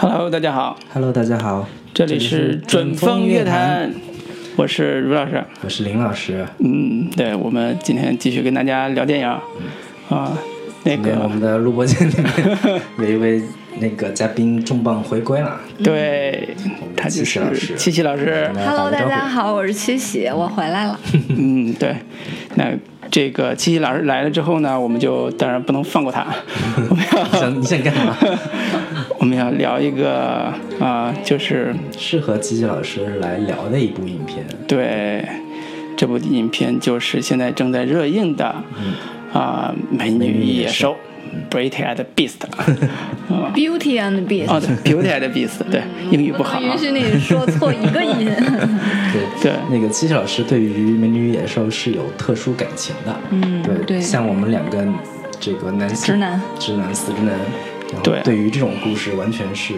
[0.00, 3.92] Hello，大家好，Hello，大家好，这里是准风乐坛，
[4.54, 5.42] 我是卢老师。
[5.60, 6.46] 我是林老师。
[6.60, 9.26] 嗯，对，我们今天继续跟大家聊电影
[10.08, 10.38] 啊。
[10.84, 13.42] 那个我，们的录播间里面有一位
[13.80, 16.54] 那个嘉宾重磅回归了，对，
[16.96, 18.48] 他就是七七老师。
[18.54, 20.96] Hello，大家好，我是七喜，我回来了。
[21.28, 21.96] 嗯，对，
[22.54, 22.66] 那
[23.10, 26.24] 这个七七老师来了之后呢，我们就当然不能放过他，
[26.88, 28.16] 我们要想你想干嘛？
[29.28, 30.50] 我们要聊一个
[30.80, 34.42] 啊、就是适合吉吉老师来聊的一部影片。
[34.66, 35.22] 对，
[35.98, 38.54] 这部影片就是现在正在热映的
[39.34, 40.96] 啊、美女与野兽》
[41.54, 42.40] （Beauty and the Beast）。
[43.28, 46.78] 啊 Beauty and the Beast，哦，对，《Beauty and the Beast》，对，英语不好允。
[46.78, 48.24] 许你说错一个音。
[49.12, 53.14] 对对那个七七老师对于《美女与野兽》是有特殊感情的。
[53.32, 54.86] 嗯对，对像我们两个
[55.38, 57.34] 这个男性直男，直男死直男，
[57.92, 59.74] 然后对对于这种故事完全是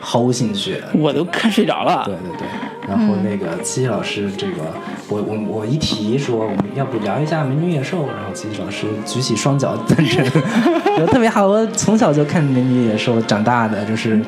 [0.00, 0.76] 毫无兴趣。
[0.94, 2.14] 我都看睡着了对。
[2.14, 2.48] 对对，
[2.88, 4.62] 然后那个七七老师，这个
[5.08, 10.24] 我我我一提说我们要不聊一下《美女野兽》，然后七七老师举起双脚赞成，
[11.00, 14.20] 我特别好，我从小就看《美女野兽》长大的，就是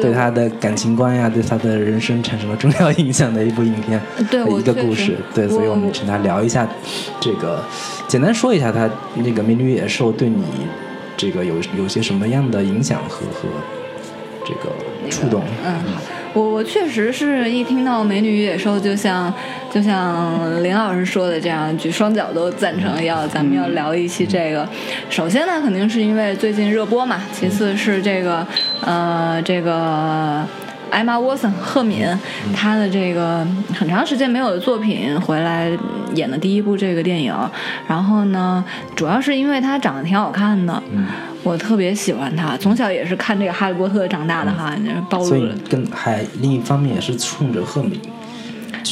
[0.00, 6.66] 对他的感情观呀，对他的人生产生了重要影响的一部影片，一个故事，对，所以我们请他聊一下
[7.20, 7.62] 这个，
[8.08, 10.42] 简单说一下他那个《美女野兽》对你
[11.20, 13.46] 这个有有些什么样的影响和和
[14.42, 14.72] 这个
[15.10, 16.00] 触动，嗯，好，
[16.32, 19.30] 我我确实是一听到《美女与野兽》，就像
[19.70, 24.66] 就像林老师说的这样，举双脚都赞成要咱们要聊一期这个。
[25.10, 28.46] 首先呢，肯定是因为最近热播嘛，其次是这个
[28.80, 30.42] 呃这个。
[30.90, 32.06] 艾玛沃森赫敏，
[32.54, 35.70] 她的这个很长时间没有的作品回来
[36.14, 37.34] 演的第一部这个电影，
[37.88, 40.82] 然后呢，主要是因为她长得挺好看的，
[41.42, 45.54] 我特别喜欢她，从小也是看这个《哈利波特》长大的哈，就是暴所以露了。
[45.68, 48.08] 跟还另一方面也是冲着赫敏去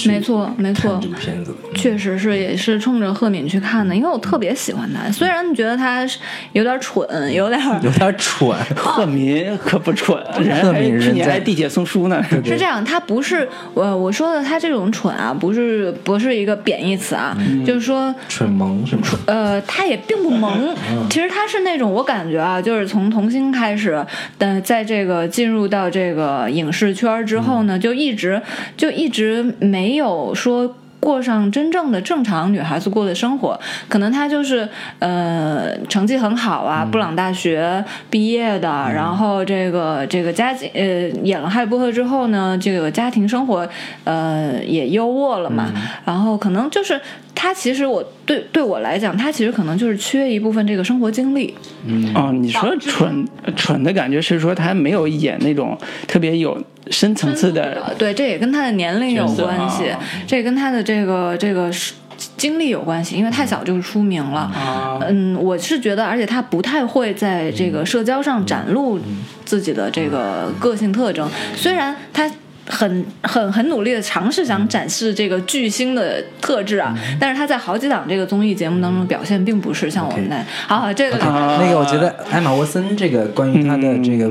[0.06, 0.99] 没错，没错。
[1.03, 5.10] 这，个片子，确实是也是冲着赫敏去看的，因为我特别喜欢他。
[5.10, 6.06] 虽然你觉得他
[6.53, 12.22] 有点蠢，有点 有点蠢，赫敏可不蠢， 人赫还敏人在去年还地铁送书呢。
[12.44, 19.03] 是这样，他不是我我说的他这种蠢啊，不是不是一个贬义词啊，就是说蠢萌是吗？
[19.26, 20.75] 呃，他也并不萌，
[21.09, 24.05] 其实他是那种我感觉啊，就是从童星开始，
[24.37, 28.41] 但在这个进入到这个影视圈之后呢，就一直
[28.76, 30.75] 就一直没有说。
[31.00, 33.59] 过上真正的正常女孩子过的生活，
[33.89, 34.69] 可能她就是
[34.99, 43.67] 呃成绩很好啊，布朗大学毕业的，然后这个这个家境呃演了《哈利波特》之后呢，这个家庭生活
[44.03, 45.72] 呃也优渥了嘛，
[46.05, 47.00] 然后可能就是
[47.41, 51.54] 她其实我对对我来讲，他其实可能就是缺一部分这个生活经历，
[51.87, 52.12] 嗯。
[52.12, 55.78] 哦，你说蠢蠢的感觉是说他没有演那种
[56.09, 56.60] 特别有
[56.91, 61.94] 深层次的，对，这也跟他的年龄有关系啊，这也跟他的这个这个是
[62.37, 64.41] 经历有关系，因为太小就出名了。
[64.41, 64.99] 啊。
[65.09, 68.99] 嗯，我是觉得，而且他不太会在这个社交上展露
[69.44, 72.28] 自己的这个个性特征，虽然他。
[72.69, 84.31] 很很很努力的尝试想展示这个巨星的特质啊，但是他在好几档这个综艺节目当中表现并不是像我们那好好这个啊那个我觉得艾玛沃森这个关于他的这个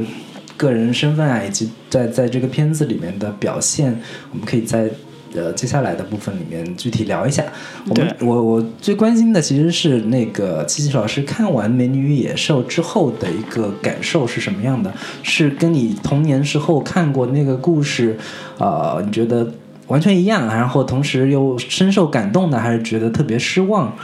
[0.55, 3.99] 个人身份啊，以及在在这个片子里面的表现，
[4.31, 4.89] 我们可以在
[5.35, 7.43] 呃接下来的部分里面具体聊一下。
[7.89, 14.93] 我们我我最关心的其实是那个七七老师看完《美女与野兽》之后的一个感受是什么样的？
[15.23, 18.17] 是跟你童年时候看过那个故事，
[18.57, 19.51] 呃，你觉得？
[19.87, 23.95] 完全一样，然后同时又深受感动的，还是觉得特别失望？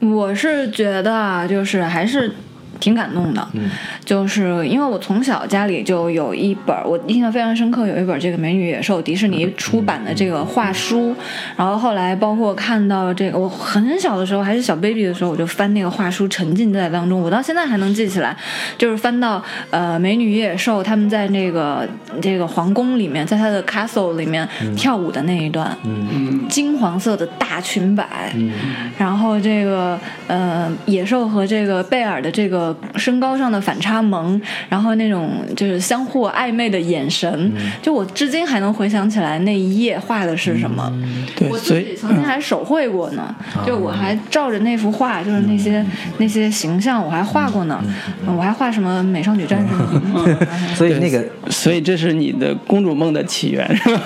[0.00, 2.32] 我是觉得啊，就是还是
[2.80, 3.70] 挺感动的，嗯。
[4.04, 11.14] 就是因为我从小家里就有一本，我印象非常深刻，有一本这个《美女野兽》迪士尼出版的这个画书，
[11.56, 18.36] 然后后来包括看到这个，我很小的时候还是小 baby 的时候，我就翻那个画书，沉浸在当中，我到现在还能记起来，
[18.76, 21.86] 就是翻到呃《美女与野兽》他们在那个
[22.20, 26.46] 这个皇宫里面，在他的 castle 里面跳舞的那一段，嗯。
[26.48, 28.50] 金黄色的大裙摆，嗯。
[28.98, 37.52] 然后这个呃野兽和这个贝尔的这个身高上的反差萌，然后那种就是相互暧昧的眼神，
[37.82, 40.92] 就我至今还能回想起来那一页画的是什么。
[41.36, 43.34] 对，我自己曾经还手绘过呢，
[43.66, 45.84] 就我还照着那幅画，就是那些
[46.18, 47.82] 那些形象，我还画过呢，
[48.26, 50.38] 嗯我还画什么美少女战士呢。
[50.74, 54.00] 所以那个所以这是你的公主梦的起源，是吧？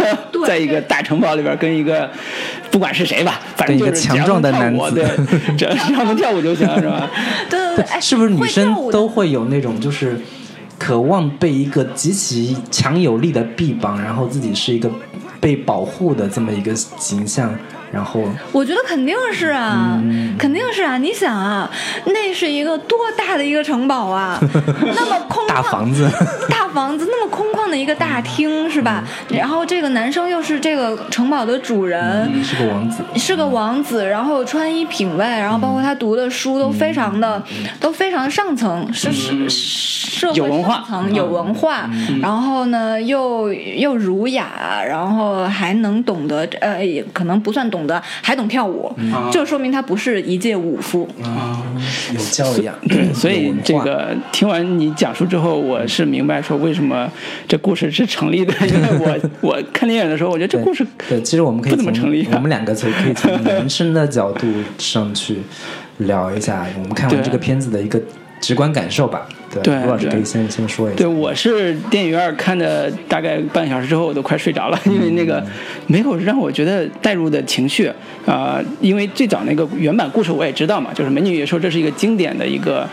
[0.46, 2.10] 在一个大城堡里边，跟一个
[2.74, 5.22] 不管是谁吧，反正一个就是强壮的男子只要能跳舞
[5.54, 7.08] 对，只要 只要能跳舞就行，是吧？
[7.48, 10.20] 对对对，哎，是不是女生都会有那种就是
[10.76, 14.90] 渴望被一个极其强有力的臂膀，然后自己是一个
[15.38, 17.56] 被保护的这么一个形象。
[17.94, 19.96] 然后我觉得肯定是啊，
[20.36, 20.98] 肯定是啊！
[20.98, 21.70] 你想啊，
[22.06, 24.36] 那是一个多大的一个城堡啊，
[24.96, 26.10] 那么空大房子，
[26.50, 29.04] 大房子那么空旷的一个大厅是吧？
[29.28, 37.40] 然后这个男生又是这个城堡的主人，是个王子，是个王子，然后穿衣品味，然后包括他读的书都非常的
[37.78, 41.88] 都非常上层，是是社会上层有文化，
[42.20, 47.83] 然后呢又又儒雅，然后还能懂得呃，也可能不算懂。
[47.86, 48.92] 的还懂跳舞，
[49.32, 51.62] 就说明他不是一介武夫啊，
[52.14, 52.74] 有教养。
[52.88, 57.10] 对，所以这个听完你讲述之后，我是明白说为什么
[57.46, 58.54] 这故事是成立的。
[58.66, 62.26] 因为我 我看电影的时候，我觉得这故事对，其实我们可以不怎么成立。
[62.32, 64.46] 我们两个从可以从男生的角度
[64.78, 65.38] 上去
[65.98, 68.00] 聊一下我们看完这个片子的一个
[68.44, 69.26] 直观感受吧。
[69.62, 70.96] 对，卢老师可以先先说一下。
[70.96, 75.42] 对，我是电影院看的，大概半个小时之后，我都快睡着了，因为那个
[75.86, 77.90] 没有让我觉得带入的情绪
[78.26, 78.60] 啊。
[78.80, 82.86] 因为最早那个原版故事我也知道嘛，就是《美女与野兽》，这是一个经典的一个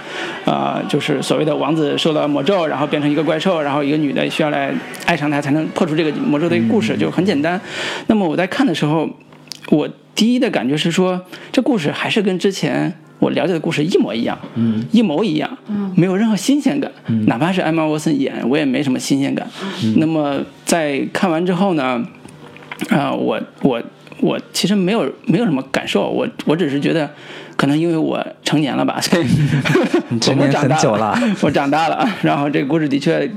[0.45, 4.71] 啊，就是所谓的王子受到魔咒，然后变成一个怪兽，然后一个女的需要来
[5.05, 7.59] 爱上他才能破除这个魔咒的一个故事，就很简单。
[8.05, 9.09] 那么我在看的时候，
[9.69, 11.19] 我第一的感觉是说，
[11.51, 12.95] 这故事还是跟之前。
[13.21, 19.47] 我了解的故事一模一样，嗯，一模一样，嗯，没有任何新鲜感，嗯，哪怕是艾玛沃森演，我也没什么新鲜感。
[19.97, 22.03] 那么在看完之后呢，
[22.89, 23.81] 啊，我我
[24.19, 27.09] 我其实没有没有什么感受，我我只是觉得。
[27.61, 29.27] 可能因为我成年了吧，所以
[30.35, 32.09] 我长大了， 我长大了。
[32.23, 33.29] 然后这个故事的确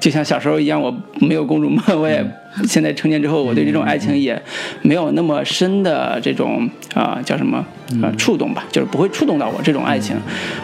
[0.00, 2.20] 就像小时候一样，我没有公主梦， 我也
[2.66, 4.42] 现在成年之后，我对这种爱情也
[4.82, 7.64] 没有那么深的这种啊叫什么
[8.02, 10.16] 啊触动吧，就是不会触动到我这种爱情。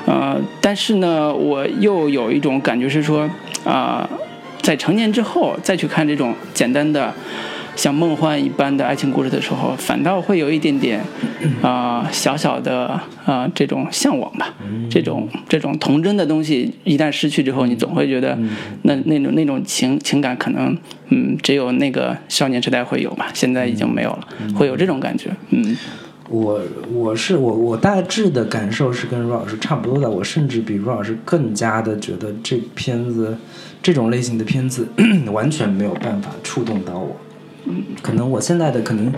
[0.05, 3.31] 呃，但是呢，我又有一种感觉是说
[3.65, 4.11] 啊，
[4.63, 7.15] 在成年之后再去看这种简单的。
[7.77, 11.01] 像梦幻一般的爱情故事的时候，反倒会有一点点，
[11.63, 14.55] 啊，小小的啊这种向往吧。
[14.91, 18.37] 这种这种童真的东西一旦失去之后，你总会觉得，
[18.83, 20.77] 那那种那种情情感可能，
[21.11, 25.31] 嗯，只有那个少年时代会有吧，现在已经没有了，会有这种感觉。
[25.51, 25.77] 嗯，
[26.31, 26.61] 我
[26.93, 33.37] 我是我我大致的感受是跟陆老师差不多的，我甚至比陆老师更加的觉得这片子
[33.83, 34.89] 这种类型的片子
[35.31, 37.15] 完全没有办法触动到我。
[37.67, 39.13] 嗯，可能我现在的可能，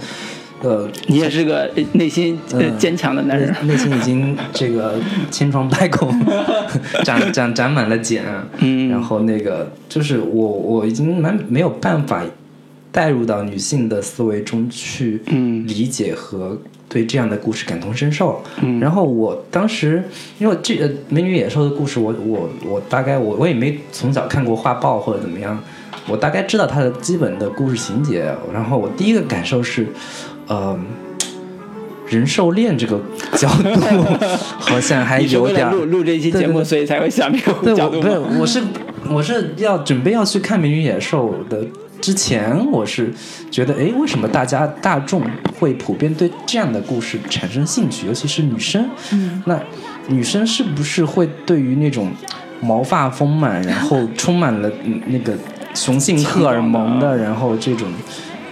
[0.62, 2.38] 呃，你也是个内心
[2.78, 4.94] 坚强的男人，内心已经这个
[5.30, 6.12] 千疮百孔，
[7.04, 8.24] 长长长满了茧，
[8.58, 12.22] 嗯，然后那个就是我我已经蛮没有办法
[12.90, 16.58] 带入到女性的思维中去，嗯，理解和
[16.88, 20.02] 对这样的故事感同身受，嗯，然后我当时
[20.38, 20.74] 因为这
[21.10, 25.62] 《美女野兽》的故事，我我我大概我我也没从小看过画报或者怎么样。
[26.08, 29.86] 我大概知道它的基本的故事情节，然后我第一个感受是，
[30.46, 30.78] 呃，
[32.08, 32.98] 人兽恋这个
[33.34, 33.70] 角度
[34.58, 38.00] 好像还有点 录录这期节目，所以才会想这个角度。
[38.00, 38.62] 不是，我是
[39.10, 41.62] 我是要准备要去看《美女野兽》的
[42.00, 43.12] 之前，我是
[43.50, 45.22] 觉得，哎，为什么大家大众
[45.60, 48.88] 会普遍对这样的故事产生兴趣，尤其是女生？
[49.12, 49.60] 嗯，那
[50.08, 52.10] 女生是不是会对于那种
[52.60, 54.70] 毛发丰满，然后充满了
[55.08, 55.34] 那个？
[55.74, 57.88] 雄性荷尔蒙的，然后这种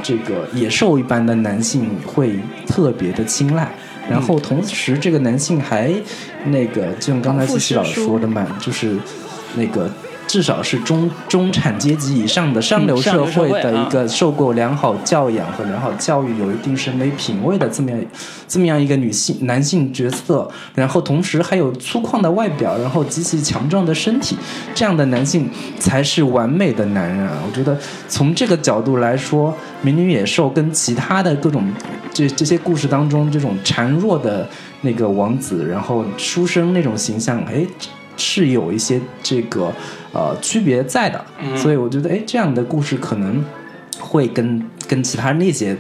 [0.02, 3.72] 这个野兽一般的男性会特别的青睐，
[4.08, 5.92] 然后同时这个男性还
[6.46, 8.96] 那个，就像刚才西西老师说的嘛，就是
[9.54, 9.90] 那个。
[10.36, 17.98] 至少是中中产阶级以上的上流社会的一个受过良好教养和良好教育、有一定审美品味的这么样
[18.46, 24.36] 这么样一个女性男性角色，然后同时还有粗犷的外表，然后极其强壮的身体，
[24.74, 27.38] 这样的男性才是完美的男人啊！
[27.48, 27.74] 我觉得
[28.06, 29.50] 从这个角度来说，
[29.80, 31.66] 《美女野兽》跟其他的各种
[32.12, 34.46] 这这些故事当中这种孱弱的
[34.82, 37.66] 那个王子，然后书生那种形象，哎。
[38.16, 39.72] 是有一些这个
[40.12, 41.24] 呃区别在的，
[41.56, 43.44] 所以我觉得哎，这样的故事可能
[43.98, 45.76] 会跟跟其他那些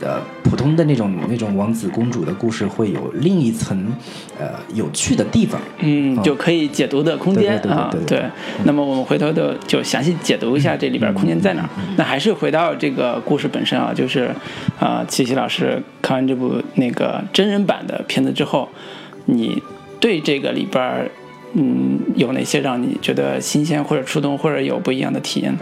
[0.00, 3.92] 呃普通的那种那种王子公主的故事会有另一层
[4.38, 7.90] 呃有趣的地方，嗯，就可以解读的空间啊。
[8.06, 8.22] 对，
[8.64, 11.68] 那么我们回头的就详细解读一下这里边空间在哪儿。
[11.96, 14.30] 那还是回到这个故事本身啊，就是
[14.78, 18.68] 啊，七七老师看完这部那个真人版的片子之后，
[19.26, 19.62] 你
[20.00, 21.10] 对这个里边。
[21.54, 25.56] 嗯，有哪些让你觉得新鲜或者触动或者有不一样的体验？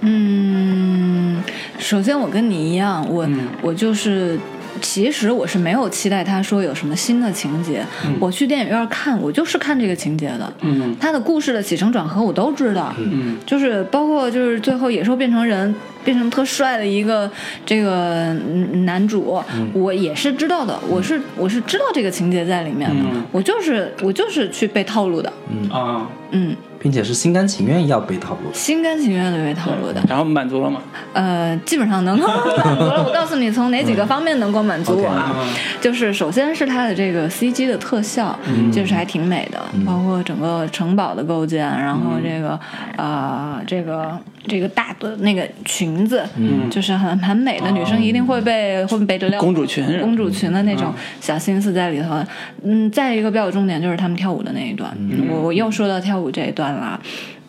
[0.00, 1.42] 嗯，
[1.78, 3.28] 首先我跟你一样，我
[3.62, 4.38] 我就是
[4.78, 7.84] 其实我是没有期待他说有什么新的情节。
[8.20, 10.52] 我去电影院看，我就是看这个情节的。
[10.60, 12.94] 嗯他的故事的起承转合我都知道。
[12.98, 17.30] 嗯就是包括就是最后野兽变成人，变成特帅的一个
[17.66, 19.42] 这个嗯男主，
[19.72, 20.78] 我也是知道的。
[20.88, 22.96] 我是我是知道这个情节在里面的。
[23.12, 25.32] 嗯我就是我就是去被套路的。
[25.70, 28.50] 啊，嗯，并且是心甘情愿要被套路。
[28.52, 30.02] 心甘情愿的被套路的。
[30.08, 30.80] 然后满足了吗？
[31.12, 33.04] 呃，基本上能够满足了。
[33.06, 35.34] 我告诉你，从哪几个方面能够满足我啊？
[35.80, 38.38] 就是首先是它的这个 CG 的特效，
[38.72, 42.58] 就是还挺美的，包括整个城堡的构建，然后这个
[42.96, 46.22] 呃这个这个大的那个裙子，
[46.70, 52.22] 就是很很美的，女生一定会被会被着撩公主裙公主裙的那种小心思在里头。
[52.62, 54.90] 嗯，再一个比较重点就是他们跳舞的那一段，
[55.30, 57.00] 我我又说到跳舞这一段了。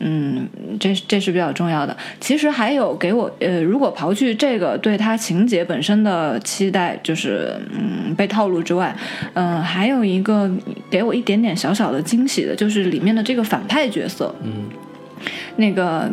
[0.02, 0.48] 嗯，
[0.80, 1.96] 这这是比较重要的。
[2.22, 8.96] 其实还有给我呃，如果刨去这个对他情节本身的期待，就是嗯被套路之外，
[9.34, 10.50] 嗯、还有一个
[10.90, 14.70] 给我一点点小小的惊喜的，就是里面的这个反派角色，嗯，
[15.58, 16.10] 那个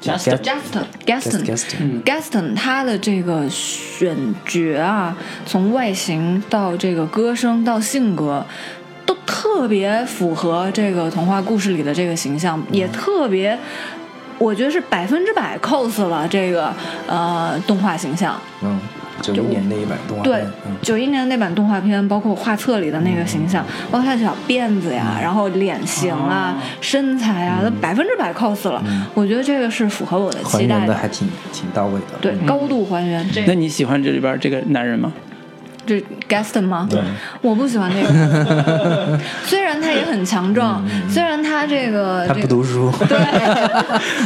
[0.00, 4.16] Just Justin Gaston Gaston Gaston 他的这个选
[4.46, 8.46] 角啊，从外形到这个歌声到性格，
[8.87, 8.87] 都
[9.28, 13.56] 特别符合这个童话故事里的这个形象，也特别，
[14.38, 16.72] 我觉得是百分之百 cos 了这个
[17.06, 18.40] 呃动画形象。
[18.62, 18.80] 嗯，
[19.20, 28.82] 九一年那一版动画对片，对，九一年那版动画片，包括画册里的那个形象，包括他的小辫子呀，然后脸型啊、身材啊，都百分之百 cos 了。
[29.12, 32.18] 我觉得这个是符合我的期待原的还挺挺到位的。
[32.22, 33.28] 对，高度还原。
[33.30, 35.12] 这那你喜欢这里边这个男人吗？
[35.88, 36.86] 这 Gaston 吗？
[36.90, 37.00] 对，
[37.40, 39.18] 我不喜欢这个。
[39.46, 43.18] 虽然他也很强壮，虽然他这个他 不读书，对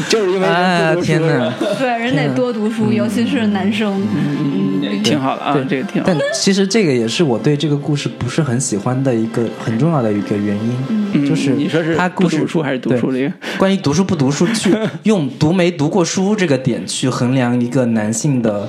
[0.09, 1.53] 就是因为哎人不读书天哪！
[1.79, 4.03] 对，人得多读书，尤其是男生。
[4.13, 6.19] 嗯，挺好的啊，这个挺好但。
[6.35, 10.77] 其实这个也是我对这个故事不是很喜欢的一个很重要的一个原因，
[11.13, 13.35] 嗯就是你说是他故事不读书还是读书对这个？
[13.59, 18.69] 关于读书不读书，去用读没读过书这个点去衡量一个男性的，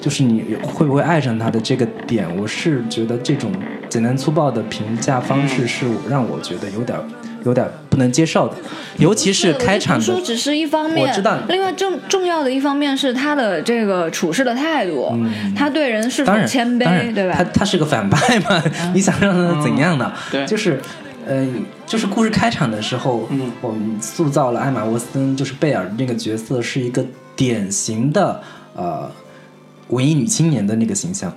[0.00, 3.52] 就是你会不会爱上他的这个点，我是觉得这种
[3.88, 6.98] 简单粗暴的评价方式是我让我觉得有点
[7.44, 8.54] 有点不能接受的，
[8.98, 15.12] 尤其是开场的读书只是一方面，我知道另外重重要的一方面是他的这个处事的态度，
[15.54, 17.44] 他对人是否，谦卑，对吧他？
[17.44, 18.62] 他是个反派嘛，
[18.94, 20.12] 你想让他怎样呢？
[20.30, 20.80] 对就是。
[21.26, 21.46] 呃，
[21.86, 27.04] 就是故事开场的时候，嗯我们塑造了艾玛沃森，就是贝尔那个角色是一个
[27.36, 28.40] 典型的
[28.74, 29.08] 呃
[29.90, 31.32] 文艺女青年的那个形象，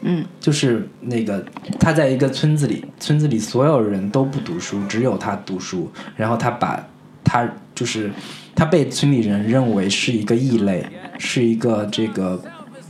[0.00, 0.24] 嗯。
[0.40, 1.44] 就是那个
[1.78, 6.84] 她在一个村子里，村子里所有人都不读书，只有她读书，然后她把
[7.22, 8.10] 她就是
[8.54, 10.84] 她被村里人认为是一个异类，
[11.18, 12.42] 是一个这个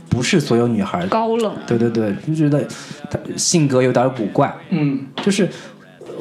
[0.09, 2.67] 不是所有女孩高冷，对对对，就觉得
[3.09, 5.47] 她性格有点古怪，嗯，就是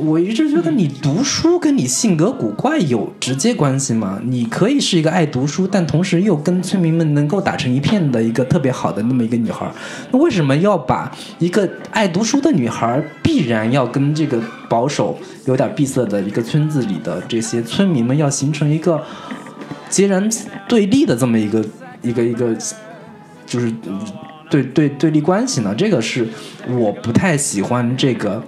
[0.04, 4.21] 我一直觉得你读书跟你性格古怪有直接关系吗？
[4.25, 9.71] 你可以是一个爱读书，但同时又跟村民们能够打成一片的一个特别好的那么一个女孩，
[10.11, 19.00] 那为什么要把一个爱读书的女孩必然要跟这个保守有点闭塞的一个村子里的这些村民们要形成一个
[19.88, 20.28] 截然
[20.68, 21.64] 对立的这么一个
[22.02, 22.56] 一个一个，
[23.47, 23.73] 就是
[24.50, 25.75] 对对对立关系呢？
[25.76, 26.26] 这个是
[26.68, 28.42] 我不太喜欢这个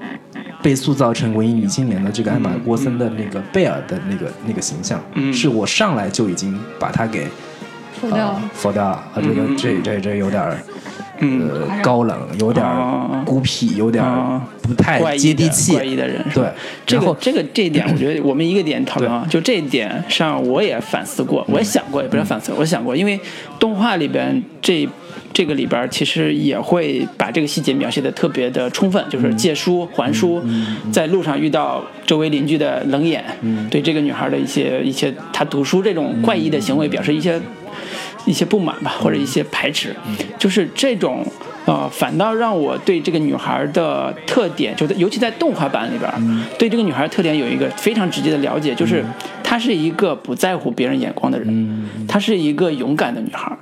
[0.64, 5.30] 被塑造成文艺女青年的这个艾玛沃森的那个贝尔的那个那个形象，嗯。
[5.30, 7.26] 是我上来就已经把她给
[8.00, 8.42] 否掉了。
[8.54, 9.54] 否掉了，啊，这个嗯。
[9.58, 10.56] 这这这有点儿。
[11.82, 12.66] 高冷，有点
[13.24, 14.04] 孤僻，有点
[14.60, 16.44] 不太接地气，怪异的人对，
[16.84, 23.18] 这个这个这一点，我觉得我们一个点讨论啊，就这一点上我也反思过，我也想过，也不是反思，我想过，因为
[23.58, 24.86] 动画里边这
[25.34, 30.42] 这个里边其实也会把这个细节描写的特别的充分，就是借书还书，
[30.90, 33.22] 在路上遇到周围邻居的冷眼，
[33.70, 37.38] 对这个女孩的一些一些她读书这种怪异的行为表示一些。
[38.26, 39.94] 一些不满吧，或者一些排斥，
[40.38, 41.22] 就是这种
[41.66, 46.10] 呃，反倒让我对这个女孩的特点，就在尤其在动画版里边，
[46.58, 49.04] 对这个女孩特点有一个非常直接的了解，就是
[49.42, 53.54] 她是一个不在乎别人眼光的人，她是一个勇敢的女孩，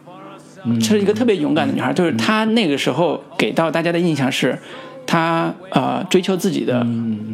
[0.81, 4.59] 是一个特别勇敢的女孩，就是她那个时候给到大家的印象是。
[5.05, 6.87] 她呃追求自己的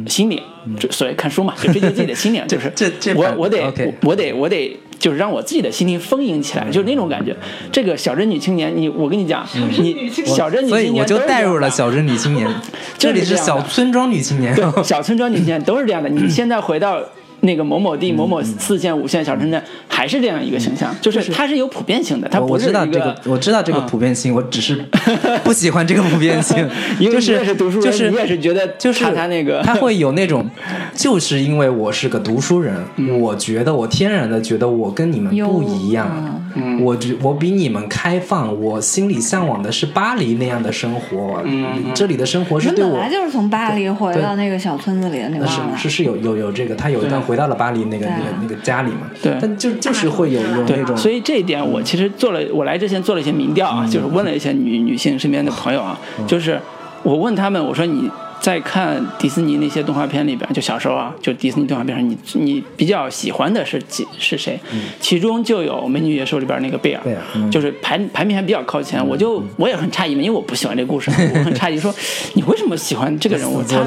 [0.07, 0.41] 心灵，
[0.79, 3.61] 就所谓看书嘛，就追求自己的心灵， 就是这这我我得
[4.01, 7.33] 我得我得就是让我自己的心灵丰盈起来，就是那种感觉。
[7.71, 12.47] 这个小镇女青年，你我跟你讲，你小镇女所以青年我就带入了小镇女青年，
[12.97, 16.09] 这里是小村庄女青年，对，小村庄女青年都是这样的。
[16.09, 16.99] 你现在回到
[17.41, 24.75] 那个某某地某某四线五线小城镇还是这样一个形象，就是它是有普遍性的，它我不是一我知道这个，我知道这个啊普遍性，我只是
[25.43, 26.57] 不喜欢这个普遍性
[26.99, 30.49] 因为就是读书人就是你也是觉得就是他他那个他会有那种，
[30.95, 33.19] 就是因为我是个读书人，嗯。
[33.19, 36.81] 我觉得我天然的觉得我跟你们不一样，嗯。
[36.83, 45.77] 我觉我比你们开放，我心里向往的是巴黎那样的生活，嗯这里的生活是对我本来就是从巴黎回到那个小村子里的，你呃忘了？
[45.77, 49.37] 是是是有有有这个，他有一段回到了巴黎那个那个那个家里嘛，对。
[49.41, 56.59] 但就就是会有有那，种，所以这一点我其实做了，我来之前做了一些民调啊，就是问了一些女女性身边的朋友啊，就是
[57.03, 58.09] 我问他们，我说你
[58.49, 64.59] 在看迪士尼那些动画片里边，就小时候啊，就迪士尼动画片上，你你比较喜欢的是几是谁？
[64.99, 67.01] 其中就有《美女与野兽》里边那个贝尔，
[67.35, 69.05] 嗯就是排排名还比较靠前。
[69.07, 71.93] 我就我也很诧异嘛，因为我不喜欢这个故事，我 很诧异说
[72.33, 73.61] 你为什么喜欢这个人物？
[73.61, 73.83] 他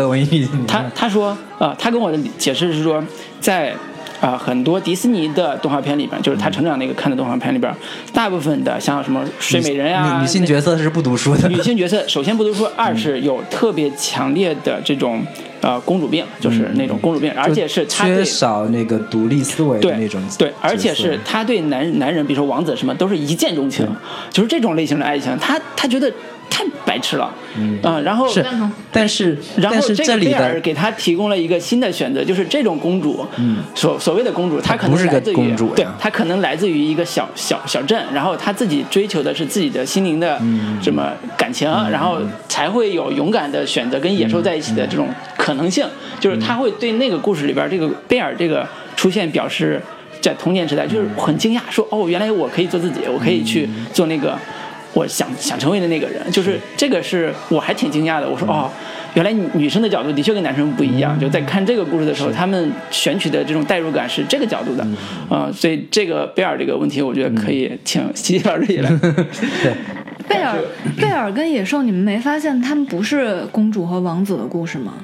[0.69, 3.03] 他他说，呃，他跟我的解释是说，
[3.41, 3.75] 在
[4.23, 7.75] 啊、很多迪士尼的动画片里边，就是他成长那个看的动画片里边，
[8.13, 15.21] 大部分的像什么睡美人呀、女女性角色是不读书的，女性角色，首先不读书，二是有特别强烈的这种
[15.61, 23.85] 呃公主病，就是那种公主病，而且是缺少那个独立思维的那种对，对，而且是他对男男人，比如说王子什么，都是一见钟情，
[24.31, 26.13] 就是这种类型的爱情，他他觉得
[26.53, 27.81] 太白痴了，嗯。
[28.05, 28.45] 然后是，
[28.93, 35.73] 但是然后但是这里这个贝尔的给他提供了一个新的选择，就是这种公主，嗯，所所谓的公主，她可不是来自于公主呀。
[35.77, 40.79] 对，她可能来自于一个小小小镇，然后她自己追求的是自己的心灵的嗯。
[40.83, 42.19] 什么感情，然后
[42.49, 45.87] 才会有勇敢的选择跟野兽在一起的这种可能性，
[46.21, 49.81] 就是她会对那个故事里边这个贝尔这个出现表示。
[50.21, 54.39] 在童年时代，就是很惊讶，说哦，原来我可以做自己，我可以去做那个
[54.95, 58.29] 我想想成为的那个人，就是这个是我还挺惊讶的。
[58.29, 58.71] 我说哦，
[59.15, 61.19] 原来女女生的角度的确跟男生不一样。
[61.19, 64.87] 就在看这个故事的时候，他们选取的这种代入感是这个角度的，
[65.29, 68.91] 啊、所以这个贝尔这个问题，我觉得可以请西西老师也来。
[68.99, 69.73] 对
[70.29, 70.57] 贝尔
[70.97, 74.95] 贝尔跟野兽，你们没发现他们不是公主和王子的故事吗？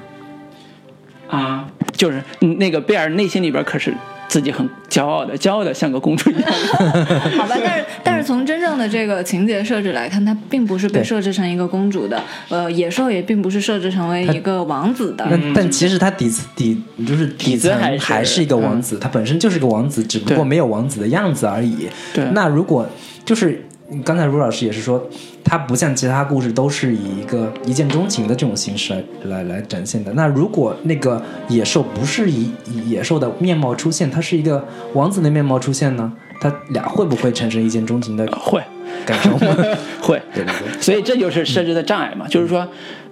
[1.29, 3.93] 啊，就是嗯那个贝尔内心里边可是
[4.29, 6.43] 自己很骄傲的，骄傲的像个公主一样。
[7.35, 15.27] 好吧，但是但是从真正的这个情节设置来看，它并不是被设置成一个公主的，呃，野兽也并不是设置成为一个王子的。
[15.29, 21.89] 但但其实他底子底就是底层还是一个王子，他本身就是个王子，只不过没有王子的样子而已。
[22.13, 22.87] 对那如果
[23.25, 23.65] 就是
[24.03, 25.03] 刚才卢老师也是说，
[25.43, 30.13] 他不像其他故事都是以一个一见钟情的这种形式来来来展现的。
[30.13, 36.13] 那如果那个野兽不是以以野兽的面貌出现，它是一个王子的面貌出现呢？
[36.41, 38.63] 他俩会不会产生一见钟情的会
[39.05, 39.35] 感受？
[40.01, 40.81] 会， 对对对。
[40.81, 42.65] 所以这就是设置的障碍嘛，就是说，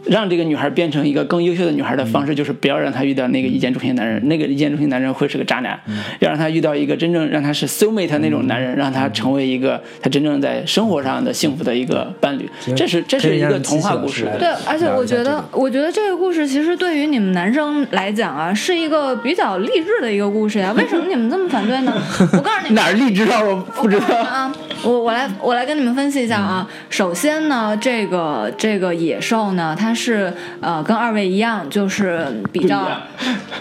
[0.09, 5.79] 让这个女孩变成一个更优秀的女孩的方式，就是不要让她遇到那个一见钟情男人，那个一见钟情男人会是个渣男，
[6.19, 14.27] 要让她遇到一个真正让她是 soul mate 那种男人，让她成为一个她真正在生活上的幸福的一个伴侣，这是这是一个童话故事。
[14.39, 20.73] 对，而且我觉得我觉得这个故事其实对于你们男生来讲啊，是一个比较励志的一个故事呀。
[20.77, 21.93] 为什么你们这么反对呢？
[22.33, 23.41] 我告诉你们，哪儿励志啊？
[23.41, 24.15] 我不知道。
[24.17, 26.67] 啊，我我来我来跟你们分析一下啊。
[26.89, 30.31] 首先呢，这个这个野兽呢，它是
[30.61, 32.87] 呃跟二位一样，就是比较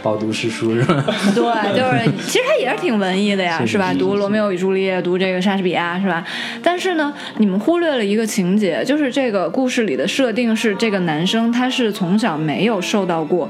[0.03, 1.03] 饱读诗书是吧？
[1.35, 3.93] 对，就是其实他也是挺文艺的呀，是是吧？
[3.99, 6.23] 读《罗密欧与朱丽叶》，读这个莎士比亚，是吧？
[6.63, 13.49] 但是呢，你们忽略了一个情节，就是这个故事里的设定是这个男生他是从小没有受到过。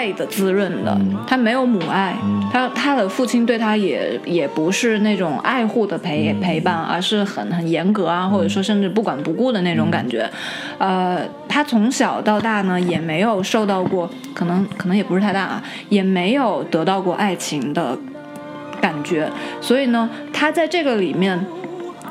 [0.00, 2.16] 爱的滋润的，他没有母爱，
[2.50, 10.26] 他他的父亲对他也也不是那种爱护的陪陪伴，而是很很严格啊，或者说甚至不管不顾的那种感觉。
[10.78, 17.98] 呃，他从小到大呢也没有受到过，可能可能也不是太大啊，也没有得到过爱情的
[18.80, 21.44] 感觉，所以呢，他在这个里面。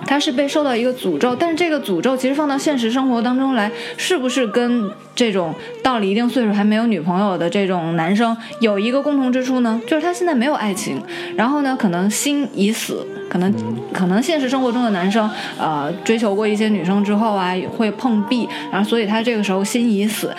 [0.06, 9.82] 他是被受到一个诅咒，但是这个诅咒其实放到现实生活当中来，是不是跟这种到了一定岁数还没有女朋友的这种男生有一个共同之处呢？
[9.86, 11.02] 就是他现在没有爱情，
[11.36, 13.54] 然后呢，可能心已死，可能
[13.94, 20.34] 可能现实生活中的男生，呃，追求过一些女生之后啊，会碰壁，然后所以他这个时候心已死。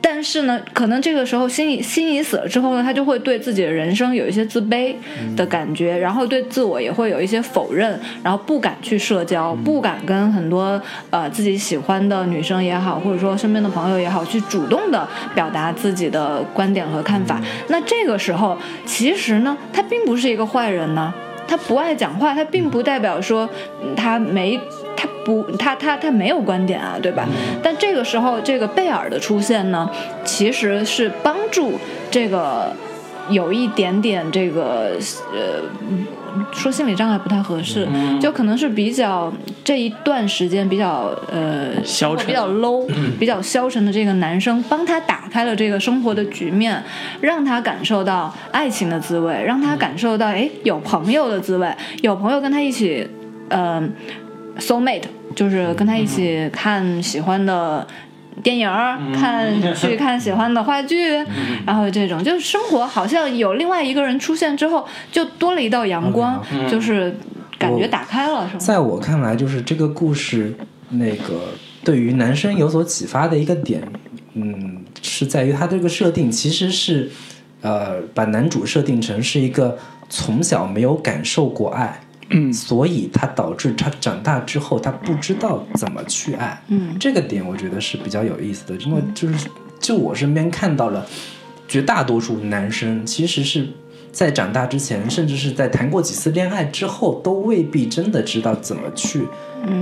[0.00, 4.94] 但是呢，可能这个时候心已心已死了之后呢，他就会对自己的人生有一些自卑
[5.36, 10.80] 的感觉，然后对自我也会有一些否认，然后不敢去社交，不敢跟很多
[11.10, 17.40] 呃自己喜欢的女生也好，或者说身边的朋友也好，去主动的表达自己的观点和看法。
[17.68, 18.56] 那这个时候，
[18.86, 21.12] 其实呢，他并不是一个坏人呢。
[21.46, 23.48] 他不爱讲话，他并不代表说
[23.82, 24.60] 嗯他没
[24.98, 27.24] 他不他他他没有观点啊，对吧？
[27.62, 29.88] 但这个时候，这个贝尔的出现呢，
[30.24, 31.74] 其实是帮助
[32.10, 32.74] 这个
[33.30, 34.98] 有一点点这个
[35.32, 35.62] 呃，
[36.52, 37.86] 说心理障碍不太合适，
[38.20, 39.32] 就可能是比较
[39.62, 46.82] 这一段时间比较呃消沉比较 low、比较消沉的这个男生，帮他打开了这个生活的局面，
[47.20, 53.06] 让他感受到爱情的滋味，让他感受到哎有朋友的滋味，有朋友跟他一起，
[53.48, 53.82] 呃
[54.58, 57.86] ，soul mate，就是跟他一起看喜欢的。
[58.40, 61.12] 电影儿看 去看喜欢的话剧，
[61.66, 66.40] 然后这种就是生活好像有另外一个人出现之后，就多了一道阳光，
[66.70, 67.12] 就是
[67.58, 68.60] 感觉打开了，是吗？
[68.60, 70.54] 在我看来，就是这个故事
[70.90, 73.82] 那个对于男生有所启发的一个点，
[74.34, 77.10] 嗯，是在于他这个设定其实是
[77.62, 79.76] 呃把男主设定成是一个
[80.08, 82.00] 从小没有感受过爱。
[82.30, 82.52] 嗯。
[82.52, 86.62] 所以他导致他长大之后，他不知道怎么去爱。
[86.68, 86.96] 嗯。
[86.98, 89.48] 这个点我觉得是比较有意思的，因为就是
[89.80, 91.06] 就我身边看到了，
[91.66, 93.68] 绝大多数男生其实是
[94.10, 99.22] 在长大之前，甚至是在谈过几次恋爱之后，都未必真的知道怎么去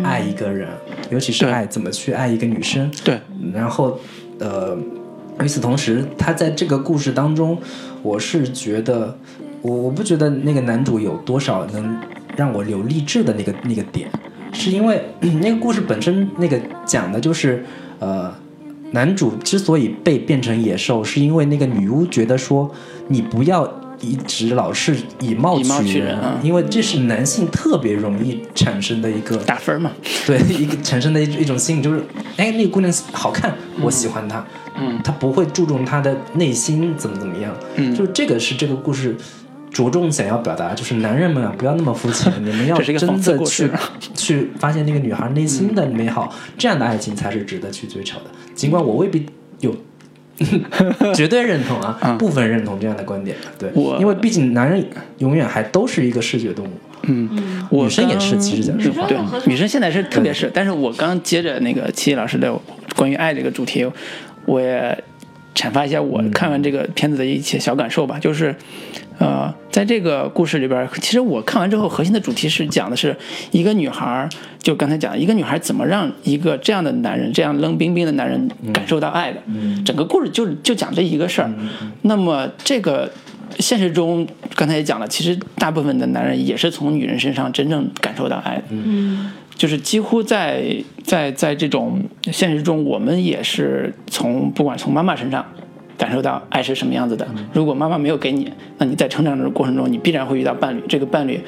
[0.02, 0.68] 爱一个人，
[1.10, 2.90] 尤其是爱怎么去爱一个女生。
[3.04, 3.20] 对，
[3.54, 3.98] 然后
[4.38, 4.76] 呃，
[5.40, 7.56] 与此同时，他在这个故事当中，
[8.02, 9.16] 我是觉得，
[9.62, 11.96] 我我不觉得那个男主有多少能
[12.36, 14.08] 让我有励志的那个那个点，
[14.52, 15.02] 是因为
[15.42, 17.64] 那个故事本身那个讲的就是
[17.98, 18.32] 呃。
[18.92, 22.70] 男主之所以被变成野兽，是因为那个女巫觉得说，
[23.08, 23.68] 你不要
[24.00, 29.90] 一直老是以貌取人，因为这是男性特别容易产生的一个打分嘛，
[30.24, 32.00] 对一个产生的一一种心理，就是
[32.36, 34.42] 哎，那个姑娘好看，我喜欢她。
[34.78, 37.52] 嗯，他不会注重她的内心怎么怎么样。
[37.74, 39.16] 嗯就是这个是这个故事
[39.70, 43.70] 着重想要表达，就是男人们啊，不要那么肤浅，你们要这是一个真讽刺的去
[44.14, 48.24] 去发现那个女孩内心的美好，这样的爱情才是值得去追求的。
[48.54, 49.26] 尽管我未必
[49.60, 49.74] 有。
[51.14, 56.70] 绝对认同啊，嗯部分认同这样的观点，对，我因为毕竟男人永远还都是一个视觉动物，
[57.04, 62.54] 嗯，女生也是其实讲实话对女生和，女生现在是特别是，但是我刚接着那个七七老师的
[62.94, 63.90] 关于爱这个主题，
[64.44, 65.02] 我也
[65.54, 68.54] 阐发一下我看完这个片子的一些小感受吧，就是。
[69.18, 73.16] 呃，在这个故事里边，其实我看完之后，核心的主题是讲的是
[73.50, 74.28] 一个女孩，
[74.60, 79.40] 就刚才讲的，一个女孩怎么让一个这样的男人，这样冷冰冰的男人感受到爱的。
[79.84, 81.50] 整个故事就就讲这一个事儿。
[82.02, 83.10] 那么这个
[83.58, 88.64] 现实中，刚才也讲了，其实大部分的男人也是从女人身上真正感受到爱的。
[88.70, 90.62] 嗯就是几乎在
[91.02, 91.98] 在在这种
[92.30, 95.42] 现实中，我们也是从不管从妈妈身上
[95.96, 97.26] 感受到爱是什么样子的。
[97.52, 101.40] 如果妈妈没有给你，那你在成长的过程中，你必然会遇到伴侣，这个伴侣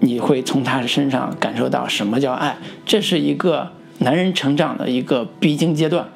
[0.00, 6.06] 你会从他身上感受到什么叫爱，这是一个男人成长的一个必经阶段。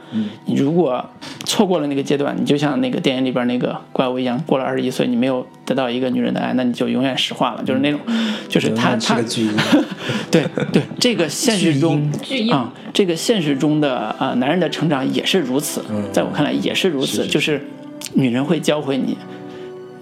[0.46, 1.04] 你如果
[1.44, 7.62] 错过了那个阶段，你就像那个电影里边那个怪物一样，过了二十一岁，你没有得到一个女人的爱，那你就永远石化了。
[7.64, 8.00] 就是那种，
[8.48, 9.20] 就是他他。
[10.30, 12.10] 对对，这个现实中
[12.50, 17.66] 啊、这个现实中的呃男人的成长也是如此，嗯在我看来也是如此，是是就是
[18.14, 19.16] 女人会教会你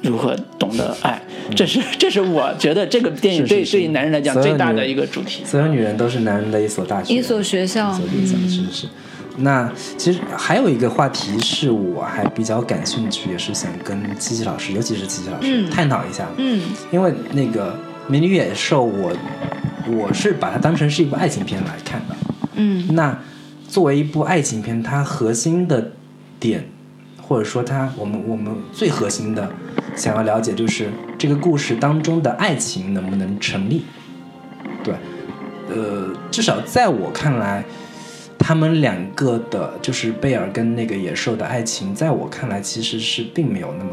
[0.05, 1.21] 如何懂得爱，
[1.57, 5.43] 这是 这是我觉得这个电影是是是对对于男人来讲最大的一个主题。
[5.45, 8.87] 所有女人都是男人的一所大学，一所学校一所学校，是是。
[9.39, 16.29] 那其实还有一个话题是我还比较感兴趣，也是想跟七七老师，尤其是七七老师、嗯探讨一下。
[16.37, 16.63] 嗯
[16.93, 17.73] 因为那个
[18.07, 19.13] 《美女与野兽》我，
[19.91, 22.15] 我是把它当成是一部爱情片来看的。
[22.55, 23.19] 嗯那
[23.67, 25.91] 作为一部爱情片，它核心的
[26.39, 26.69] 点，
[27.21, 29.51] 或者说它我们我们最核心的
[29.97, 33.85] 想要了解，就是这个故事当中的爱情能不能成立？
[34.83, 34.95] 对，
[35.69, 37.65] 呃，至少在我看来，
[38.39, 43.91] 他们两个的，就是贝尔跟那个野兽的爱情，在我看来其实是并没有那么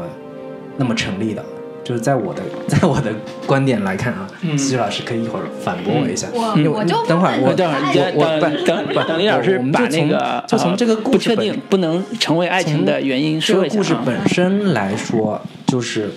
[0.76, 1.44] 那么成立的。
[1.84, 3.12] 就是在我的在我的
[3.46, 6.28] 观点来看啊，嗯西老师可以一会儿反驳我一下。
[6.32, 16.10] 我因为我就等会儿我等会儿，我我等等等等李老师我们就把那从个就从这个呃故事本不确定不能成为爱情的原因这个说一下啊故事本身来说，就是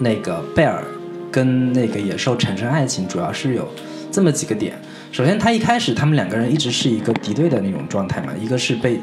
[0.00, 0.82] 那个贝尔
[1.30, 3.68] 跟那个野兽产生爱情，主要是有
[4.10, 4.76] 这么几个点。
[5.12, 9.00] 首先，他一开始他们两个人一直是一个敌对的那种状态嘛，一个是被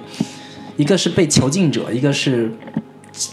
[0.78, 2.52] 一个是被囚禁者，一个是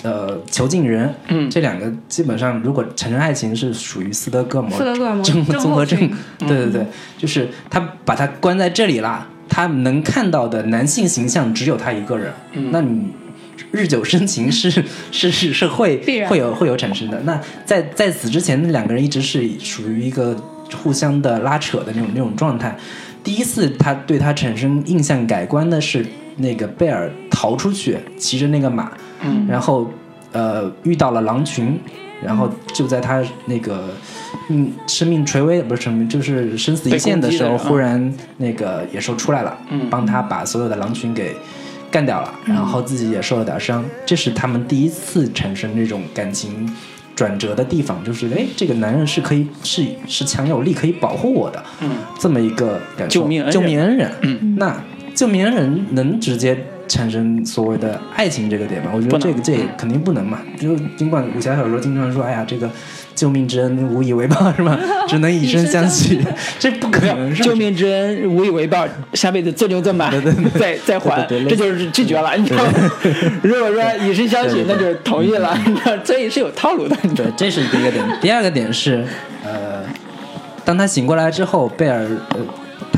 [0.02, 1.12] 呃囚禁人。
[1.28, 5.98] 嗯这两个基本上如果产生爱情是属于斯德哥尔摩斯德哥尔摩综症综合症，
[6.38, 6.86] 对对对，
[7.18, 13.08] 就是他把他关在这里啦，他能看到的男性形象只有他一个人，嗯那你
[13.70, 17.20] 日久生情是是是是会必然会有会有产生的。
[17.20, 20.36] 那在在此之前，那两个人一直是属于一个
[20.82, 22.76] 互相的拉扯的那种那种状态。
[23.22, 26.04] 第一次他对他产生印象改观的是
[26.38, 28.90] 那个贝尔逃出去，骑着那个马，
[29.24, 29.46] 嗯。
[29.48, 29.90] 然后
[30.32, 31.78] 呃遇到了狼群，
[32.22, 33.88] 然后就在他那个
[34.48, 39.88] 嗯生命垂危不是生命就是生死一线的时候，忽然那个野兽出来了，嗯。
[39.90, 41.34] 帮他把所有的狼群给
[41.90, 46.70] 干掉了，然后自己也受了点伤，这是他们第一次产生这种感情。
[47.14, 53.20] 转折的地方就是，哎，这个男人是可以是是强有力，可以保护我的，嗯，这么一个感受。
[53.20, 53.52] 救命恩人。
[53.52, 54.82] 救命恩人，嗯，那
[55.14, 56.58] 救命恩人能直接
[56.92, 58.90] 产生所谓的爱情这个点嘛？
[58.94, 60.40] 我觉得这个这肯定不能嘛。
[60.60, 62.68] 就尽管武侠小说经常说，哎呀，这个
[63.14, 64.78] 救命之恩无以为报是吧？
[65.08, 66.20] 只能以身相许，
[66.60, 70.10] 这不可能救命之恩无以为报，下辈子做牛做马，
[70.58, 72.72] 再再还，这就是拒绝了，你知道吗？
[73.42, 78.04] 如果说以身相许，那就是同意了，你知道， 所以是有套路的，对，这是第一个点。
[78.20, 79.02] 第二个点是，
[79.42, 79.82] 呃，
[80.62, 82.40] 当他醒过来之后，贝尔呃，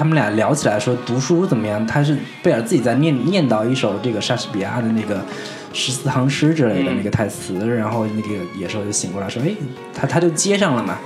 [0.04, 1.84] 他们俩聊起来说读书怎么样？
[1.86, 5.24] 他是贝尔自己在念念叨一首这个莎士比亚的那个
[5.72, 9.48] 十四行诗之类的嗯那个台词，然后那个野兽就醒过来说，哎，
[9.94, 10.98] 他他就接上了嘛，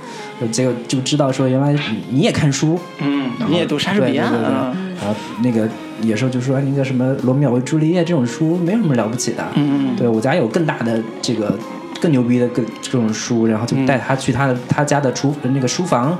[0.51, 5.65] 结果就知道说原来你你也看书，嗯，你也读莎士比亚对对对对啊，然后那个
[6.01, 11.57] 野兽就说：“哎那个什么罗密欧与朱丽叶这种书没有什么了不起的，嗯对我家有更大的这个
[12.01, 16.19] 更牛逼的各这种书，然后就带他去他的他家的厨那个书房。”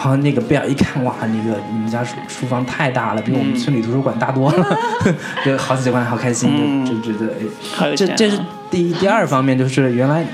[0.00, 4.78] 然后那个贝尔一看，哇，那个你们家书书房太大了，比我们村里图书馆大多了，
[5.44, 6.86] 就好喜欢，好开心，嗯。
[6.86, 8.38] 就就觉得这这是
[8.70, 10.24] 第一第二方面，就是原来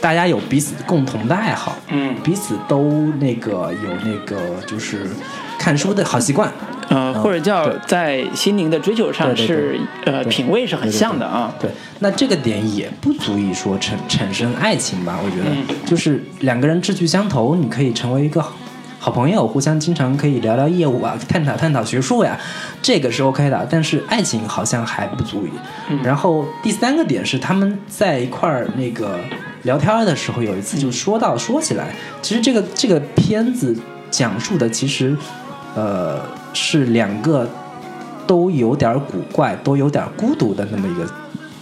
[0.00, 2.16] 大家有彼此共同的爱好，嗯。
[2.24, 5.08] 彼此都那个有那个就是
[5.56, 6.52] 看书的好习惯，
[6.88, 15.20] 呃，或者叫在心灵的追求上是呃品味是很像的啊，对，那这个点也不足以说产产生爱情吧？
[15.24, 15.86] 我觉得，嗯。
[15.86, 18.44] 就是两个人志趣相投，你可以成为一个
[19.02, 22.38] 好好朋友，互相经常可以聊聊业务啊，探讨探讨学术呀，
[22.80, 23.66] 这个是 OK 的。
[23.68, 25.50] 但是爱情好像还不足以。
[25.90, 29.18] 嗯然后第三个点是他们在一块儿那个
[29.64, 31.88] 聊天的时候，有一次就说到说起来，
[32.22, 33.76] 其实这个这个片子
[34.08, 35.16] 讲述的其实
[35.74, 36.20] 呃
[36.52, 37.48] 是两个
[38.24, 41.04] 都有点古怪、都有点孤独的那么一个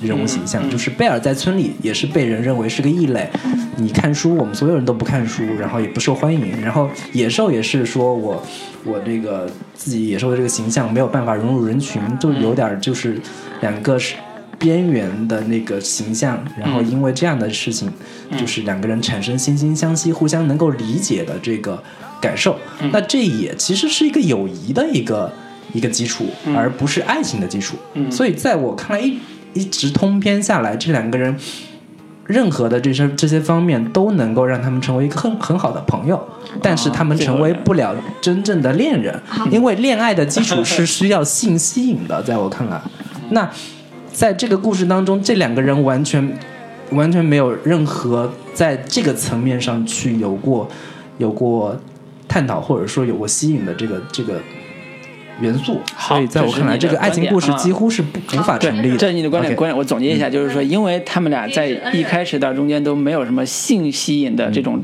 [0.01, 0.69] 人物形象。
[0.71, 3.29] 就是贝尔在村里也是被人认为是个异类，
[3.77, 6.61] 你看书，我们所有人都不看书，然后也不受欢迎。
[6.61, 8.43] 然后野兽也是说我
[8.85, 13.21] 我这个自己野兽的这个形象没有办法融入人群，就有点就是
[13.61, 14.15] 两个是。
[14.59, 17.91] 边缘的那个形象，然后因为这样的事情，
[18.39, 21.83] 就是两个人产生惺惺相惜、互相能够理解的这个
[22.21, 22.55] 感受。
[22.93, 25.33] 那这也其实是一个友谊的一个
[25.73, 27.75] 一个基础，而不是爱情的基础。
[27.95, 29.19] 嗯所以在我看来，一
[29.53, 31.37] 一直通篇下来，这两个人
[32.27, 36.21] 任何的这些这些方面都能够让他们成为一个很很好的朋友，
[36.63, 42.81] 但是他们成为不了真正的恋人，因为恋爱的基础是需要性吸引的，在我看来，
[43.31, 43.51] 那。
[44.13, 46.37] 在这个故事当中，这两个人完全
[46.91, 50.69] 完全没有任何在这个层面上去有过
[51.19, 51.75] 有过
[52.27, 54.41] 探讨，或者说有过吸引的这个这个
[55.41, 55.81] 元素。
[55.95, 58.97] 好所以在我看来，这个爱情故事几乎是不无法成立的。
[58.97, 59.55] 这是你的观点。
[59.57, 64.83] 观点，我总结一下，就是说，因为他们俩在一开始到中间都没有什么性吸引的这种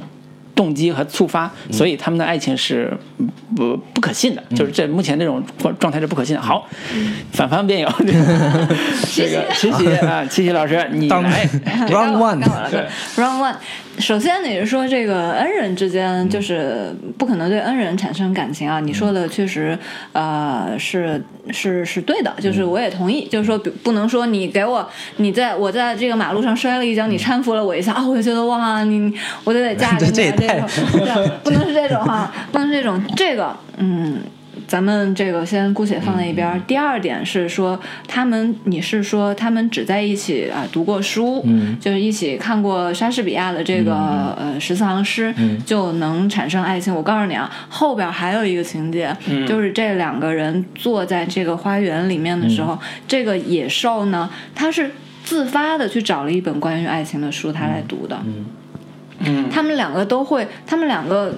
[0.57, 5.41] 动机和触发，所以他们的爱情是嗯不不可信的，就是这目前这种
[5.79, 6.43] 状态是不可信的。
[6.43, 6.67] 好，
[7.33, 7.89] 反方辩友，
[9.15, 11.47] 这个琪琪啊，琪琪老师，你当来
[11.89, 12.71] ，Round one，该我了。
[12.71, 12.87] 对。
[13.23, 13.55] Round one，
[13.99, 18.81] 首先你是说这个恩人之间就是不可能对恩人产生感情啊？
[18.81, 19.79] 你说的确实
[20.13, 24.89] 呃是是是对的，就是我也同意，就是说比不能说你给我
[25.19, 29.13] 你在我在这个马路上摔了一跤，你搀扶了我一下啊，我就觉得哇你
[29.45, 30.46] 我就得嫁给你啊
[31.43, 33.03] 不能是这种哈， 不能是这种。
[33.17, 34.19] 这个嗯。
[34.67, 36.59] 咱们这个先姑且放在一边儿。
[36.67, 37.79] 第二点是说，
[38.09, 41.79] 他们你是说他们只在一起啊读过书，嗯。
[41.79, 43.95] 就是一起看过莎士比亚的这个、
[44.37, 45.33] 呃十四行诗，
[45.65, 46.93] 就能产生爱情。
[46.93, 49.15] 我告诉你啊，后边还有一个情节，
[49.47, 54.91] 就是这两个人坐在这个花园里面的时候，这个野兽呢，它是
[55.23, 58.19] 自发的去找了一本关于爱情的书，他来读的。
[58.27, 58.47] 嗯，
[59.51, 61.35] 他们两个都会，他们两个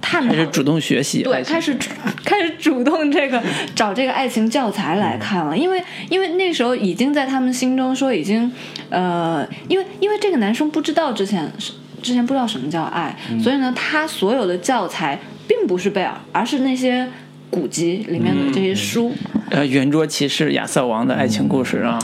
[0.00, 0.34] 探讨。
[0.34, 1.76] 开始主动学习，对，开始
[2.24, 3.42] 开始主动这个
[3.74, 8.50] 找这个爱情教材来看了，因为因为那时候已经在他们心中说已经
[8.90, 17.08] 呃，因为因为这个男生不知道之前是之前不知道什么叫爱，所以呢，他所有的教材并不是贝尔，而是那些
[17.50, 19.12] 古籍里面的这些书。
[19.50, 21.98] 呃，圆桌骑士亚瑟王的爱情故事啊，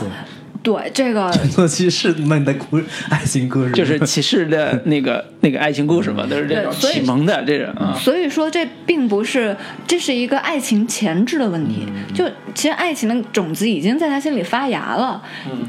[0.63, 7.93] 对这个乘坐骑士们的故爱情故事，就是骑士的那个 那个爱情故事嘛，都是这种启蒙的这种啊。
[7.99, 11.85] 所以说，这并不是，这是一个爱情前置的问题。
[12.13, 15.21] 就其实爱情的种子已经在他心里发芽了，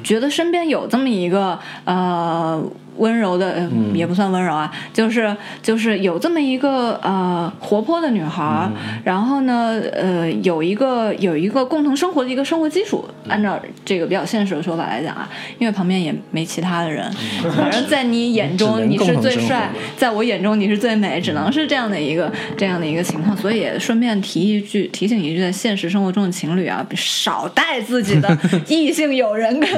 [0.05, 2.63] 觉得身边有这么一个呃
[2.97, 8.71] 温柔的，呃也不算温柔啊，就是就是有这么一个呃活泼的女孩儿，
[9.05, 13.05] 然后呢，呃，有一个有一个共同生活的一个生活基础。
[13.27, 15.29] 按照这个比较现实的说法来讲啊，
[15.59, 17.11] 因为旁边也没其他的人，
[17.57, 23.35] 反正在你眼中你是最帅，在我眼中你是最美，只能是这样的一个这样的一个情况。
[23.37, 29.69] 所以也顺便提一句，提醒一句，在现实生活中的情侣啊，少带自己的异性友人跟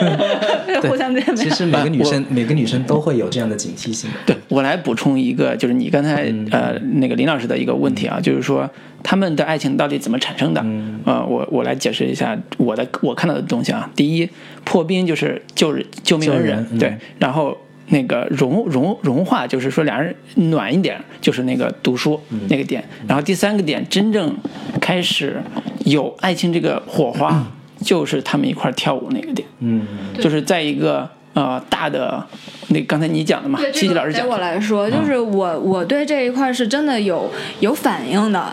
[0.88, 1.36] 互相见面。
[1.36, 4.10] 其实每个女生每个女生都会有这样的警惕性。
[4.26, 8.68] 对我来补充一个，就是你刚才、呃那个林老师的一个问题啊，就是说
[9.02, 10.64] 他们的爱情到底怎么产生的？
[11.04, 13.90] 呃，我我来解释一下我的我看到的东西啊。
[13.94, 14.28] 第一，
[14.64, 17.56] 破冰就是救救命恩人，对，然后。
[17.88, 22.82] 那个融融融化，就是说两人暖一点，就是那个读书、那个点。
[23.06, 24.34] 然后第三个点，真正
[24.80, 25.36] 开始
[25.84, 27.46] 有爱情这个火花，
[27.84, 29.46] 就是他们一块跳舞那个点。
[29.58, 29.86] 嗯，
[30.18, 32.24] 就是在一个呃大的
[32.68, 38.52] 那刚才你讲的嘛对，，七这个给七老师讲对，我来说，就是我我对这一块是真的有有反应的，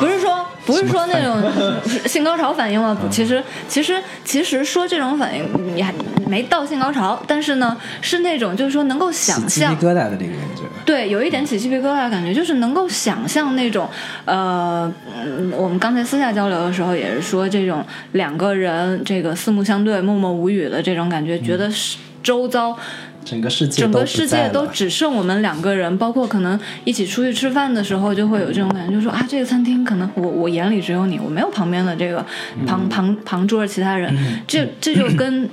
[0.00, 1.42] 不是说不是说那种
[2.06, 2.96] 性高潮反应吗？
[3.10, 5.92] 其实其实其实说这种反应你还
[6.26, 10.62] 没到性高潮，但是呢是那种就是说能够想象鸡皮疙瘩的这个感觉。
[10.84, 13.88] 对，有一点起鸡皮疙瘩的感觉，就是能够想象那种，
[14.24, 14.92] 呃，
[15.24, 22.76] 嗯我们刚才私下交流的时候也是说，这种两个人这个四目相对、默默无语的这种感觉，觉得是周遭
[23.24, 32.24] 整个世界整个世界都只剩我们两个人，包括可能一起出去吃饭的时候，就会有这种感觉，就说啊，这个餐厅可能我我眼里只有你，我没有旁边的这个
[32.58, 32.66] 嗯。
[32.66, 35.48] 旁旁旁桌的其他人，这这就跟。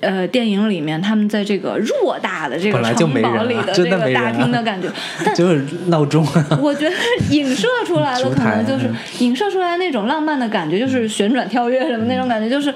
[0.00, 4.88] 呃，电影里面他们在这个偌大的这个城堡里 的这个大厅的感觉，
[5.24, 6.96] 但就是闹钟啊，我觉得
[7.30, 8.96] 影射出来的 可能就是嗯。
[9.20, 12.74] 影射出来那种浪漫的感觉，就是旋转跳跃什么那种感觉，就是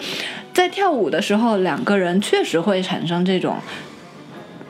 [0.52, 3.56] 在跳舞的时候，两个人确实会产生这种。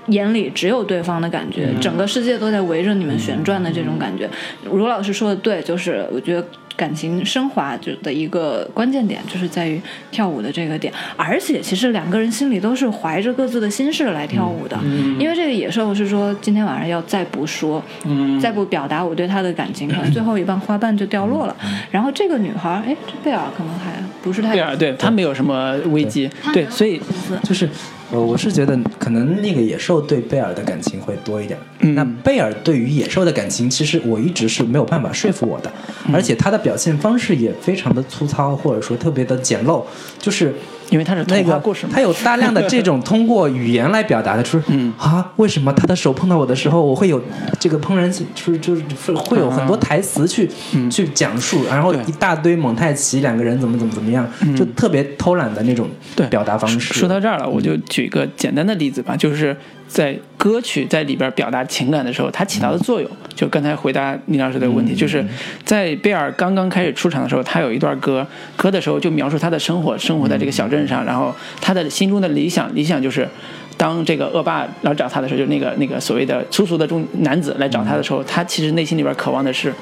[0.08, 4.28] 眼里只有对方的感觉，整个世界都在围着你们旋转的这种感觉。
[4.70, 6.44] 卢老师说的对，就是我觉得
[6.76, 10.92] 感情升华就的一个关键点，就是在于跳舞的这个点。
[11.16, 14.76] 而且其实两个人心里都是怀着各自的心事来跳舞的，
[15.18, 17.82] 因为这个野兽是说今天晚上要再不说，
[18.40, 21.56] 再不表达我对他的感情，可能 最后一瓣花瓣就掉落了。
[21.90, 27.00] 然后这个女孩，哎，这贝尔可能还不是太贝尔对她没有什么危机，对，所以
[27.44, 27.68] 就是
[28.12, 31.58] 呃，我是觉得可能那个野兽对贝尔的感情会多一点。
[31.80, 35.72] 嗯那贝尔对于野兽的感情，其实我一直是没有办法说服我的，
[36.06, 39.82] 嗯而且他的表现方式也非常的粗糙，或者说特别的简陋，
[40.18, 40.54] 就是。
[40.90, 41.92] 因为他是那个童话故事嘛。
[41.94, 44.92] 他，有大量的这种通过语言来表达的，就是 嗯。
[44.98, 47.20] 啊，为什么他的手碰到我的时候，我会有
[47.58, 50.48] 这个怦然心，就是就是会有很多台词去、
[50.90, 56.94] 去讲述，然后一大堆蒙太奇两个人怎么怎么怎么样，就特别偷懒的那种对表达方式。
[56.94, 59.56] 说到这儿了，我就举一个简单的例子吧，就是
[59.88, 63.10] 在歌曲在里边表达情感的时候，它起到的作用。
[63.34, 65.24] 就刚才回答李老师的问题，就是
[65.64, 73.28] 在贝尔刚刚开始出场的时候，他有一段歌，歌的时候就描述他的生活，生活在这个小镇上，然后他的心中的理想，理想就是。
[73.76, 79.74] 当这个恶霸来找他的时候，就那个那个所谓的粗俗的中男子来找他的时候，他其实内心里边渴望的是，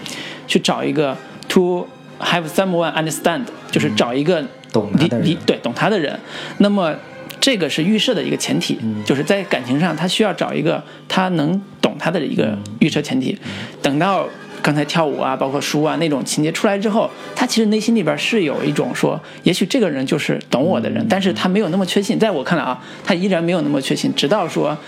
[0.47, 1.15] 去找一个
[1.47, 1.87] to
[2.19, 6.19] have someone understand，就是找一个懂他的人理理对懂他的人。
[6.57, 6.95] 那么
[7.43, 13.37] 这个是预设的一个前提，就是在感情上他需要找一个他能懂他的一个预设前提。
[13.83, 14.29] 等到
[14.63, 22.17] 刚才跳舞啊，包括书啊那种情节出来之后，他其实内心里边是有一种说，也许这个人就是懂我的人，但是他没有那么确信。
[22.17, 24.79] 在我看来啊，他依然没有那么确信，直到说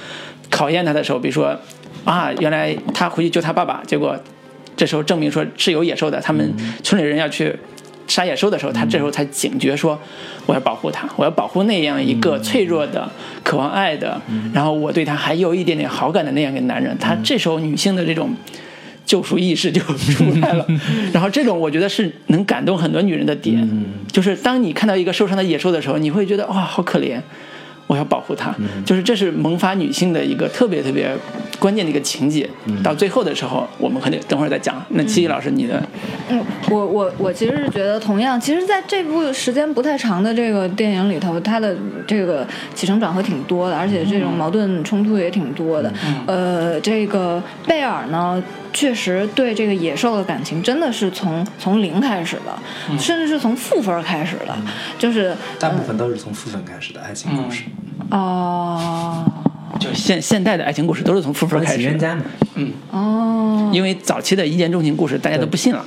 [0.49, 1.59] 考验他的时候，比如说
[2.05, 4.17] 啊，原来他回去救他爸爸，结果
[4.77, 7.53] 这时候证明说是有野兽的，他们村里人要去
[8.07, 9.99] 杀野兽的时候，他这时候才警觉说，
[10.47, 13.11] 我要保护他，我要保护那样一个脆弱的、
[13.43, 14.21] 渴望爱的，
[14.53, 16.97] 然后我对他还有一点点好感的那样一个男人。
[16.99, 18.35] 他这时候女性的这种
[19.07, 20.67] 救赎意识就出来了，
[21.13, 23.69] 然后这种我觉得是能感动很多女人的点，
[24.13, 27.21] 就是当你看到一个受伤的野兽的时候，你会觉得哇，好可怜。
[27.87, 31.15] 我要保护她，就是这是萌发女性的一个特别特别
[31.59, 32.49] 关键的一个情节。
[32.83, 34.83] 到最后的时候，我们可能等会儿再讲。
[34.91, 35.83] 那七七老师，你的
[36.29, 45.93] 嗯，我我我其实是觉得，同样，其实在这部时间不太长的这个电影里头，它的这个起承转合挺多的，而且这种矛盾冲突也挺多的。
[46.27, 48.43] 呃，这个贝尔呢，
[48.75, 54.55] 确实对这个野兽的感情真的是从从零开始的，甚至是从负分开始的，
[54.99, 57.63] 就是大部分都是从负分开始的爱情故事，
[58.11, 59.25] 哦。
[59.81, 62.23] 就现现代的爱情故事都是从负分开始的，喜冤家嘛，
[62.93, 65.85] 哦，因为早期的一见钟情故事大家都不信了，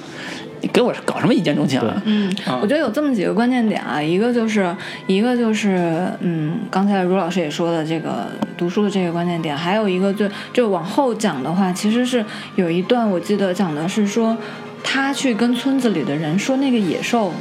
[0.62, 2.02] 你给我搞什么一见钟情啊？
[2.06, 2.60] 嗯，啊。
[2.62, 8.28] 我觉得有这么几个关键点啊，一个就是一个就是嗯，刚才卢老师也说的这个
[8.58, 12.24] 读书的这个关键点，还有一个就就往后讲的话，其实是
[12.56, 14.38] 有一段我记得讲的是说，
[14.84, 17.34] 他去跟村子里的人说那个野兽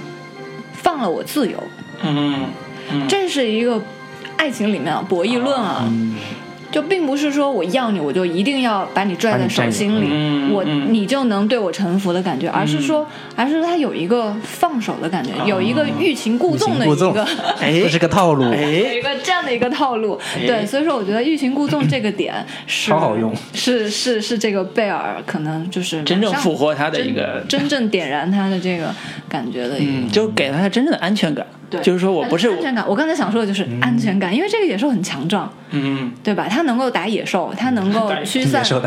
[0.73, 1.63] 放了我自由，
[2.03, 2.47] 嗯
[3.09, 3.83] 这是一个
[4.37, 5.91] 爱情里面啊博弈论啊。
[6.77, 17.27] 就并不是说我要你，我就一定要把你拽在手心里，我你就能对我臣服的感觉，而是说，而是他有一个放手的感觉，有一个欲擒故纵的一个，
[17.59, 17.81] 哎。
[17.81, 20.21] 这是个套路，有哎一个这样的一个套路。
[20.47, 23.33] 对，所以说我觉得欲擒故纵这个点是超好用。
[23.55, 28.95] 是是是这个贝尔可能就是真正复活他的一个真真正点燃他的这个
[29.31, 29.93] 感觉的一个。
[29.93, 31.47] 嗯，就给了他真正的安全感。
[31.69, 32.85] 对，就是说我不是安全感。
[32.87, 36.47] 我刚才想说的就是安全感，因为这个野兽很强壮，嗯，对吧？
[36.49, 38.63] 它能够打野兽，它能够驱散。
[38.63, 38.81] 野兽。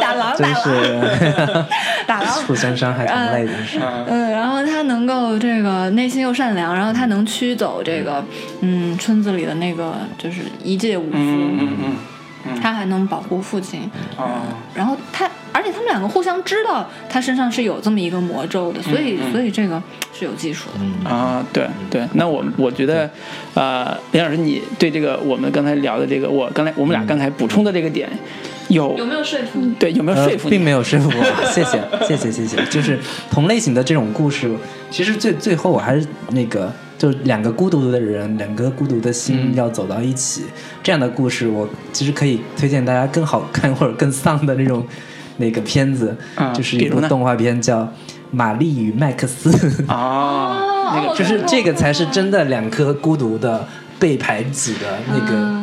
[0.00, 0.56] 打狼，打狼，
[2.06, 2.32] 打狼。
[2.46, 3.78] 互相伤害同类的是。
[4.06, 8.22] 嗯，然后他能够这个内心又善良，然后他能驱走这个
[8.60, 11.96] 嗯村子里的那个就是一介武夫，嗯嗯嗯，
[12.60, 13.88] 他还能保护父亲，
[14.18, 14.26] 嗯，
[14.74, 19.32] 然后他而且他们两个互相知道他身上是有这么一个魔咒的，所以、嗯嗯。
[19.32, 19.82] 所以这个
[20.12, 21.08] 是有技术的。
[21.08, 23.08] 啊，对对，那我我觉得，
[23.54, 28.08] 呃，林老师，你对这个我们刚才聊的这个，我刚才我们俩刚才补充的这个点，
[28.68, 29.74] 有有没有说服你？
[29.74, 30.50] 对有没有呃说服你？
[30.50, 32.64] 并没有说服我， 谢谢，谢谢，谢谢。
[32.70, 32.98] 就是
[33.30, 34.50] 同类型的这种故事，
[34.90, 40.44] 其实最最后我还是那个，就两个孤独的人，两颗孤独的心嗯要走到一起，
[40.82, 44.84] 这样的故事，我其实可以推荐大家更好看或者更丧的那种
[45.36, 47.80] 那个片子，啊就是一部动画片叫
[48.30, 49.50] 《玛丽与麦克斯》。
[49.92, 55.34] 哦，那个就是这个才是真的两颗孤独的被排挤的那个。
[55.34, 55.53] 嗯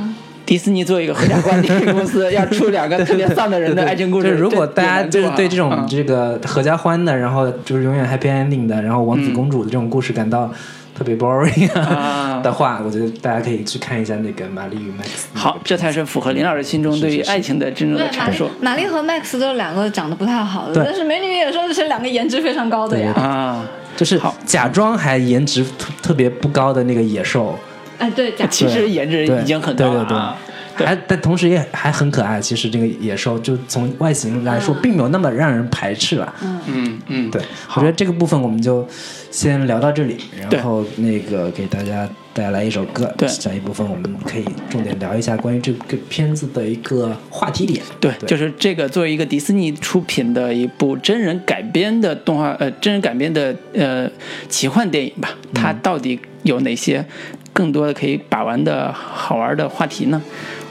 [0.52, 5.88] 迪士尼作为一个合家欢电影公司，要出两个特别丧的人的爱情故事，就是如果大家就是对这种嗯。
[5.88, 10.52] 这个合家欢的，然后就是永远 happy ending 的，然后王子公主的这种故事感到
[10.94, 15.28] 特别 boring 啊的话，我觉得大家可以去看一下那个《玛丽与麦克斯》。
[15.40, 18.50] 好，这才是符合林老师心中对于爱情的真正的阐述。
[18.60, 23.14] 玛丽和 Max 都是两个长得不太好的，但是美女与野兽是两个颜值非常高的呀。
[23.14, 23.66] 啊。
[23.96, 24.36] 就是好。
[24.46, 27.58] 假装还颜值特特别不高的那个野兽，
[28.02, 30.38] 哎，对，假其实颜值已经很高了对对对啊。
[30.74, 32.42] 还但同时也还很可爱。
[32.42, 36.34] 其实这个野兽就从外形来说，并没有那么让人排斥了。
[36.42, 37.40] 嗯嗯嗯，对，
[37.76, 38.88] 我觉得这个部分我们就
[39.30, 40.18] 先聊到这里，
[40.50, 43.14] 然后那个给大家带来一首歌。
[43.16, 47.84] 对下一部分我们可以重点聊一下关于这个片子的一个话题点。
[48.00, 54.10] 对，就是这个作为一个迪士尼出品的一部真人改编的动画，呃，真人改编的呃
[54.50, 57.06] 奇幻电影吧，它到底有哪些
[57.54, 60.22] 更多的可以把玩的好玩的话题呢？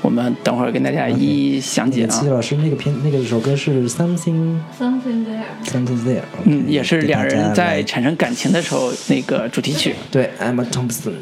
[0.02, 2.28] 我们等会儿跟大家一一详解啊那个七。
[2.28, 5.42] 老师那个片那个首歌是 Something something there。
[5.64, 9.94] Something There，嗯，也是两人在产生感情的时候那个主题曲。
[10.10, 11.12] 对 Emma Thompson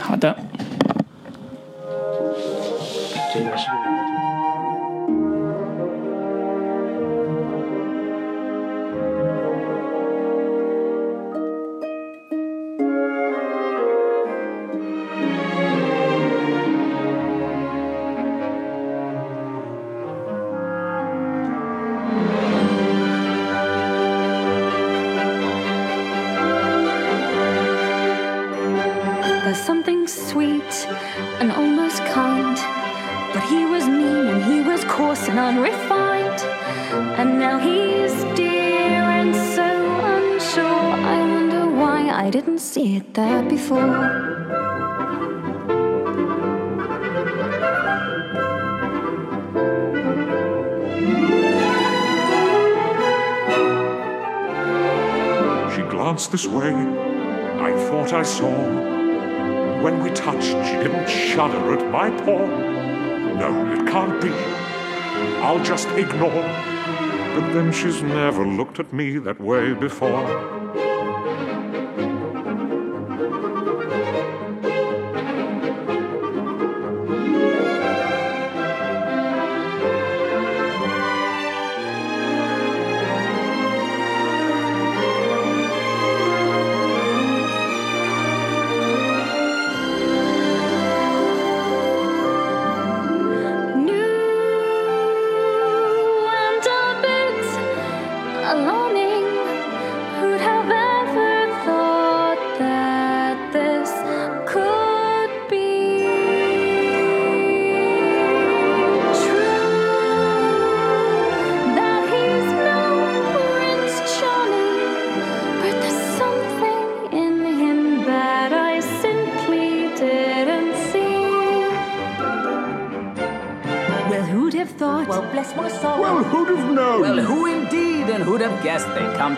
[0.00, 0.34] 好的，
[3.34, 3.66] 这个是。
[56.30, 56.72] This way.
[56.72, 58.50] I thought I saw.
[59.82, 62.46] When we touched, she didn't shudder at my paw.
[63.36, 64.30] No, it can't be.
[65.42, 66.42] I'll just ignore.
[67.34, 70.63] But then she's never looked at me that way before.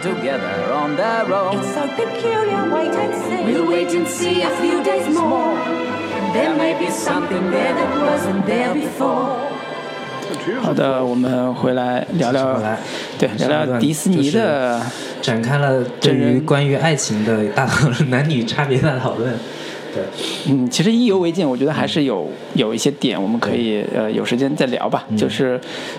[0.06, 1.58] Together on their own?
[1.58, 3.42] It's so peculiar, wait and see.
[3.44, 5.56] We'll wait and see a few days more.
[6.32, 9.34] There may be something there that wasn't there before.
[10.62, 12.60] 好的，我们回来聊聊，
[13.18, 14.80] 对，聊聊迪士尼的，
[15.20, 19.34] 展开了对于关于爱情的大讨论，男女差别大讨论。
[19.96, 25.06] 对，嗯，其实意犹未尽，我觉得还是有有一些点我们可以呃有时间再聊吧。
[25.16, 25.58] 就是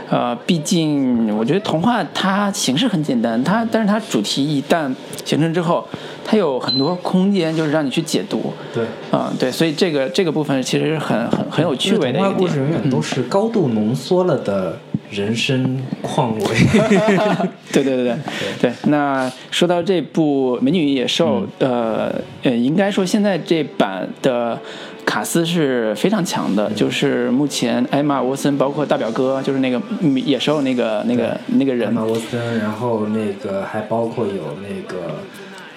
[0.09, 4.93] 呃，毕竟我觉得童话它形式很简单，它但是它主题一旦
[5.25, 5.83] 形成之后，
[6.23, 8.53] 它有很多空间，就是让你去解读。
[8.73, 12.69] 对，啊、对，所以这个这个部分其实很很很有趣味的一个童话故事永。
[12.69, 14.77] 远都是高度浓缩了的
[15.09, 16.45] 人生况味。
[17.73, 18.15] 对对对对
[18.61, 18.73] 对。
[18.85, 22.13] 那说到这部《美女与野兽》，呃
[22.43, 24.59] 呃，应该说现在这版的
[25.05, 31.89] 卡斯是非常强的，就是目前艾玛沃森，包括大表哥，就是那个嗯野兽那个那个那个人。
[31.89, 35.15] 艾玛，沃森，然后那个还包括有那个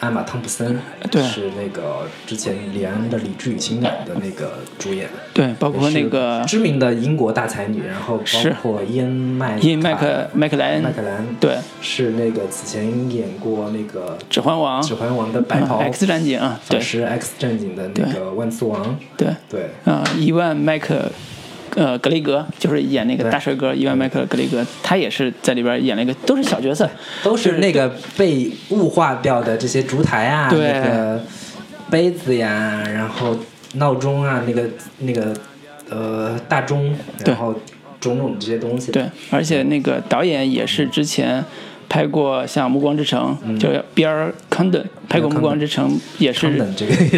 [0.01, 0.79] 艾玛汤普森，
[1.11, 1.23] 对。
[1.23, 16.81] 是那个之前李安的《理智与情感》的那个主演，对，包括那个知名的英国大才女，然后包括伊恩麦伊麦克麦克莱恩麦克莱恩，对，是那个此前演过那个《指环王》《指环王》的白袍嗯 X 战警啊，对。
[16.81, 21.11] 是 X 战警的那个万磁王，对，对，啊、伊万麦克。
[21.77, 26.89] 呃，格雷格就是演那个大帅哥伊万麦克格雷格，他也是在里边演了一个，都是小角色，
[27.23, 31.21] 都是那个被物化掉的这些烛台啊，对那个
[31.91, 33.37] 杯子呀，然后
[33.75, 34.69] 闹钟啊，那个
[34.99, 35.35] 那个
[35.89, 36.95] 呃大钟，
[37.25, 37.33] 对。
[37.33, 37.55] 然后
[38.01, 38.91] 种种这些东西。
[38.91, 41.45] 对，而且那个导演也是之前
[41.91, 46.57] 拍过像《暮光之城》，就是比尔康顿拍过《暮光之城》，也是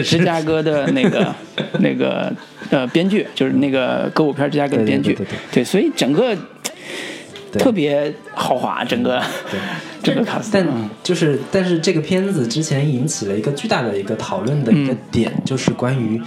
[0.03, 1.33] 芝加哥的那个
[1.81, 2.33] 那个
[2.71, 5.13] 呃编剧，就是那个歌舞片芝加哥的编剧。
[5.13, 5.39] 对对对。
[5.53, 6.35] 对，所以整个
[7.53, 9.23] 特别豪华，整个
[10.03, 10.89] 整个卡斯，但嗯。
[11.03, 14.99] 就是，但是这个片子之前引起了一个巨大的一个讨论的一个嗯。
[15.11, 16.19] 点，就是关于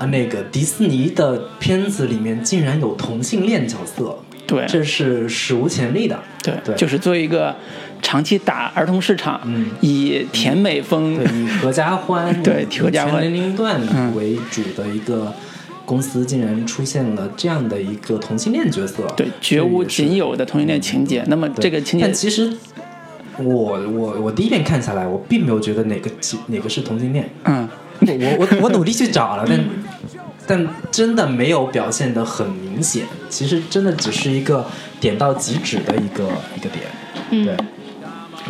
[0.00, 4.18] 啊那个迪士尼的片子里面竟然有同性恋角色，
[4.48, 4.66] 对。
[4.66, 6.18] 这是史无前例的。
[6.42, 6.74] 对，对。
[6.74, 7.54] 就是作为一个
[8.02, 9.66] 长期打儿童市场，嗯。
[9.80, 13.22] 以甜美风对，以合家欢、 对以合家欢。
[13.22, 14.16] 全年龄段嗯。
[14.16, 15.32] 为主的一个
[15.84, 21.22] 公司，竟然出现了这样的一个同性恋角色，对绝无仅有的同性恋情节。
[21.28, 22.52] 那么这个情节但其实
[23.38, 27.68] 我我我第一遍看下来，我并没有觉得哪个其哪个是同性恋，嗯，
[28.00, 29.58] 我我我我努力去找了，但
[30.48, 33.04] 但真的没有表现得很明显。
[33.28, 34.66] 其实真的只是一个
[34.98, 36.24] 点到即止的一个
[36.56, 36.86] 一个点，
[37.30, 37.56] 嗯对。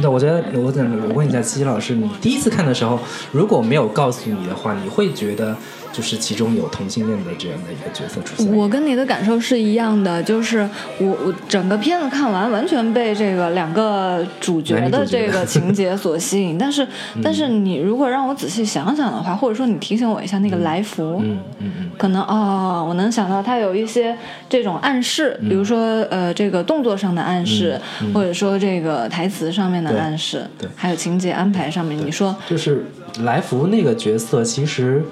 [0.01, 3.01] 那我觉得，我等我问一下七七老师，你第一次看的时候，
[3.33, 5.57] 如果没有告诉你的话，你会觉得
[5.93, 8.55] 就是其中有同性恋的这样的一个角色出现？
[8.55, 10.68] 我跟你的感受是一样的，就是
[10.99, 16.57] 我我整个片子看完，完全被这个两个主角的这个情节所吸引。
[16.59, 16.86] 但是，
[17.22, 24.16] 但是你如果让我仔细想想的话，或者说你提醒我一下那个来福，嗯嗯嗯，可能哦，我能想到他有一些
[24.49, 25.78] 这种暗示，比如说
[26.11, 27.80] 呃，这个动作上的暗示，
[28.14, 30.68] 或者说这个台词上面的暗示，对。
[30.76, 32.84] 还有情节安排上面，你说就是
[33.22, 35.03] 来福那个角色，其实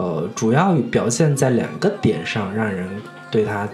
[0.00, 2.88] 呃，主要表现在两个点上，让人
[3.30, 3.68] 对他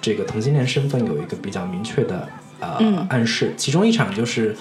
[0.00, 3.54] 这个同性恋身份有一个比较明确的呃、嗯暗示。
[3.56, 4.56] 其中一场就是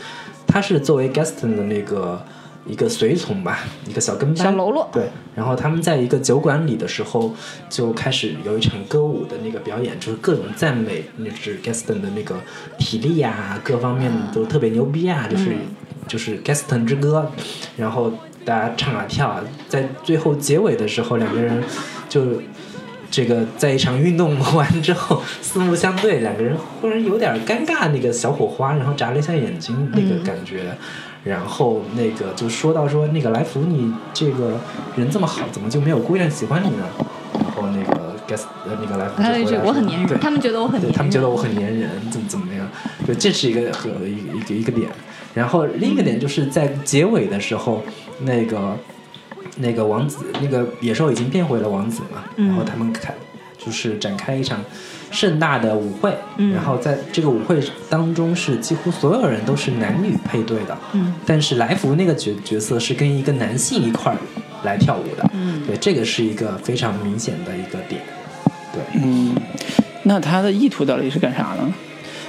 [0.45, 2.23] 他是作为 Gaston 的那个
[2.67, 3.57] 一个随从吧，
[3.87, 7.33] 一个小跟班，小喽啰对，然后他们在一个酒馆里的时候，
[7.67, 12.35] 就开始有一场歌舞的那个表演，就是各种赞美，那是 Gaston 的那个
[12.77, 15.55] 体力呀、各方面都特别牛逼啊，就是、
[16.07, 17.31] 就是 Gaston 之歌，
[17.77, 18.13] 然后
[18.45, 21.63] 大家唱啊跳啊，在最后结尾的时候，两个人
[22.07, 22.41] 就。
[23.11, 30.77] 这个在一场运动完之后，四目相对，两个人忽然有点尴尬，那个小火花，然后眨了一下眼睛，那个感觉，
[31.23, 34.59] 然后那个就说到说那个来福，你这个
[34.95, 36.85] 人这么好，怎么就没有姑娘喜欢你呢？
[37.33, 42.69] 然后那个 guess 呃那个来福就还有一句回答我很粘人他们觉得我很对粘人他们觉得我很粘人，怎么怎么样？
[43.07, 44.87] 就，这是一个和一个一个一个点。
[45.33, 47.81] 然后另一个点就是在结尾的时候，
[48.21, 48.77] 那个
[49.57, 53.13] 那个王子，那个野兽已经变回了王子嘛，嗯然后他们开
[53.57, 54.63] 就是展开一场
[55.11, 64.17] 盛大的舞会，嗯然后在这个舞会当中是几乎所有人都是男女配对的，嗯但是来福那个角角色是跟一个男性一块儿
[64.63, 68.01] 来跳舞的，嗯对，这个是一个非常明显的一个点，
[68.73, 68.81] 对。
[69.01, 69.35] 嗯，
[70.03, 71.73] 那他的意图到底是干啥呢？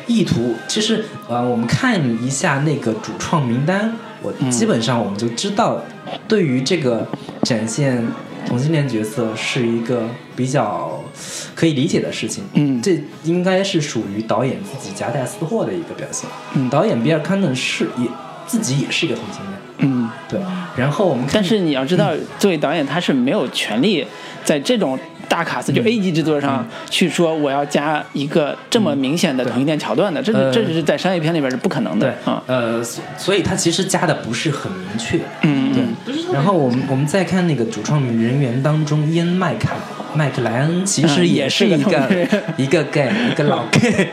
[0.06, 5.82] 意图，其实呃，我们看一下那个主创名单，我基本上我们就知道，
[6.28, 7.06] 对于这个
[7.42, 8.06] 展现
[8.46, 11.02] 同性恋角色是一个比较
[11.54, 12.44] 可以理解的事情。
[12.54, 16.28] 嗯这应该是属于导演自己夹带私货的一个表现。
[16.54, 18.06] 嗯导演比尔·康顿是也
[18.46, 19.40] 自己也是一个同性
[19.78, 20.40] 恋，嗯，对。
[20.76, 24.04] 然后我们但是你要知道，作为导演，他是没有权利
[24.44, 24.98] 在这种
[25.30, 32.08] 大卡司就 A 级制作上去说我要加一个这么明显的同性恋桥段的，这这是在商业片里边是不可能对。
[32.24, 32.42] 的啊。
[32.48, 35.18] 呃，所所以他其实加的不是很明确。
[35.42, 35.94] 嗯嗯。
[36.04, 39.76] 对，然后我们我们再看那个主创人员当中，伊恩麦卡
[40.16, 42.26] 麦克莱恩其实嗯也也是一个、
[42.56, 44.08] 一个 gay 一个老 gay。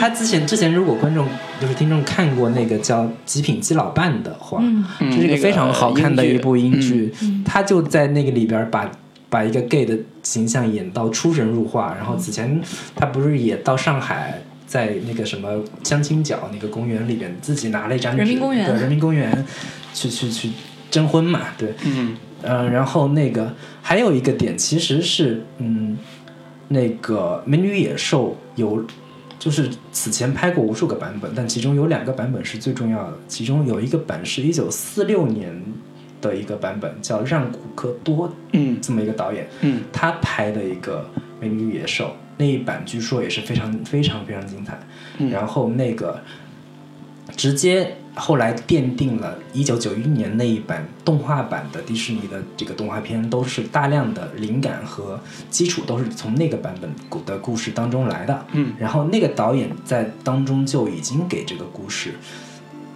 [0.00, 1.28] 他之前之前如果观众
[1.60, 5.10] 就是听众看过那个叫《极品基佬伴》的话，嗯。
[5.10, 7.44] 这是一个非常好看的一部英剧，嗯。
[7.44, 8.90] 他就在那个里边把。
[9.32, 12.60] 把一个 gay 的形象演到出神入化，然后此前
[12.94, 19.46] 他不是也到上海，在那个什么相亲角那个公园里边，自己拿了一张纸人民公园对人民公园
[19.94, 20.50] 去去去
[20.90, 25.96] 征婚嘛，对，嗯呃，然后那个还有一个点，其实是嗯，
[26.68, 28.84] 那个《美女野兽》有，
[29.38, 33.16] 就是此前拍过无数个版本，但其中有两个版本是最重要的。
[33.28, 35.58] 其中有一个版是一九四六年
[36.22, 41.06] 的一个版本，叫让古克多嗯这么一个导演，嗯他拍的一个
[41.38, 42.06] 《美女与野兽》
[42.38, 44.78] 那一版，据说也是非常非常非常精彩。
[45.18, 46.22] 嗯然后那个
[47.36, 55.18] 直接后来奠定了1991年那一版动画版的迪士尼的这个动画片，都是大量的灵感和
[55.48, 56.90] 基础都是从那个版本
[57.24, 58.46] 的故事当中来的。
[58.52, 62.14] 嗯然后那个导演在当中就已经给这个故事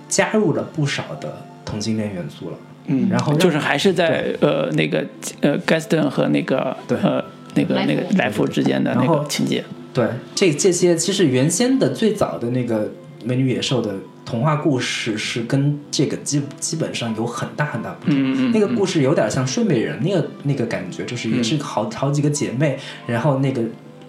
[0.08, 2.56] 加入了不少的同性恋元素了。
[2.86, 5.04] 嗯，然后就是还是在呃那个
[5.40, 7.24] 呃 Gaston 和那个对呃
[7.54, 9.64] 那个那个莱夫之间的那个情节。
[9.92, 12.84] 对，这这些其实原先的最早的那个
[13.24, 13.94] 《美女野兽》的
[14.26, 18.14] 童话故事是跟这个基基本上有很大很大不同。
[18.14, 23.62] 嗯嗯，那个故事有点像睡美人那个那个感觉，就是也是好好几个姐妹，然后那个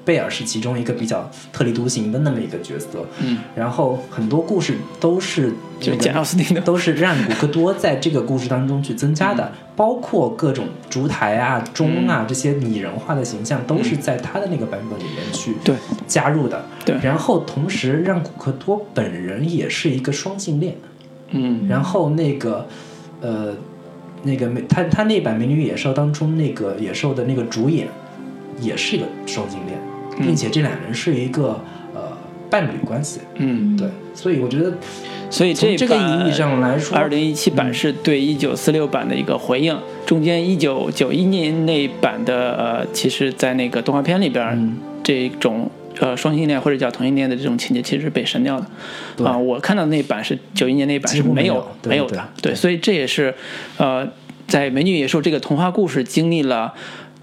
[0.07, 5.51] 贝尔是其中一个比较特立独行的那么一个角色，嗯，然后很多故事都是
[5.81, 6.61] 就是那个简奥斯汀的。
[6.61, 9.37] 都是让古克多在这个故事当中去增加嗯。
[9.37, 15.75] 的，包括各种烛台啊、钟啊、这些拟人化的形象，都是在他的那个版本里面去对。
[16.07, 16.65] 加入的。
[16.85, 16.95] 对。
[17.03, 20.77] 然后同时让古克多本人也是一个双性恋，
[21.31, 21.67] 嗯。
[21.67, 22.65] 然后那个
[23.19, 23.53] 呃
[24.23, 27.89] 那个美他他那版《美女与野兽》当中那个野兽的那个主演
[28.61, 29.77] 也是一个双性恋，
[30.19, 31.59] 并且这两人是一个
[31.93, 32.17] 呃
[32.49, 33.21] 伴侣关系。
[33.35, 34.73] 嗯，对，所以我觉得
[35.29, 48.65] 所以这从这个意义上来说，二零一七版是对一九四六版的一个回应，中间一九九一年那一版的呃，其实，在那个动画片里边，嗯这种呃双性恋或者叫同性恋的这种情节其实是被删掉的。
[49.15, 53.33] 对啊、我看到那版是九一年那一版是没有没有没有的，对，所以这也是
[53.77, 54.07] 呃，
[54.47, 56.73] 在《美女与野兽》这个童话故事经历了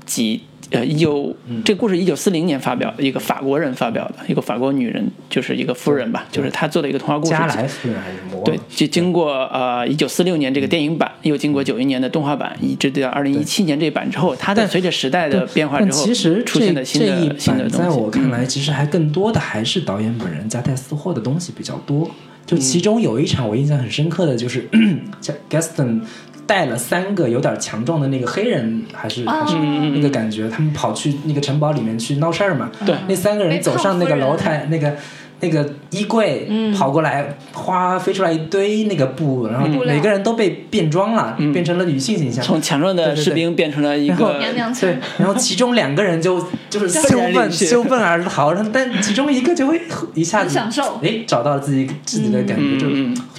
[0.05, 0.43] 几。
[0.71, 7.31] 呃，一九、嗯这故事一九四零年发表的，一个法国人发表的，一个法国女人，就是一个夫人吧，就是她做的一个童话故事。
[7.31, 8.43] 加莱夫人还是什么？
[8.45, 17.79] 对，就经过呃一九四六年这个电影版，又经过九一年的动画版，一直到二零一七年这版之后，它在随着时代的变化之后，其实这出现了新的新的东西。
[17.79, 22.11] 在我看来，其实还更多的还是导演本人夹带私货的东西比较多。
[22.47, 24.69] 就其中有一场我印象很深刻的就是，
[25.19, 26.03] 叫 Gaston
[26.47, 32.71] 带了三个有点强壮的那个黑人，还是还是那个感觉，他们跑去那个城堡里面去闹事儿嘛。
[32.85, 32.95] 对。
[33.09, 34.95] 那三个人走上那个楼台，那个。
[35.41, 42.43] 那个衣柜跑过来，哗飞出来一堆那个布，然后每个人都被变装了，变成了女性形象。
[42.43, 44.89] 从强壮的士兵变成了一然后个 娘娘腔。
[44.89, 49.79] 对，然后其中两个人就就是愤羞愤羞愤而逃，然后但其中一个就会
[50.15, 50.99] 一下子很享受。
[51.03, 52.87] 哎，找到了自己自己的感觉，就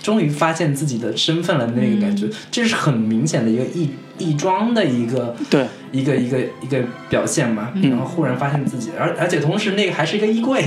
[0.06, 3.90] 终于发现自己的身份了那个感觉，这是很明显的一个异
[4.20, 5.66] 异装的一个对。
[5.92, 6.78] 一个一个一个
[7.10, 10.62] 表现嘛，然后忽然发现自己，而而且同时那个还是一个衣柜，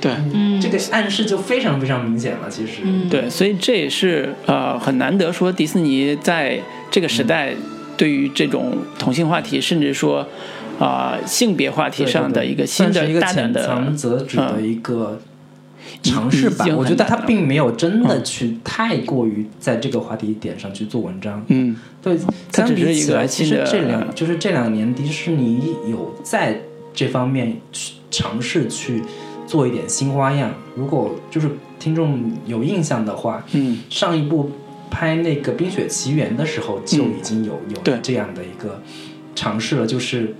[0.00, 0.10] 对。
[0.34, 7.54] 嗯这个暗示就非常非常明显了，其实，对，所以这也是呃很难得说迪士尼在这个时代
[7.96, 10.26] 对于这种同性话题，甚至说
[10.80, 15.20] 啊、性别话题上的一个新的算是一个潜大胆的藏则止的嗯一个
[16.02, 16.66] 尝试吧。
[16.76, 21.44] 我觉得他并没有真的嗯去太过于在这个话题点上去做文章。
[21.48, 21.76] 嗯。
[22.02, 22.18] 对，
[22.52, 26.60] 相比起来，其实这两就是这两年迪士尼有在
[26.92, 29.02] 这方面去尝试去
[29.46, 30.52] 做一点新花样。
[30.74, 31.48] 如果就是
[31.78, 33.78] 听众有印象的话，嗯。
[33.88, 34.50] 上一部
[34.90, 37.94] 拍那个《冰雪奇缘》的时候就已经有、对。
[37.94, 38.82] 有这样的一个
[39.34, 40.34] 尝试了，就是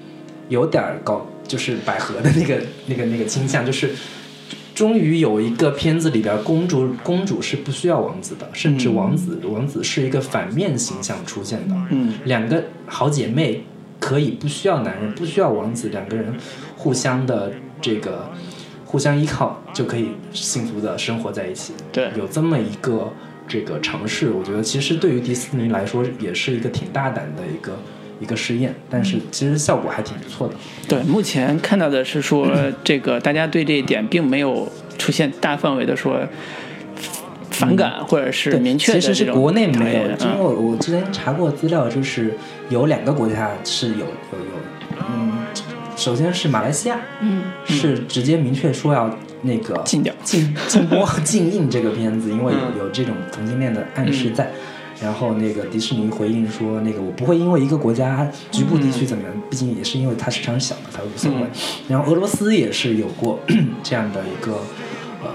[0.49, 3.91] 有点儿搞就是百合的那个那个那个倾向，就是
[4.83, 8.95] 终于有一个片子里边公主公主是不需要王子的，甚至嗯。
[8.97, 12.15] 王子、王子是一个反面形象出现的，嗯。
[12.25, 13.63] 两个好姐妹
[14.01, 16.35] 可以不需要男人，不需要王子，两个人
[16.77, 18.29] 互相的这个
[18.85, 21.75] 互相依靠就可以幸福的生活在一起。
[21.93, 22.11] 对。
[22.17, 23.13] 有这么一个
[23.47, 27.79] 这个尝试，我觉得其实对于迪士尼来说也是一个挺大胆的一个
[28.23, 30.55] 一个试验，但是其实效果还挺不错的。
[30.89, 32.49] 对，目前看到的是说，
[32.85, 36.21] 这个大家对这一点并没有出现大范围的说
[37.51, 40.29] 反感，或者是对，明确的其实是国内没有，讨厌嗯。
[40.33, 42.33] 因为我我之前查过资料，就是
[42.71, 45.33] 有两个国家是有有有，嗯，
[45.97, 49.11] 首先是马来西亚，嗯，是直接明确说要
[49.43, 50.15] 那个禁掉。
[50.23, 52.79] 禁禁播 禁映这个片子，因为嗯。
[52.79, 54.49] 有有这种同性恋的暗示在。
[55.03, 61.39] 然后那个迪士尼回应说，那个我不会因为一个国家局部地区怎么样，毕竟也是因为它市场小嘛，它无所谓。
[61.39, 61.51] 嗯
[61.89, 63.41] 然后俄罗斯也是有过
[63.83, 64.53] 这样的一个
[65.23, 65.29] 呃，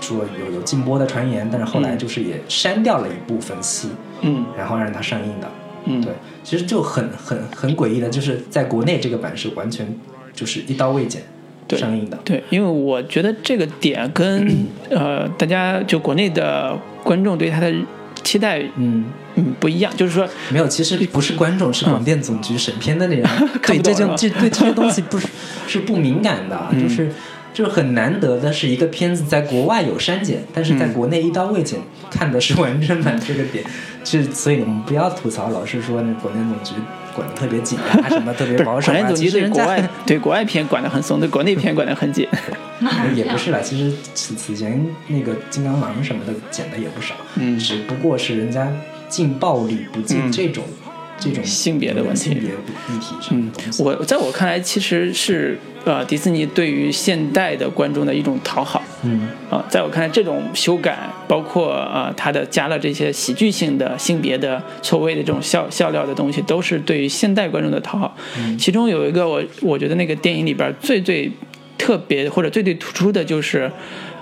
[0.00, 3.88] 说有有禁播的传言，但是后来嗯就是也删掉了一部分戏，
[4.20, 5.50] 嗯然后让它上映的。
[5.84, 6.12] 嗯，对，
[6.44, 9.92] 其实就很很很诡异的，就是在国内这个版是完全
[10.32, 11.22] 就是一刀未剪
[11.66, 12.16] 对上映的。
[12.24, 14.48] 对，因为我觉得这个点跟
[14.90, 17.74] 呃大家就国内的观众对他的
[18.22, 19.04] 期待嗯，
[19.36, 23.28] 嗯不一样，就是说没有，其实不是观众，是广电总局审片的那人，
[23.66, 25.26] 对这种这对这些东西不是
[25.68, 26.82] 是不敏感的，嗯。
[26.82, 27.10] 就是
[27.54, 31.78] 就是很难得的是一个片子在国外有删减，但是在嗯国内一刀未剪，
[32.10, 33.62] 看的是完整版这个点，
[34.02, 36.80] 就所以我们不要吐槽，老是说那广电总局
[37.14, 42.26] 管的特别紧啊，什么特别保守啊，广电总局其实人家对国外对国外片管得很松，对国内片管得很紧。
[43.14, 48.68] 也不是啦，其实此此前那个金刚狼什么的剪的也不少，嗯只不过是人家
[49.08, 50.64] 禁暴力不禁嗯这种、
[51.22, 53.84] 这种性别的问题性别议题上。
[53.84, 58.82] 我在我看来，其实是呃迪士尼对于现代的观众的一种讨好。
[59.04, 60.96] 嗯啊、在我看来，这种修改，
[61.26, 68.16] 包括呃它的加了这些喜剧性的性别的错位的这种笑笑料的东西，都是对于现代观众的讨好。
[68.58, 71.30] 其中有一个我我觉得那个电影里边最最
[71.76, 73.68] 特别或者最最突出的就是，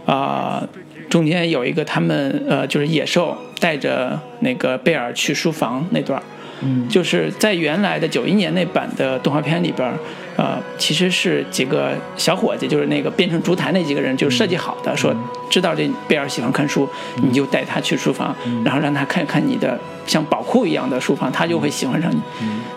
[0.07, 0.67] 啊、
[1.11, 6.25] 中间有一个他们呃就是野兽带着那个贝尔去书房那段儿。
[6.63, 6.89] 嗯。
[6.89, 9.95] 就是在原来的九一年那版的动画片里边儿，
[10.37, 15.15] 呃，其实是几个小伙计，就是那个变成烛台那几个人，就设计好的，说
[15.51, 16.89] 知道这贝尔喜欢看书，
[17.23, 18.35] 你就带他去书房，
[18.65, 22.21] 然后让他看看你的像宝库一样的书房，他就会喜欢上你。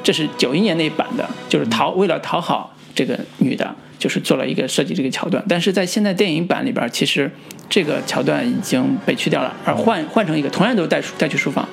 [0.04, 3.74] 这是九一年那版的，就是讨为了讨好这个女的，
[4.04, 7.32] 就是做了一个设计这个桥段，但是在现在电影版里边，其实
[7.70, 11.66] 这个桥段已经被去掉了，而换换成一个同样都是带书带去书房，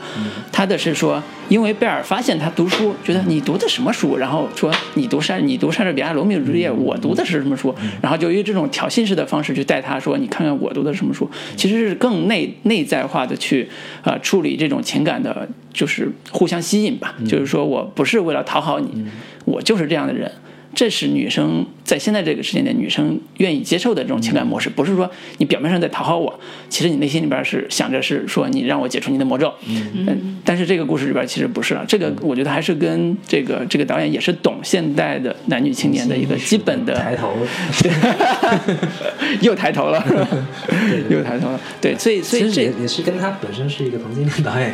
[0.53, 13.69] 他的是说，因为贝尔发现他读书，觉得你读的什么书，然后说你读莎你读莎士比亚《罗密欧与朱丽叶》，我读的是什么书，然后就用这种挑衅式的方式去带他说，你看看我读的什么书，其实是更内内在化的去
[14.05, 19.05] 呃处理这种情感的，就是互相吸引吧，就是说我不是为了讨好你，
[19.45, 20.31] 我就是这样的人。
[20.75, 29.53] 这是女生在现在这个时间点，女生愿意接受的这种情感模式，不是说你表面上在讨好我，其实你内心里边是想着是说你让我解除你的魔咒。
[29.67, 37.33] 嗯，但是这个故事里边其实不是了，这个我觉得还是跟这个这个导演也是懂现代的男女青年的一个基本的抬头，
[39.43, 40.29] 又抬头了，是吧？
[41.11, 44.73] 又抬头了，对，所以所以这也也是跟他本身是一个同性恋导演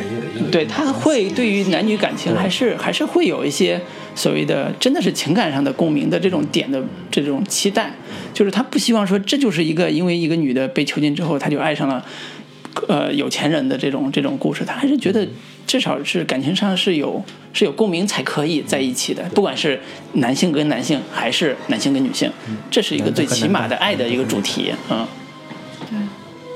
[0.51, 3.81] 对他会对于男女感情还是还是会有一些
[4.13, 7.93] 所谓的真的是情感上的共鸣的这种点的这种期待，
[8.33, 12.05] 就是他不希望说这就是一个因为一个女的被囚禁之后，他就爱上了
[12.89, 15.25] 呃有钱人的这种这种故事，他还是觉得
[15.65, 17.23] 至少是感情上是有
[17.53, 19.79] 是有共鸣才可以在一起的，不管是
[20.13, 22.29] 男性跟男性还是男性跟女性，
[22.69, 25.07] 这是一个最起码的爱的一个主题，嗯，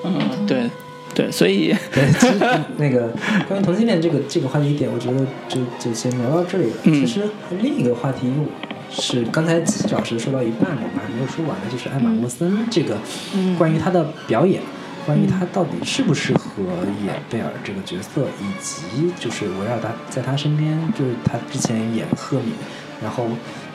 [0.03, 0.69] 嗯，对
[1.13, 1.75] 对，所以。
[1.91, 2.39] 对，其实
[2.77, 3.13] 那个
[3.47, 6.77] 关于同性恋这个这个话题点，我觉得就就先聊到这里了。
[6.83, 7.23] 嗯其实
[7.61, 8.31] 另一个话题
[8.89, 12.97] 是刚才齐老师说到一半了，我们还没有说完的，就是艾玛沃森这个
[13.57, 14.61] 关于他的表演。
[15.03, 16.61] 关于他到底适不适合
[17.03, 22.53] 演贝尔这个角色，以及就是围绕他在他身边，就是他之前演赫敏，
[23.01, 23.25] 然后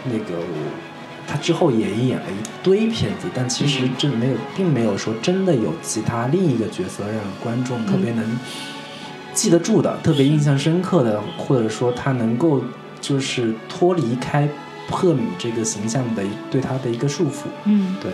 [0.05, 0.41] 那个
[1.27, 8.39] 他之后也演了一堆片子，但其实这没有，并没有说真的有其他另一个角色让观众特别能
[9.35, 12.63] 记得住的、特别印象深刻的，或者说他能够
[13.01, 14.49] 就是脱离开
[14.91, 17.47] 赫敏这个形象的对他的一个束缚。
[17.65, 18.13] 嗯对，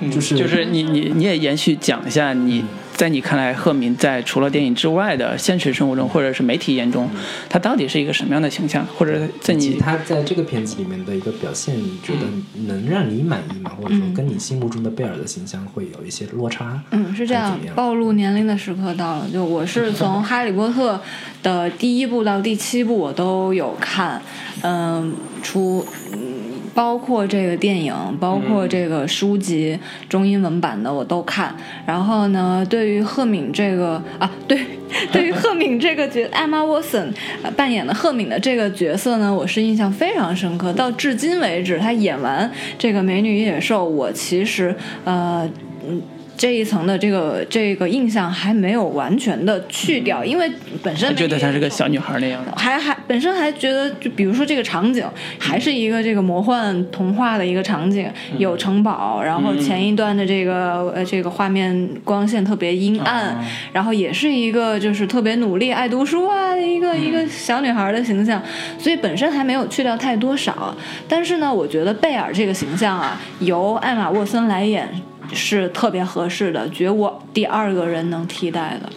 [0.00, 2.64] 嗯就是就是你你你也延续讲一下你
[2.96, 7.08] 在你看来，赫敏在除了电影之外的现实生活中，或者是媒体眼中，
[7.48, 8.86] 她到底是一个什么样的形象？
[8.96, 12.20] 或者在你他在这个片子里面的一个表现，你觉得
[12.66, 13.70] 能让你满意吗？
[13.78, 16.80] 或者说跟你心目中的贝尔的形象会有一些落差？
[16.90, 19.28] 嗯，是这样暴露年龄的时刻到了。
[19.30, 20.94] 就我是从《哈利波特》
[21.42, 24.22] 的第一部到第七部我都有看，
[24.62, 25.84] 嗯，除
[26.14, 26.35] 嗯
[26.76, 29.76] 包括这个电影，包括这个书籍
[30.10, 31.56] 中英文版的我都看。
[31.86, 34.60] 然后呢，对于赫敏这个啊，对，
[35.10, 37.12] 对于赫敏这个角，， Emma Watson
[37.56, 40.70] 扮演的赫敏的这个角色呢，我是印象非常深刻。
[40.74, 42.48] 到至今为止，她演完
[42.78, 45.48] 这个《美女与野兽》，我其实呃
[45.88, 46.02] 嗯。
[46.36, 50.50] 这一层的这个这个印象还没有完全的去掉，因为
[50.82, 52.52] 本身还觉得她是个小女孩那样的？
[52.56, 55.04] 还还本身还觉得，就比如说这个场景，
[55.38, 63.38] 还是一个这个魔幻童话的一个场景，有城堡，然后前一段的这个呃这个画面光线特别阴暗，
[63.72, 68.42] 然后也是一个就是特别努力爱读书啊的一个一个小女孩的形象，
[68.78, 70.76] 所以本身还没有去掉太多少。
[71.08, 74.86] 但是呢，我觉得贝尔这个形象啊，由艾玛沃森来演。
[75.32, 78.88] 是特别合适的，绝无第二个人能替代的。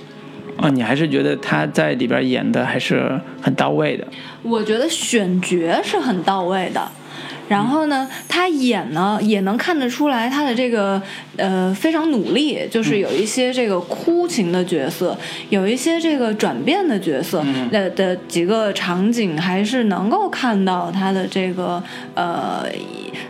[0.58, 4.06] 哦，你还是觉得他在里边演的还是很到位的？
[4.44, 6.90] 我觉得选角是很到位的。
[7.48, 11.02] 然后呢，他演呢也能看得出来他的这个
[11.36, 15.18] 呃非常努力，就是有一些这个哭情的角色，
[15.50, 21.82] 有一些这个转变的角色的的几个场景，还是能够看到他的这个
[22.14, 22.66] 呃，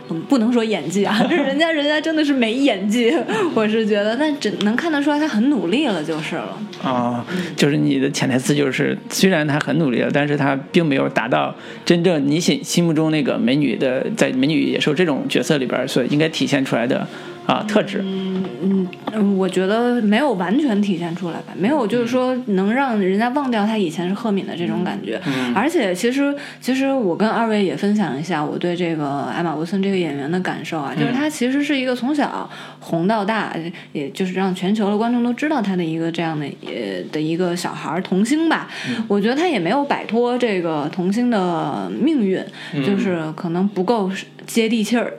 [0.08, 3.12] 嗯不能说演技啊， 人家人家真的是没演技，
[3.54, 6.58] 我是觉得，但只能看得出来他很努力了就是了。
[6.82, 7.24] 啊、
[7.56, 17.06] 就是你的潜台词就是，虽然他很努力了，但是他并没有达到真正你心心目中那个美女的，在《美女野兽》这种角色里边所应该体现出来的
[17.50, 18.00] 啊特质。
[18.04, 25.20] 嗯嗯，我觉得没有完全体现出来吧，没有就是说能让人家忘掉他以前是赫敏的这种感觉。
[25.54, 32.48] 而且其实其实我跟二位也分享一下我对这个艾玛沃森这个演员的感受啊，就是他其实是一个从小
[32.78, 33.52] 红到大，
[33.92, 38.68] 也就是让全球的观众都知道他的一个这样的呃的一个小孩童星吧。
[39.08, 42.40] 我觉得他也没有摆脱这个童星的命运，
[42.84, 44.10] 就是可能不够
[44.46, 45.14] 接地气儿。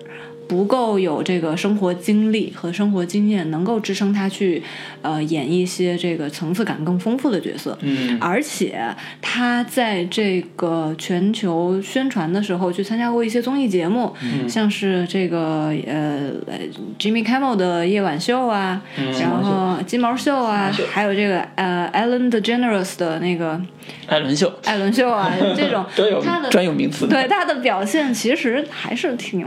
[0.51, 4.61] 不够有这个生活经历和生活经验，能够支撑他去
[5.01, 7.77] 呃演一些这个层次感更丰富的角色。
[7.79, 8.17] 嗯。
[8.19, 14.13] 而且他在这个全球宣传的时候，去参加过一些综艺节目，
[14.49, 16.59] 像是这个呃呃
[16.99, 18.81] Jimmy Kimmel 的夜晚秀啊，
[19.21, 23.61] 然后金毛秀啊，还有这个呃 Ellen DeGeneres 的那个
[24.07, 24.51] 艾伦秀。
[24.65, 27.07] 艾伦秀啊，这种 都有他的专有名词。
[27.07, 29.45] 对他的表现其实还是挺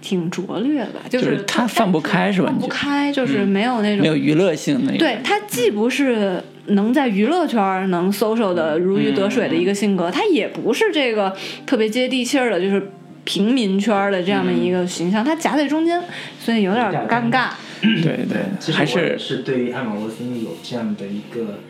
[0.00, 4.98] 挺拙劣吧，就就是他放不开是吧放不开，就是没有那种没有娱乐性那个。
[4.98, 12.90] 对他既不是能在娱乐圈能 social 的如鱼得水的一个性格，他也不是这个特别接地气儿的，就是
[13.24, 16.02] 平民圈的这样的一个形象，他夹在中间，
[16.38, 17.50] 所以有点尴尬。
[17.82, 21.60] 对对其实还我是是对于艾玛沃森有这样的一个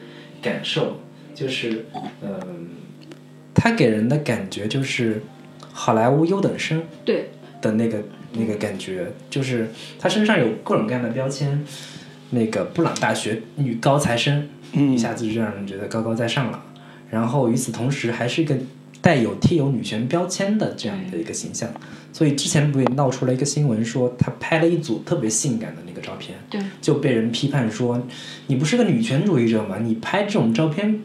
[0.43, 1.01] 感受，
[1.35, 1.87] 就是，
[2.23, 2.69] 嗯、
[3.55, 5.23] 他给人的感觉就是
[5.73, 7.31] 好莱坞优等生对，
[7.63, 8.03] 的那个
[8.33, 11.65] 那个感觉，就是他身上有各种各样的标签，
[12.31, 16.63] 那个布朗大学女高材生，嗯一下子就让人觉得高高在上了。
[17.11, 18.57] 然后与此同时，还是一个
[19.01, 21.69] 带有贴有女权标签的这样的一个形象。
[22.13, 28.01] 所以之前不也闹出了一个新闻，说他拍了一组特别性感的那个照片，对，就被人批判说，
[28.49, 29.79] 你不是个女权主义者吗？
[29.79, 31.01] 你拍这种照片，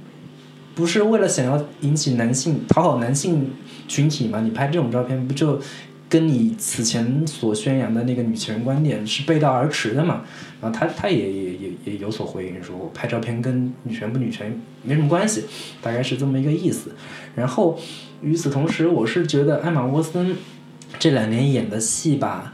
[0.73, 3.51] 不是为了想要引起男性讨好男性
[3.87, 4.41] 群体吗？
[4.41, 5.61] 你拍这种照片不就
[6.15, 10.21] 跟你此前所宣扬的那个女权观点是背道而驰的嘛？
[10.61, 15.43] 然后他他也也也也有所回应，说我拍照片跟女权不女权没什么关系，
[15.81, 16.91] 大概是这么一个意思。
[17.35, 17.77] 然后
[18.21, 20.37] 与此同时，我是觉得艾玛沃森
[20.97, 22.53] 这两年演的戏吧，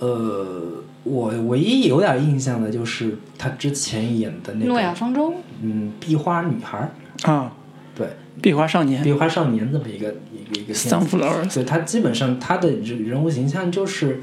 [0.00, 5.32] 呃，我唯一有点印象的就是他之前演的那个诺亚，方舟，
[5.62, 6.90] 嗯，壁花女孩，
[7.22, 7.52] 啊，
[7.94, 8.08] 对，
[8.42, 9.04] 壁花少年。
[9.04, 10.12] 壁花少年这么一个
[10.50, 14.20] 一个一个片子 Sunflower 所以他基本上他的人人物形象就是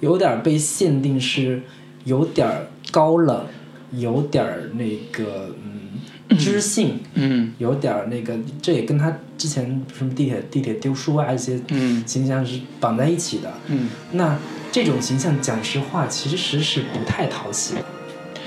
[0.00, 1.62] 有点被限定是
[2.04, 3.46] 有点儿高冷，
[3.92, 13.52] 有点儿那个嗯知性，嗯有点儿那个，这也跟他之前什么地铁地铁丢书啊一些嗯形象是绑在一起的。
[13.68, 14.36] 嗯那
[14.70, 17.84] 这种形象，讲实话，其实是不太讨喜的。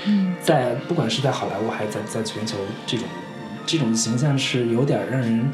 [0.06, 3.06] 嗯，在不管是在好莱坞还是在在全球，这种
[3.66, 5.50] 这种形象是有点让人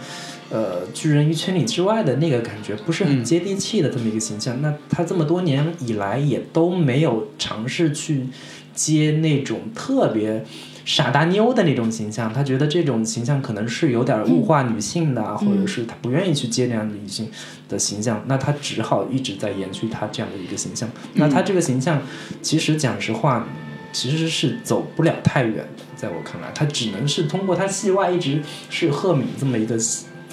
[0.50, 4.60] 呃拒人于千里之外的那个感觉，不是很嗯接地气的这么一个形象。
[4.62, 8.26] 那他这么多年以来也都没有尝试去
[8.74, 10.44] 接那种特别
[10.84, 17.30] 傻大妞的那种形象，他觉得这种形象可能是有点物化女性的啊，或者是他不愿意去接那样的女性
[17.68, 20.88] 的形象，那他只好一直在延续他这样的一个形象。
[21.14, 22.02] 那他这个形象，
[22.42, 23.48] 其实讲实话，
[23.92, 29.78] 其实是走不了太远的，在我看来，他只能是通过他戏外一直是赫敏这么一个。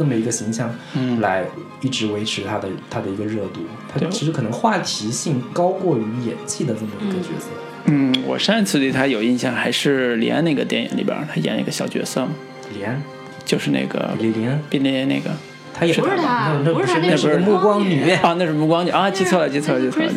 [0.02, 1.22] 这么一个形象，嗯。
[1.22, 1.46] 来
[1.82, 4.10] 一直维持他的他的一个热度，他对。
[4.10, 7.48] 其实可能话题性高过于演技的这么一个角色。
[7.86, 12.28] 嗯，我上一次对他有印象还是李安那个电影里边，他演一个小角色，
[12.76, 13.00] 李安、
[13.46, 15.30] 就是那个李林，李林那个。
[15.74, 18.90] 他也不是他那那是不是他那不是是暮光女，啊，那是暮光女。
[18.90, 20.12] 啊，记错了，记错了，记错了，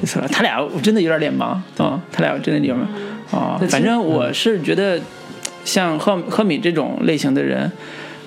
[0.00, 4.98] 记错了，他俩我真的有点脸盲啊，他俩真的有点盲啊反正我是觉得，
[5.64, 7.70] 像赫赫敏这种类型的人。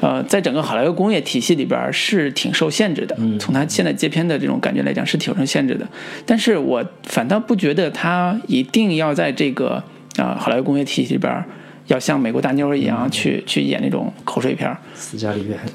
[0.06, 5.88] 呃，在整个好莱坞工业体系里边是挺受限制的，从他现在接片的这种感觉来讲是挺受限制的。
[6.28, 9.84] 但是我反倒不觉得他一定要在这个
[10.18, 11.44] 啊、好莱坞工业体系里边
[11.88, 14.78] 要像美国大妞儿一样去去演那种口水片儿。
[14.94, 15.66] 斯嘉丽约翰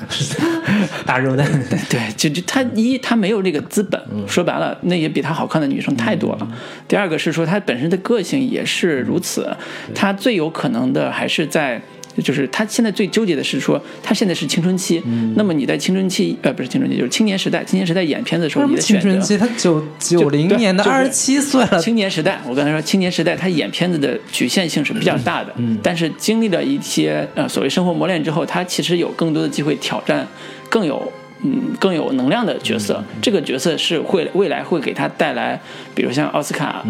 [1.05, 1.45] 大肉蛋，
[1.89, 6.49] 对，就就他一他没有这个资本，说白了，那也比他好看的女生太多了。
[6.87, 9.49] 第二个是说他本身的个性也是如此，
[9.93, 11.83] 他最有可能的还是在。
[12.23, 15.03] 就是他现在最纠结的是说，他现在是青春期，
[15.37, 19.39] 那么你在青春期，呃，不是青春期，就是青年时代，青年时代演片子的时候，你的选择青春期？
[19.39, 25.53] 他九九零年的二十七岁了，青年时代，我刚才说青年时代，他演片子的局限性是比较大的。
[25.57, 30.27] 嗯，但是经历了一些呃所谓生活磨练之后，他其实有更多的机会挑战
[30.69, 31.11] 更有
[31.43, 33.03] 嗯更有能量的角色。
[33.23, 35.61] 这个角色是会未来会给他带来，
[35.95, 36.85] 比如像奥斯卡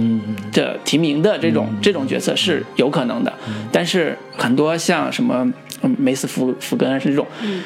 [0.53, 3.33] 的提名的这种、这种角色是有可能的。
[3.71, 5.51] 但是很多像什么
[5.83, 7.27] 嗯梅斯福福根是这种。
[7.43, 7.63] 嗯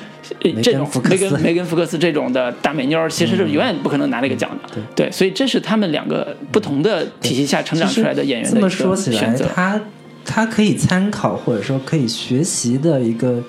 [0.63, 4.81] 这种福梅根梅根福克斯这种的大美妞儿，其实是永远不可能拿那个奖的。
[4.97, 9.45] 对，所以这是他们两个不同的体系下成长出来的演员的这么一个说起来选择，。
[9.55, 9.79] 他
[10.25, 13.45] 他可以参考或者说可以学习的一个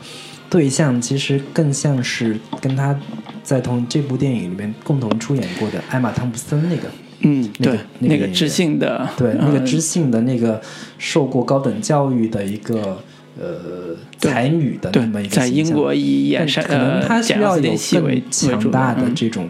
[0.56, 2.98] 对象，其实更像是跟他
[3.44, 6.84] 在同这部电影里面共同出演过的艾玛汤普森那个。
[7.20, 9.66] 嗯，那个对，那个那个知性的，对，那个嗯。
[9.66, 10.62] 知性的那个
[10.98, 13.04] 受过高等教育的一个
[13.38, 19.50] 呃才女的那么一个，在英国以演山可能呃她需要有更强大的这种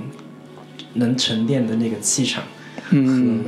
[0.95, 3.43] 能沉淀的那个气场和嗯。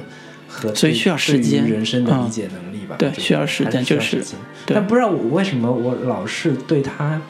[0.48, 2.96] 和所以对需要时间人生的理嗯解能力吧。
[3.00, 4.24] 对需要时还间就是
[4.66, 7.22] 但不知道我为什么我老是对她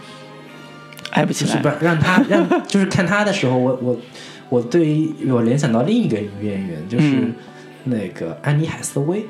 [1.12, 1.86] 爱不起来就是不。
[1.86, 3.97] 让他让 就是看他的时候，我我
[4.49, 7.34] 我对于我联想到另一个女演员，就是嗯
[7.86, 9.26] 那个安妮海瑟薇。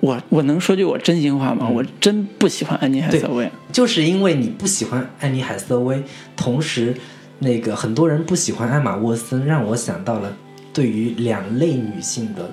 [0.00, 1.68] 我我能说句我真心话嗯吗？
[1.68, 3.50] 我真不喜欢安妮海瑟薇。
[3.72, 6.02] 就是因为你不喜欢安妮海瑟薇，
[6.36, 6.94] 同时
[7.38, 10.36] 那个很多人不喜欢艾玛沃森，让我想到了
[10.74, 12.50] 对于两类女性的，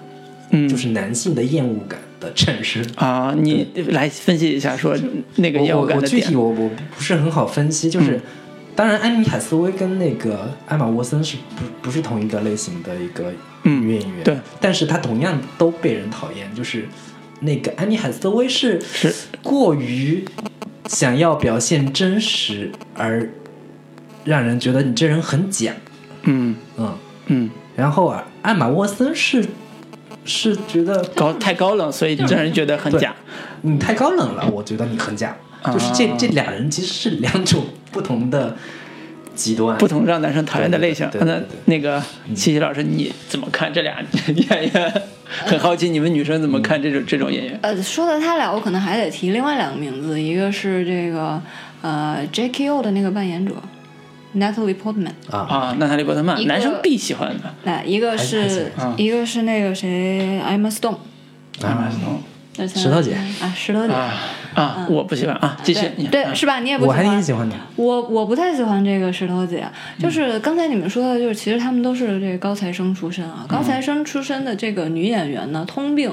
[0.52, 2.86] 嗯，就是男性的厌恶感的产生。
[2.95, 4.95] 啊，你来分析一下，说
[5.36, 6.22] 那个厌恶我我我感的点。
[6.22, 8.22] 具体我我不是很好分析，就是、嗯。
[8.74, 13.32] 当然安妮海瑟薇跟那个艾玛沃森是不不是同一个类型的一个
[13.64, 16.88] 嗯女演员，对，但是她同样都被人讨厌，就是
[17.41, 19.14] 那个安妮海瑟薇是是。
[19.43, 20.24] 过于
[20.88, 23.30] 想要表现真实，而
[24.24, 25.74] 让人觉得你这人很假，
[26.24, 26.56] 嗯。
[26.78, 26.97] 嗯，
[27.28, 29.45] 嗯，然后啊，艾玛沃森是
[30.26, 33.14] 是觉得高太高冷，所以让人觉得很假。
[33.62, 38.56] 你太高冷了，我觉得你很假，就是这啊这俩人其实是两种不同的
[39.36, 41.10] 极端，不同让男生讨厌的类型。
[41.22, 42.02] 那那个
[42.36, 43.98] 七七老师，你怎么看这俩
[44.50, 45.02] 演员？
[45.46, 47.58] 很好奇你们女生怎么看这种这种演员？
[47.62, 51.42] 呃，说到他俩，我可能还得提另外两个名字，一个是这个
[51.82, 53.54] 呃 J.K.O 的那个扮演者
[54.36, 57.54] Natalie Portman，啊，啊，娜塔莉波特曼，男生必喜欢的。
[57.64, 60.98] 那一个是一个是那个谁 Emma Stone，
[61.64, 61.92] 啊
[62.68, 63.14] 石头姐。
[63.41, 63.93] 啊，石头姐。
[63.93, 64.14] 啊
[64.54, 66.08] 啊，我不喜欢啊，继续对。
[66.08, 66.60] 对，啊是吧？
[66.60, 66.97] 你也不喜欢。
[66.97, 69.66] 我还欢挺喜欢的，我我不太喜欢这个石头姐，
[69.97, 70.41] 就是嗯。
[70.41, 73.45] 刚才你们说的，就是其实他们都是这个高材生出身啊。
[73.47, 76.12] 高材生出身的这个女演员呢，通病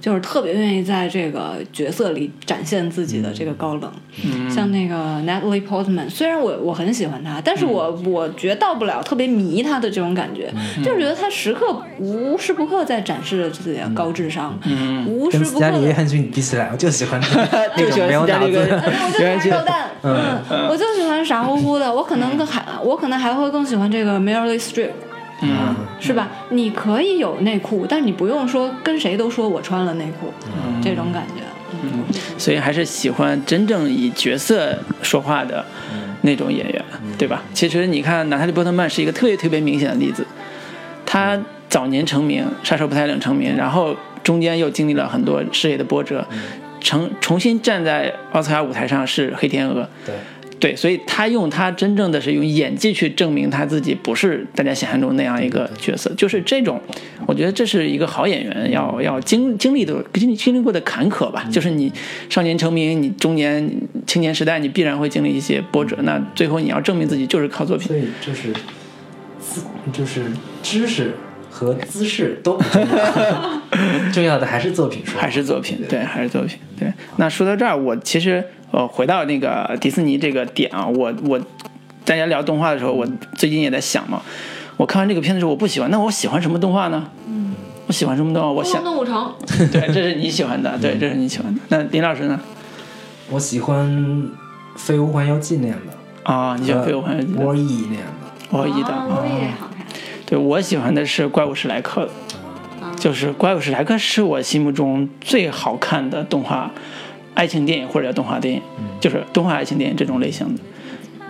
[0.00, 3.92] 就是特别愿意在这个角色里展现自己的这个高冷。
[4.24, 4.48] 嗯。
[4.48, 8.12] 像那个 Natalie Portman，虽然我我很喜欢她，但是我、嗯。
[8.12, 10.48] 我觉到不了特别迷她的这种感觉，
[10.84, 15.04] 就是觉得她时刻无时不刻在展示着自己的高智商，嗯。
[15.08, 17.20] 无时跟斯嘉丽·约不刻地翰逊比起来，我就喜欢
[17.76, 18.90] 那就喜欢种没有斯嘉丽跟脑子。
[19.06, 24.90] 我就喜欢肉蛋，嗯，我就喜欢傻乎乎的，我可能更还，我可能还会更喜欢这个 Meryl Streep，
[25.42, 25.74] 嗯。
[26.00, 26.28] 是吧？
[26.48, 30.80] 你可以有内裤，但你不用说跟谁都说我穿了内裤，嗯。
[30.82, 31.42] 这种感觉。
[31.82, 32.04] 嗯，
[32.38, 35.64] 所以还是喜欢真正以角色说话的
[36.22, 36.84] 那种演员，
[37.18, 37.42] 对吧？
[37.54, 40.26] 其实你看，娜塔莉波特曼是一个特别特别明显的例子，
[41.06, 46.26] 她早年成名，《杀手不太冷》成名，然后中间又经历了很多事业的波折，
[46.80, 49.88] 重重新站在奥斯卡舞台上是黑天鹅。
[50.06, 50.14] 对，
[50.58, 56.80] 对，所以他用他真正的是用演技去证明他自己不是大家想象中那样一个角色，就是这种，
[57.26, 61.90] 我觉得这是一个好演员要要经经历的经历经历过的坎坷吧，就是你
[62.28, 63.70] 少年成名，你中年
[64.06, 67.88] 青年时代，你必然会经历一些波折，那最后你要证明自己就是靠作品。
[67.88, 67.96] 所。
[67.96, 68.52] 以就是
[69.92, 70.24] 就是
[70.62, 71.14] 知识
[71.60, 73.60] 和姿势都不重要，
[74.10, 76.90] 重要的还是作品说，还是作品，对，还是作品，对。
[77.16, 81.38] 那说到这儿，我其实呃，回到那个迪士尼这个点啊，我我
[82.06, 83.06] 大家聊动画的时候，我
[83.36, 84.22] 最近也在想嘛，
[84.78, 87.06] 我看完这个片的时候，我不喜欢，那我喜欢什么动画呢？
[87.28, 87.54] 嗯，
[87.86, 88.50] 我喜欢什么动画？
[88.50, 89.34] 我想，动物城，
[89.70, 91.60] 对，这是你喜欢的，对，这是你喜欢的。
[91.68, 92.40] 那林老师呢？
[93.28, 93.86] 我喜欢
[94.76, 97.44] 《飞屋环游记》那样的，啊，你喜欢《飞屋环游记》的？
[97.44, 98.30] 沃伊那样的。
[98.50, 99.69] 我一的啊，啊我，也好看。
[100.30, 106.70] 对我喜欢的是《怪物史莱克》的，就是《怪物史莱克》是我心目中最好看的动画
[107.34, 108.62] 爱情电影或者叫动画电影，
[109.00, 110.62] 就是动画爱情电影这种类型的，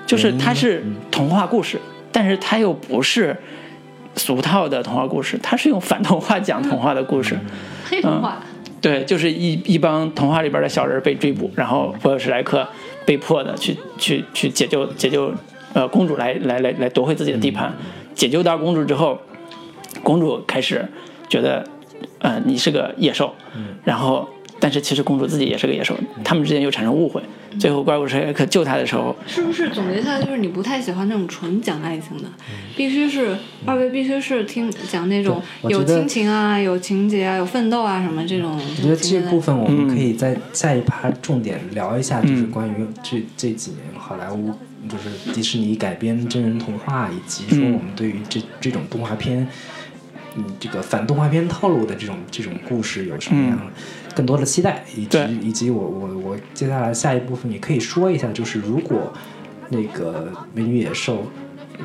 [0.06, 1.80] 就是它是童话故事，
[2.12, 3.34] 但是它又不是
[4.16, 7.38] 俗套的童话故事，它是用反童话讲童话的故事。
[7.88, 8.42] 黑童话，
[8.82, 12.68] 对，就是一一帮童话里边的小人被追捕，然后波尔史莱克
[13.06, 15.32] 被迫的去去去解救解救
[15.72, 17.72] 呃公主来来来来夺回自己的地盘，
[18.20, 19.18] 解救到公主之后，
[20.02, 20.86] 公主开始
[21.26, 21.66] 觉得
[22.18, 23.34] 呃你是个野兽，
[23.82, 24.28] 然后
[24.60, 27.22] 但是其实公主自己也是个野兽，他们之间又产生误会，
[27.58, 32.24] 最后怪物史莱克救她的时候，是不是总结下来就是你不太喜欢那种纯讲爱情的，
[32.76, 38.54] 必须是二位必须是听讲那种有亲情啊、有情节啊、有奋斗啊什么这种。
[38.54, 44.52] 我觉得这部分我们可嗯以在下一趴重点聊一下，就是关于这这几年好莱坞，
[44.88, 47.74] 就是迪士尼改编真人童话，以及说嗯。
[47.74, 49.46] 我们对于这这种动画片，
[50.36, 53.58] 嗯，这个反动画片套路的这种这种故事有什么样
[54.14, 59.12] 更多的期待，以及以及我我我接下来下一部分也可以说一下，就是如果
[59.68, 61.26] 那个美女野兽，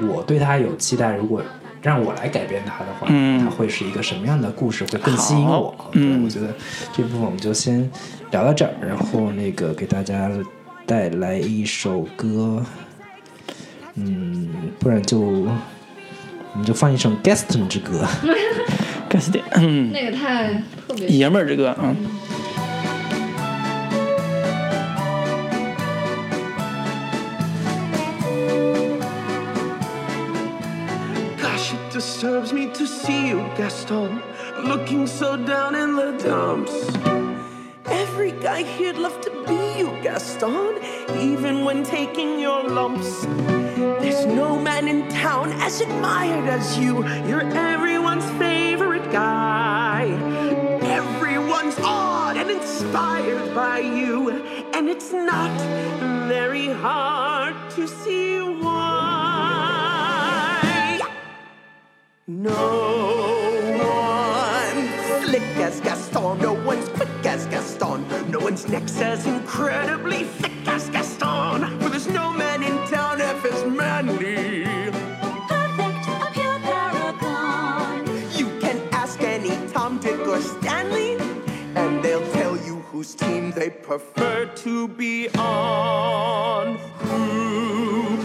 [0.02, 1.42] 我对它有期待，如果
[1.82, 3.44] 让我来改编它的话，嗯。
[3.44, 5.76] 它会是一个什么样的故事，会更吸引我？
[5.92, 6.24] 对，嗯。
[6.24, 6.54] 我觉得
[6.94, 7.90] 这部分我们就先
[8.32, 10.32] 聊到这儿，然后那个给大家
[10.86, 12.64] 带来一首歌，
[13.95, 18.05] 嗯，不然就我们就放一首《 Gaston 之歌》。
[19.09, 20.55] 该死点，嗯，那个太
[20.87, 21.97] 特别爷们儿之歌，嗯。
[31.43, 34.21] Gosh, it disturbs me to see you, Gaston,
[34.63, 36.73] looking so down in the dumps.
[37.87, 40.79] Every guy here'd love to be you, Gaston,
[41.19, 43.27] even when taking your lumps.
[43.76, 47.06] There's no man in town as admired as you.
[47.28, 50.06] You're everyone's favorite guy.
[50.82, 54.30] Everyone's awed and inspired by you,
[54.74, 55.52] and it's not
[56.30, 58.96] very hard to see why.
[62.28, 62.54] No
[63.84, 64.88] one
[65.26, 70.90] slick as Gaston, no one's quick as Gaston, no one's neck's as incredibly thick as
[70.90, 71.85] Gaston.
[83.66, 86.78] They prefer to be on.
[87.00, 88.16] Who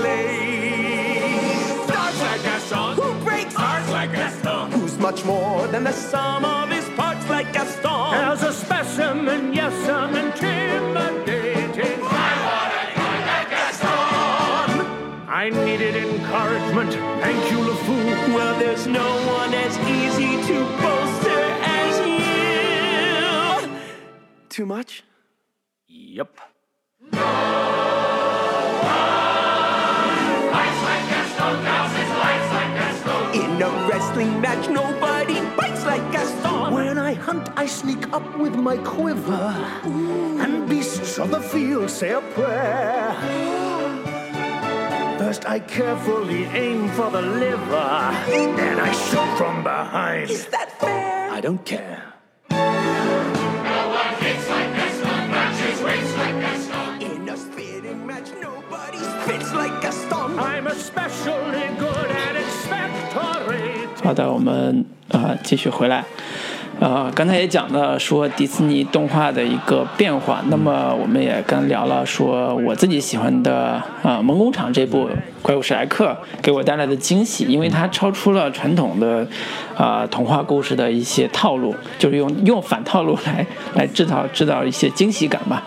[0.00, 2.94] plays stars like Gaston?
[2.96, 4.72] Who breaks hearts like Gaston?
[4.72, 8.14] Who's much more than the sum of his parts like Gaston?
[8.14, 12.00] As a specimen, yes, I'm intimidating.
[12.02, 12.84] I wanna
[13.30, 14.86] like Gaston.
[15.28, 16.92] I needed encouragement.
[17.22, 18.34] Thank you, LeFou.
[18.34, 19.08] Well, there's no
[19.38, 21.19] one as easy to bolster
[24.50, 25.04] Too much?
[25.86, 26.40] Yep.
[33.32, 36.74] In a wrestling match, nobody bites like Gaston.
[36.74, 39.54] When I hunt, I sneak up with my quiver.
[40.42, 43.14] And beasts of the field say a prayer.
[45.16, 48.10] First, I carefully aim for the liver.
[48.26, 50.28] Then I shoot from behind.
[50.28, 51.30] Is that fair?
[51.30, 52.19] I don't care.
[64.02, 66.04] 好的，我们啊继续回来，
[66.80, 75.06] 呃，刚才也讲了说迪士尼动画的一个变化，那么我们也刚聊了说我自己喜欢的呃《梦工厂》这部
[75.42, 76.06] 《怪物史莱克》
[76.40, 79.26] 给我带来的惊喜，因为它超出了传统的
[79.76, 85.62] 呃童话故事的一些套路，就是用用反套路来来制造制造一些惊喜感吧。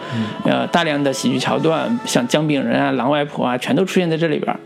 [0.45, 4.59] 呃，大量的喜剧桥段，像姜饼人啊、狼外婆啊，全都出现在这里边儿。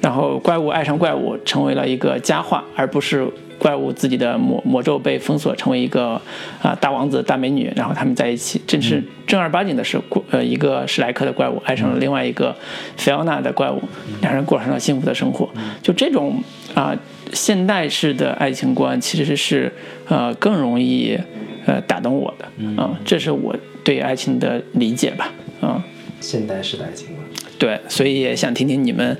[0.00, 3.30] 然后怪物爱上怪物成为了一个佳话，而不是
[3.60, 6.20] 怪物自己的魔魔咒被封锁，成为一个
[6.62, 12.56] 啊、大王子大美女，然后他们在一起，正是正儿八经的是怪呃一个史莱克的怪物爱上了另外一个
[12.96, 13.80] 菲奥娜的怪物，
[14.22, 15.48] 两人过上了幸福的生活。
[15.82, 16.42] 就这种
[16.74, 16.96] 啊、
[17.32, 19.70] 现代式的爱情观，其实是
[20.08, 21.18] 呃更容易
[21.66, 23.54] 呃打动我的啊、这是我
[23.84, 25.84] 对爱情的理解吧，啊、
[26.20, 27.18] 现代式的爱情观。
[27.58, 29.18] 对，所以也想听听你们，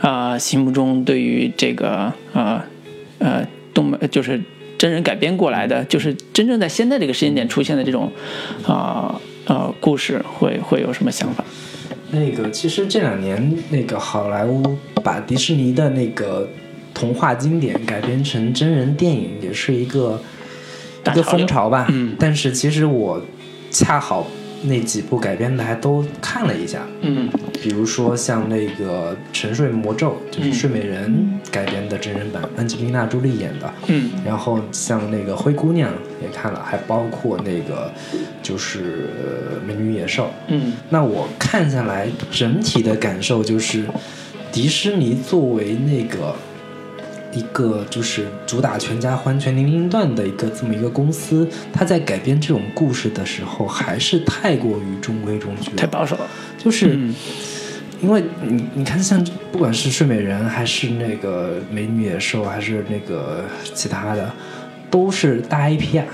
[0.00, 2.62] 啊、心目中对于这个呃
[3.18, 4.40] 呃动漫就是
[4.78, 8.10] 真人改编过来的，就是真正在现在这个时间点出现的这种
[8.66, 11.44] 啊呃故事会会有什么想法？
[12.10, 14.62] 那个其实这两年那个好莱坞
[15.02, 16.48] 把迪士尼的那个
[16.94, 20.22] 童话经典改编成真人电影，也是一个
[21.06, 21.86] 一个风潮吧。
[21.90, 23.20] 嗯但是其实我
[23.70, 24.28] 恰好
[24.66, 27.28] 那几部改编的还都看了一下，嗯
[27.62, 33.72] 比如说像那个《沉睡魔咒》，就是嗯睡美人改编的真人版，安吉丽娜·朱莉演的。
[33.88, 35.90] 嗯然后像那个灰姑娘
[36.22, 37.92] 也看了，还包括那个
[38.42, 40.30] 就是呃美女与野兽。
[40.48, 43.84] 嗯那我看下来，整体的感受就是，
[44.50, 46.34] 迪士尼作为那个
[47.34, 56.26] 一个就是主打全家欢、全年龄段的一个这么一个公司，它在改编这种故事的时候，还是太过于中规中矩，太保守了。
[56.58, 56.94] 就是。
[56.94, 57.14] 嗯
[58.02, 64.30] 因为你你看，像不管是睡美人，还是那个美女野兽，还是那个其他的，
[64.90, 66.04] 都是大 IP 啊，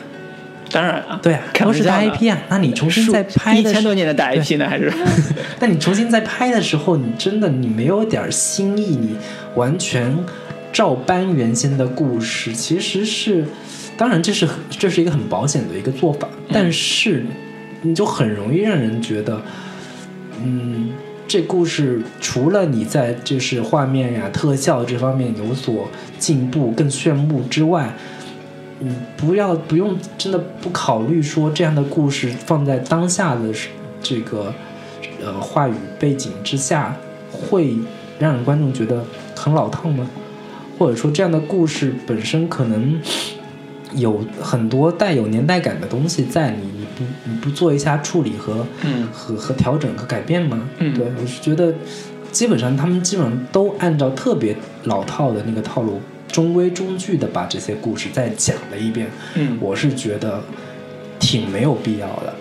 [0.71, 2.39] 当然啊，对啊，都是大 IP 啊。
[2.49, 4.93] 那你重新再拍一的时千多年的大 IP 呢，还是
[5.59, 9.17] 但你重新再拍的时候，你真的你没有点儿新意，你
[9.57, 10.17] 完全
[10.73, 13.45] 照搬原先的故事，其实是，
[13.97, 17.27] 当然这是这是一个很保险的一个做法，但是
[17.83, 19.43] 你就很容易让人觉得，
[20.43, 20.91] 嗯，
[21.27, 25.89] 这故事除了你在就是画面呀、特效这方面有所
[26.19, 27.95] 进步、更炫目之外，
[28.81, 33.53] 嗯，不要不用真的不考虑说这样的故事放在当下的
[34.03, 34.55] 这个
[35.23, 36.97] 呃话语背景之下，
[37.31, 37.77] 会
[38.19, 40.09] 让人观众觉得很老套吗？
[40.81, 42.99] 或者说这样的故事本身可能
[43.95, 50.67] 有很多带有年代感的东西在你，你不你不做一下处理和嗯和和调整和改变吗？
[50.79, 51.75] 嗯对我是觉得
[52.33, 59.07] 基本上他们基本上都按照特别老套的那个套路，中规中矩的把这些故事再讲了一遍。
[59.35, 60.43] 嗯我是觉得
[61.19, 62.35] 挺没有必要的。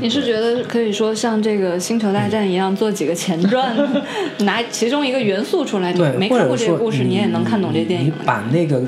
[0.00, 3.76] 你是觉得可以说像这个《星球大战》一样做几个前传，
[4.44, 8.12] 拿其中一个元素出来，你对，没看过这个故事，你你也能看懂这电影你。
[8.24, 8.82] 把那个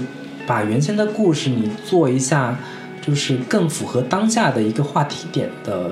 [0.47, 2.59] 把原先的故事你做一下，
[3.01, 5.91] 就是更符合当下的一个话题点的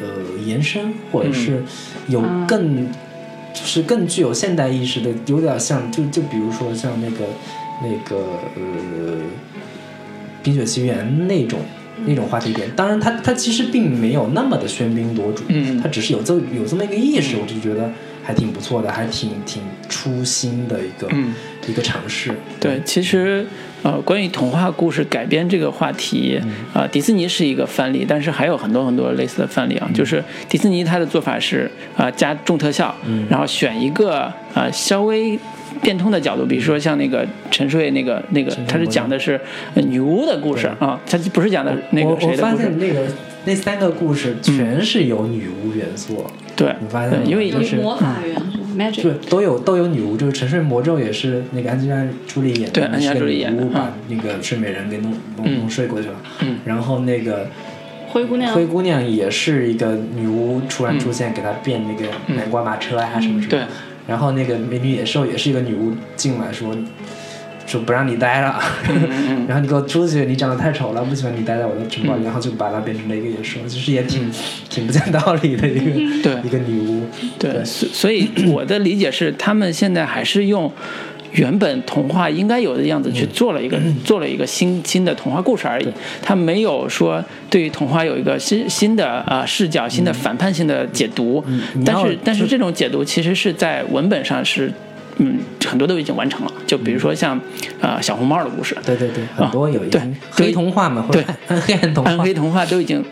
[0.00, 0.08] 呃
[0.44, 1.62] 延伸，或者是
[2.08, 2.86] 有嗯更、
[3.52, 7.24] 就是更具有现代意识的，有点像就就比如说像那个
[7.82, 8.16] 那个
[8.56, 8.62] 呃
[10.42, 11.58] 《冰雪奇缘》那种。
[12.06, 15.80] 那种话题点，当然它它其实并没有那么的喧宾夺主，嗯。
[15.82, 17.90] 它只是有这有这么一个意识，我就觉得
[18.22, 21.34] 还挺不错的，还挺挺出新的一个、嗯。
[21.66, 22.30] 一个尝试。
[22.60, 23.46] 对，其实
[23.82, 26.38] 呃，关于童话故事改编这个话题，
[26.74, 29.88] 啊、迪士尼是一个范例，但是还有很多很多类似的范例啊。
[29.94, 32.94] 就是迪士尼它的做法是啊、加重特效，
[33.30, 35.38] 然后选一个啊、稍微
[35.84, 39.40] 变通的角度，比如说像那个沉睡那个那个，他是讲的是
[39.74, 42.68] 呃女巫的故事啊，他不是讲的那我个谁我发的故事。
[42.68, 43.06] 现那个
[43.44, 49.02] 那三个故事全是有女巫元素，对你发现因为有就是魔法元素，magic。
[49.02, 51.96] 对，都有都有女巫，就是《沉睡魔咒》也是那个安吉拉·
[52.26, 54.16] 朱莉演的，对安吉拉朱莉演的女巫把嗯。
[54.16, 56.14] 那个睡美人给弄弄嗯弄睡过去了。
[56.40, 56.58] 嗯。
[56.64, 57.46] 然后那个
[58.08, 58.54] 灰姑娘。
[58.54, 62.36] 灰姑娘也是一个女巫突然出现，给她变那个嗯。
[62.36, 63.50] 南瓜马车啊什么什么。
[63.50, 63.60] 对。
[64.06, 66.74] 然后那个美女野兽也是一个女巫进来说。
[67.66, 68.60] 说不让你待了，
[68.90, 70.26] 嗯 然后你给我出去！
[70.26, 74.30] 你长得太丑了，不喜欢你待在我的城堡里，嗯然后就把她变成了一个野兽，就是也挺、
[74.68, 77.06] 挺不讲道理的一个对一个女巫。
[77.38, 80.70] 对，所所以我的理解是，他们现在还是用
[81.34, 85.88] 原本童话应该有的样子去做了一个、做了一个新新的童话故事而已。
[86.22, 91.44] 他没有说对于童话有一个新新的呃视角、新的反叛性的解读。
[91.84, 94.72] 但是但是这种解读其实是在文本上是
[95.18, 96.52] 嗯很多都已经完成了。
[96.66, 97.40] 就比如说像
[97.80, 103.04] 呃小红帽的故事，对对对，很多有一对经对黑童话嘛，或者对黑暗童话暗，黑童话 都已经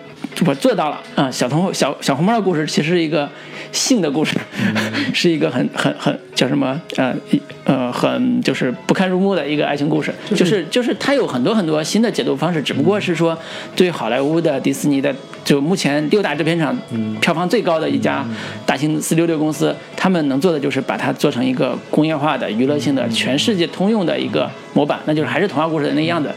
[0.47, 1.01] 我做到了。
[1.15, 3.29] 啊、小童小小红帽的故事其实是一个
[3.71, 4.37] 性的故事，
[5.15, 13.37] 是一个很很很叫什么呃一呃很就是不堪入目的一个爱情故事，就是就是它有很多很多新的解读方式，只不过是说
[13.77, 16.77] 对好莱坞的迪士尼的就目前六大制片厂
[17.21, 18.25] 票房最高的一家
[18.65, 26.31] 大型四六六公司，他们能做的就是把它做成一个工业化的娱乐性的全世界通用的一个模板，那就是还是童话故事的那样子，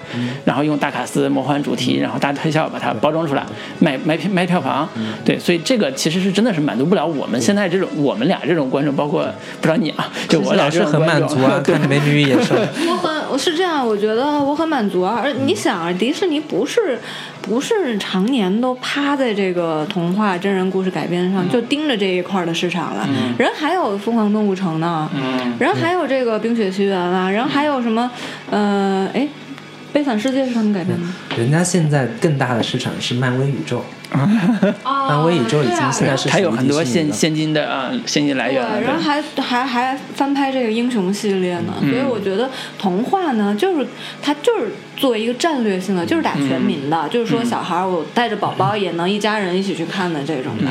[0.44, 3.45] 然后用大卡司、魔幻主题，然后大特效把它包装出来，
[3.80, 4.88] 卖卖票卖票房。
[5.23, 9.23] 对，所以这个其实是真的是满足不了我们现在这种我们俩这种观众，包括
[9.61, 11.76] 不知道你啊， 就我俩老师很满足啊， 对。
[11.76, 12.56] 看《美女与野兽》
[12.90, 15.19] 我很我是这样，我觉得我很满足啊。
[15.22, 16.98] 而你想啊，迪士尼不是
[17.48, 23.08] 不是常年都趴在这个童话真人故事改编上，就盯着这一块儿的市场了。
[23.38, 25.10] 人还有《疯狂动物城》呢，
[25.60, 28.10] 人还有这个《冰雪奇缘》啊，人还有什么
[28.50, 29.22] 呃，哎，
[29.96, 31.16] 《悲惨世界》是他们改编的吗。
[31.38, 33.82] 人家现在更大的市场是漫威宇宙，
[34.12, 34.28] 哦
[35.08, 38.84] 漫威宇宙已经现在是它有很多现现金的啊现金来，源对。
[38.84, 43.88] 然后还还还翻拍这个英雄系列呢，所以我觉得童话呢，就是
[44.22, 50.70] 它就是作为一个战略性的，就是打全民的，就是说小孩儿我带着宝宝也能一家人一起去看的这种的。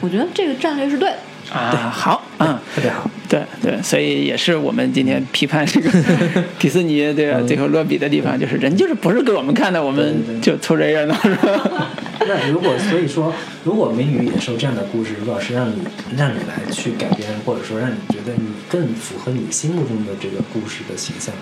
[0.00, 1.18] 我觉得这个战略是对的。
[1.52, 3.08] 啊，好，嗯，特别好。
[3.28, 5.90] 对对，所以也是我们今天批判这个
[6.58, 7.40] 迪士尼对吧？
[7.46, 11.90] 最后落笔的地方，就是人就是不是给我们看的，我们就凑这热闹是吧？
[12.26, 13.32] 那如果所以说，
[13.64, 15.76] 如果《美女与野兽》这样的故事，如果是让你
[16.16, 21.34] 让你来去改编，或者说让你觉得你更符合你心目中的这个故事的形象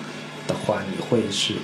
[0.49, 1.55] 的话，你会是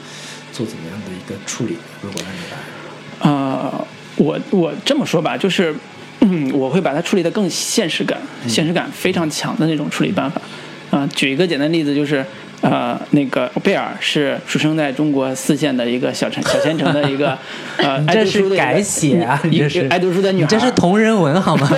[0.52, 1.77] 做怎么样的一个处理？
[2.02, 3.86] 如果让你来，呃，
[4.16, 5.74] 我我这么说吧，就是，
[6.20, 10.40] 嗯， 我会把它处理的更现实感，现实感非常强的那种处理办法。
[10.90, 12.24] 啊、举一个简单例子，就是
[12.62, 17.36] 呃，那个贝尔是出生在中国四线的一个小城 小县城的一个
[17.77, 19.86] 呃， 爱这是读书的一个改写啊，这是。
[19.89, 21.69] 爱读书的女孩，你这是同人文好吗？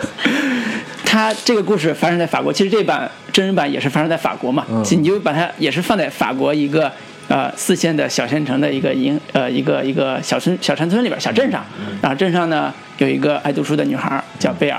[1.04, 4.82] 它这个故事发生在法国，其实这版真人版也是发生在法国嘛，嗯。
[4.92, 6.90] 你就把它也是放在法国一个
[7.28, 11.98] 呃四线的小县城的一个营呃一个一个小村小山村里边小镇上，嗯。
[12.00, 14.78] 然后镇上呢有一个爱读书的女孩叫贝尔，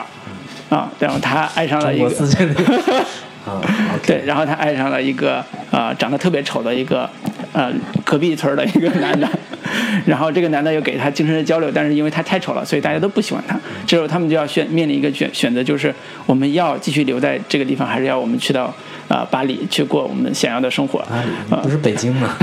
[0.70, 2.06] 啊，然后她爱上了一个
[3.44, 3.60] 啊
[4.06, 7.10] 对，然后她爱上了一个呃长得特别丑的一个
[7.52, 7.72] 呃
[8.06, 9.28] 隔壁村的一个男的，
[10.06, 13.60] 然后这个男的又给她精神的交流，但是因为他太丑了，所以大家都不喜欢他。
[13.88, 15.92] 这时候他们就要选面临一个选选择，就是
[16.28, 18.72] 我们要继续留在这个地方，还是要我们去到
[19.08, 21.00] 呃巴黎去过我们想要的生活？
[21.00, 22.38] 啊不是北京吗？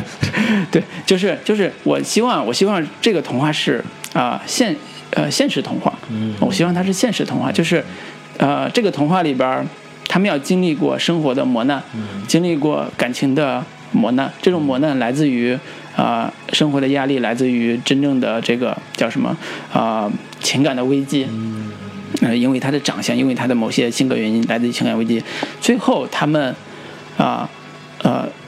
[0.70, 3.82] 对，就是就是，我希望我希望这个童话是
[4.12, 4.76] 啊、现
[5.14, 7.82] 呃现实童话，嗯，我希望它是现实童话，就是
[8.38, 9.66] 呃这个童话里边，
[10.08, 11.82] 他们要经历过生活的磨难，
[12.26, 15.58] 经历过感情的磨难，这种磨难来自于
[15.96, 19.36] 啊、生活的压力，来自于真正的这个叫什么
[19.72, 20.10] 啊、
[20.40, 21.26] 情感的危机，
[22.20, 25.22] 呃，因为他的长相，因为他的某些性格原因，来自于情感危机，
[25.60, 26.54] 最后他们
[27.16, 27.48] 啊呃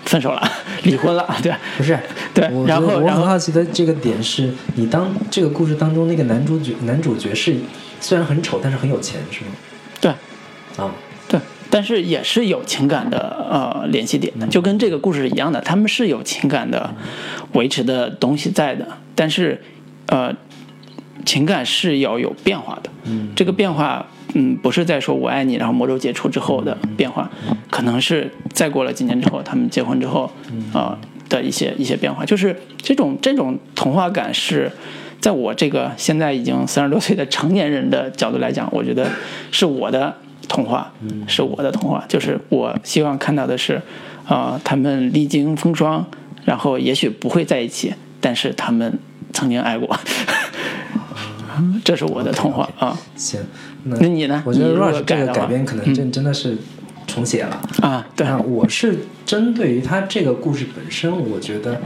[0.04, 0.42] 分手 了，
[0.84, 1.52] 离婚了，对。
[1.76, 1.98] 不是，
[2.34, 7.56] 对然后然后很好奇的这个点是，你当这个故事当中那个男主角男主角是
[8.00, 9.50] 虽然很丑，但是很有钱，是吗？
[10.00, 10.10] 对
[10.76, 10.92] 啊，
[11.28, 16.94] 对，但是也是有情感的呃联系点的，就跟这个故事是一样的，他们是有情感的
[17.52, 19.60] 维持的东西在的，但是
[20.06, 20.32] 呃，
[21.24, 24.06] 情感是要有变化的，嗯这个变化。
[24.38, 27.30] 嗯，不是在说我爱你，然后魔咒解除之后的变化，
[27.70, 30.30] 可能是再过了几年之后，他们结婚之后，
[30.74, 30.98] 啊、
[31.30, 34.70] 的一些一些变化，就是这种这种童话感是，
[35.20, 39.08] 在我这个现在已经三十多岁的成年人的角度来讲，我觉得
[39.50, 40.14] 是我的
[40.46, 40.92] 童话，
[41.26, 43.80] 是我的童话，就是我希望看到的是，
[44.26, 46.04] 啊、他们历经风霜，
[46.44, 48.98] 然后也许不会在一起，但是他们
[49.32, 49.98] 曾经爱过，
[51.82, 52.98] 这是我的童话啊。
[53.16, 53.40] 行，
[53.88, 56.56] 那那你呢我觉得 Rush 这个改编可能真真的是
[57.06, 57.60] 重写了。
[57.80, 61.80] 啊，对，那我是针对于他这个故事本身，我觉得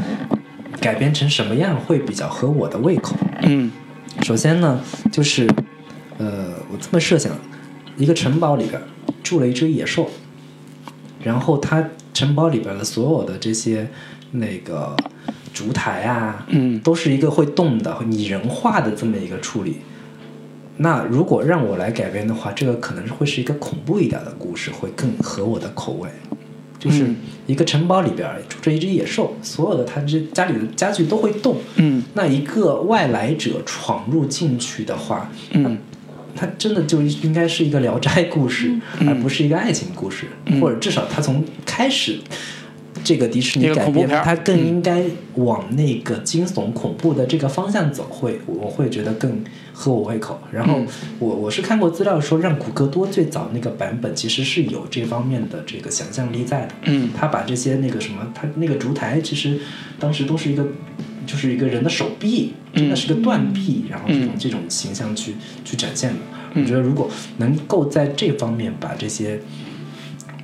[0.81, 3.17] 改编成什么样会比较合我的胃口。
[3.43, 3.71] 嗯
[4.23, 4.81] 首先呢，
[5.13, 5.47] 就是
[6.19, 7.33] 呃，我这么设想，
[7.97, 8.81] 一个城堡里边
[9.23, 10.11] 住了一只野兽，
[11.23, 13.89] 然后它城堡里边的所有的这些
[14.33, 14.97] 那个
[15.55, 19.77] 烛台啊，嗯都是一个会动的、拟人化的这么一个处理。
[20.83, 26.09] 那如果让我来改编的话，这个可能会是一个恐怖一点的故事，会更合我的口味。
[26.79, 27.17] 就是嗯
[27.47, 31.59] 一个城堡里边住着一只野兽，所有的它这家里的家具都会动。
[31.77, 35.77] 嗯那一个外来者闯入进去的话，嗯
[36.35, 40.25] 它真的就应该是一个《聊斋》故事，嗯而不是一个爱情故事，
[40.59, 42.19] 或者至少它从开始。
[43.03, 45.05] 这个迪士尼改编，它更应该
[45.35, 50.41] 往那个惊悚恐怖的这个方向走，会我会觉得更合我胃口。
[50.53, 50.87] 然后嗯
[51.19, 56.75] 我我是看过资料说，让古戈多最早那个版本其实是有这方面的这个想象力在的。
[56.85, 59.59] 嗯他把这些那个什么，他那个烛台其实
[59.99, 60.67] 当时都是一个，
[61.27, 66.19] 就是一个人的手臂，真的是个断臂，然后这种、嗯这种形象去去展现的。
[66.55, 67.09] 我觉得如果
[67.39, 69.41] 能够在这方面把这些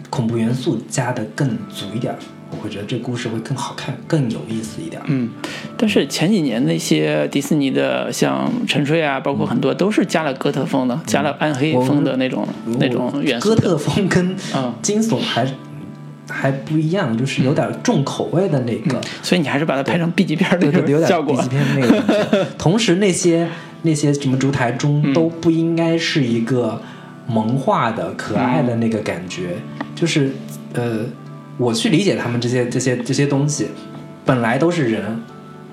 [0.09, 2.19] 恐怖元素加的更足一点儿，
[2.51, 5.05] 我会觉得这故事会更好看、更有意思一点儿。
[5.09, 5.29] 嗯，
[5.77, 12.47] 但是前几年那些迪士尼的，像沉睡啊，包括很多都是加了哥特风的，加了暗黑风的那种
[12.79, 13.49] 那种元素。
[13.49, 15.47] 哥特风跟嗯惊悚还、
[16.29, 19.01] 还不一样，就是有点重口味的那个。
[19.23, 21.49] 所以你还是把它拍成 B 级片儿对对对，有点那种效 B 果级。
[21.49, 22.45] 片那个。
[22.57, 23.49] 同时，那些
[23.83, 26.81] 那些什么烛台中嗯都不应该是一个
[27.27, 29.57] 萌化的、可爱的那个感觉，
[29.97, 30.33] 就是
[30.75, 31.01] 呃，
[31.59, 33.69] 我去理解他们这些这些这些东西，
[34.25, 35.21] 本来都是人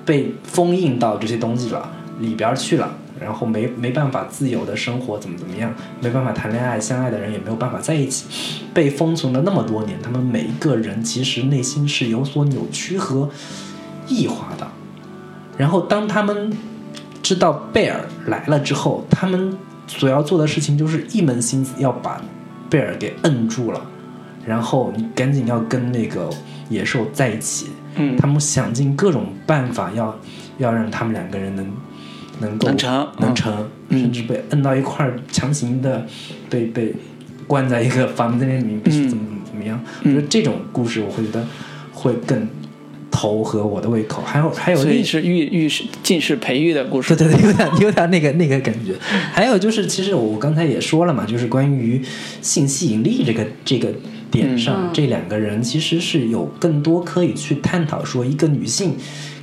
[0.04, 1.90] 被封印到这些东西了
[2.20, 2.94] 里边去了。
[3.20, 8.26] 然后没没办法自由的生活，怎么怎么样，没办法谈恋爱，相爱的人也没有办法在一起，
[8.74, 13.30] 被封存了那么多年，他们每一个人其实内心是有所扭曲和
[14.08, 14.66] 异化的。
[15.56, 16.52] 然后当他们
[17.22, 19.56] 知道贝尔来了之后，他们
[19.86, 22.20] 所要做的事情就是一门心思要把
[22.68, 23.80] 贝尔给摁住了，
[24.46, 26.30] 然后你赶紧要跟那个
[26.68, 27.66] 野兽在一起。
[27.96, 30.18] 嗯他们想尽各种办法要
[30.58, 31.64] 要让他们两个人能
[32.40, 36.04] 能够能成嗯能成，嗯甚至被摁到一块儿，强行的
[36.50, 36.92] 被被
[37.46, 39.80] 关在一个房间里面，必须怎么怎么怎么样。
[40.02, 41.46] 我觉得这种故事，我会觉得
[41.92, 42.48] 会更
[43.12, 44.20] 投合我的胃口。
[44.26, 47.14] 还有还有另所以是育育是近视培育的故事。
[47.14, 48.92] 对对对，有点有点那个那个感觉。
[49.32, 52.02] 还有就是，其实我刚才也说了嘛，就是关于
[52.42, 53.92] 性吸引力这个这个
[54.34, 58.96] 点上，嗯这两个人其实是有更多可以去探讨，说一个女性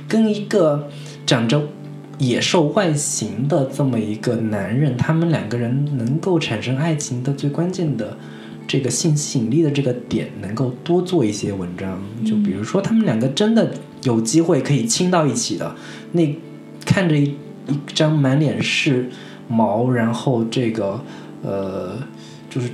[0.06, 0.88] 跟一个
[1.26, 1.60] 长着。
[2.18, 8.16] 野兽外形的这么一个男人，他们两个人能够产生爱情的最关键的
[8.68, 12.00] 这个性吸引力的这个点，能够多做一些文章。
[12.24, 13.72] 就比如说，他们两个真的
[14.04, 15.74] 有机会可以亲到一起的，
[16.12, 16.22] 那
[16.84, 17.34] 看着一
[17.66, 19.08] 一张满脸是
[19.48, 21.00] 毛，然后这个
[21.42, 21.98] 呃，
[22.48, 22.70] 就是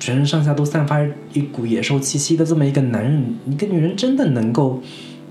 [0.00, 0.98] 全身上下都散发
[1.34, 4.82] 一股野兽气息的这么一个男人，一个女人真的能够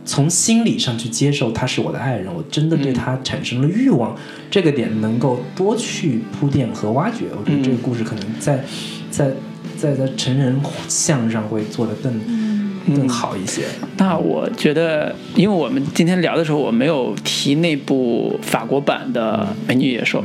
[0.05, 4.15] 从心理上去接受他是我的爱人，我真的对他产生了欲望，
[4.51, 7.25] 这个点能够多去铺垫和挖掘。
[7.37, 8.63] 我觉得这个故事可能在
[9.09, 9.31] 在
[9.75, 10.55] 在在成人
[10.87, 12.13] 向上会做得更、
[12.95, 13.63] 更好一些。
[13.97, 20.21] 那我觉得，因为我们今天聊的时候，我没有提那部法国版的《美女野兽》。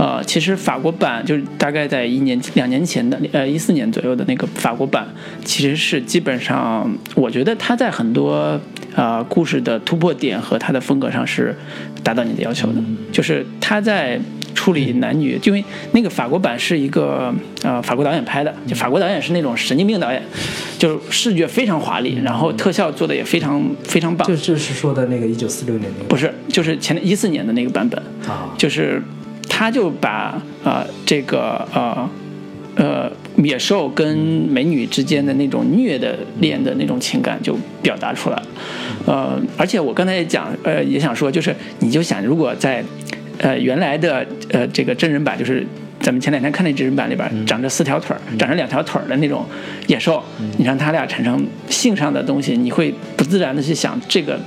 [0.00, 5.06] 呃，其实法国版就是大概在一年、两年前的，呃，一四年左右的那个法国版，
[5.44, 8.58] 其实是基本上，我觉得它在很多
[8.94, 11.54] 呃故事的突破点和它的风格上是
[12.02, 12.82] 达到你的要求的，
[13.12, 14.18] 就是它在
[14.54, 15.62] 处理男女，因为
[15.92, 17.30] 那个法国版是一个
[17.62, 20.22] 呃法国导演拍的，就法国导演是那种神经病导演，
[20.78, 26.08] 就是视觉非常华丽，然后特效做的也非常非常棒，就就是说的那个一九四六年那个。
[26.08, 29.02] 不是，就是前一四年的那个版本，啊，就是
[29.60, 32.08] 他就把呃这个呃
[32.76, 38.46] 呃野兽跟美女之间的那种虐的恋的那种情感就表达出来了，
[39.04, 42.82] 呃，而且我刚才也讲，呃，也想说，就是你就想，如果在
[43.36, 45.66] 呃原来的呃这个真人版，就是
[46.00, 49.44] 咱们前两天看那真人版里边，长着四条腿儿、长着两条腿儿的那种
[49.88, 50.22] 野兽，
[50.56, 54.40] 你让他俩产生性上的东西，你会不自然的去想这个。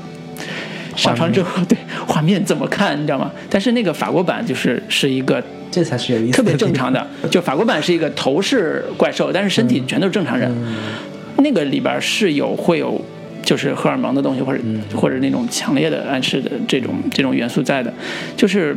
[0.95, 3.31] 上床之后， 对画面怎么看，你知道吗？
[3.49, 10.51] 但是那个法国版就是是一个这才是有意思，特别正常的，就法国版是一个头是怪兽，但是身体全都是正常人。
[11.37, 12.99] 那个里边是有会有
[13.43, 14.59] 就是荷尔蒙的东西，或者、
[14.95, 17.93] 或者那种强烈的暗示的这种这种元素在的，
[18.37, 18.75] 就是。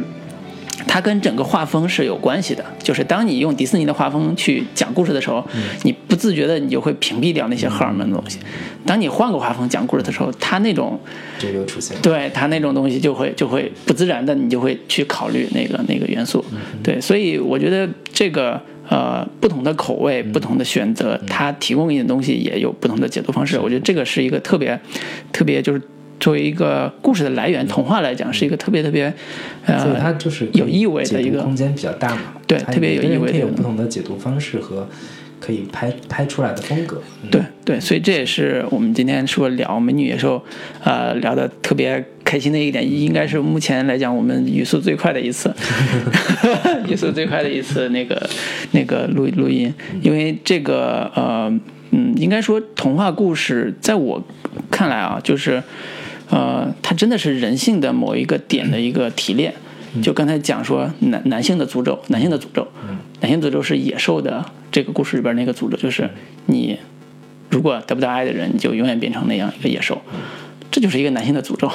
[0.86, 5.46] 它跟整个画风是有关系的，就是当你用迪士尼的画风去讲故事的时候，
[5.82, 8.38] 你不自觉的你就会屏蔽掉那些荷尔蒙的东西。
[8.86, 10.98] 当你换个画风讲故事的时候，它那种
[11.38, 11.96] 这就出现。
[12.00, 16.44] 对它那种东西就会就会不自然的，你就会去考虑那个那个元素。
[16.82, 23.58] 对，所以我觉得这个呃不同的口味、不同的选择，它提供给你的东西也有不同的解读方式。
[23.58, 24.80] 我觉得这个是一个特别
[25.32, 25.82] 特别就是。
[26.18, 29.12] 作为一个故事的来源，童话来讲是一个特别特别，
[29.64, 33.38] 呃，所以它就是有意味的一个空间比较大嘛，对特别有意味的。
[33.38, 34.88] 有不同的解读方式和
[35.38, 37.02] 可以拍拍出来的风格。
[37.22, 37.30] 嗯。
[37.30, 40.38] 对对，所以这也是我们今天说聊《美女野兽》，
[40.82, 45.52] 呃，聊的特别开心的一点，应该是目前来讲我们语速最快的一次，
[46.88, 48.28] 语速最快的一次那个
[48.72, 51.52] 那个录录音，因为这个呃
[51.90, 54.22] 嗯，应该说童话故事在我
[54.70, 55.62] 看来啊，就是
[56.30, 59.52] 呃，它真的是人性的某一个点的一个提炼。
[60.02, 62.66] 就刚才讲说男男性的诅咒，男性的诅咒，
[63.20, 66.10] 男性诅咒是野兽的这个故事里边那个诅咒，就是
[66.46, 66.78] 你
[67.48, 70.02] 如果得不到爱的人，你就永远变成那样一个野兽。
[70.70, 71.70] 这就是一个男性的诅咒，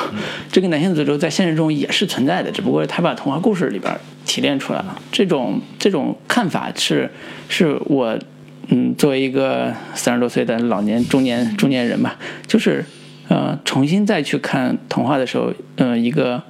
[0.52, 3.92] 这个男性的诅咒在现实中也是存在的，只不过他把童话故事里边
[4.28, 5.02] 提炼出来了。
[5.12, 7.10] 这种这种看法是
[7.50, 8.20] 是我
[8.68, 12.86] 嗯作为一个三十多岁的老年中年中年人吧，就是
[13.32, 16.44] 呃重新再去看童话的时候，呃一个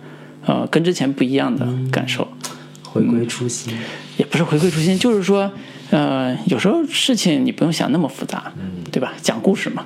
[0.48, 2.28] 呃跟之前不一样的感受。
[2.84, 3.74] 回归初心，
[4.18, 5.50] 也不是回归初心，就是说，
[5.92, 8.52] 呃，有时候事情你不用想那么复杂，
[8.92, 9.14] 对吧？
[9.22, 9.86] 讲故事嘛，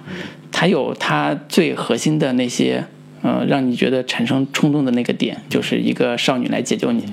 [0.52, 2.84] 它有它最核心的那些，
[3.22, 7.06] 呃，让你觉得产生冲动的那个点，就是一个少女来解救你，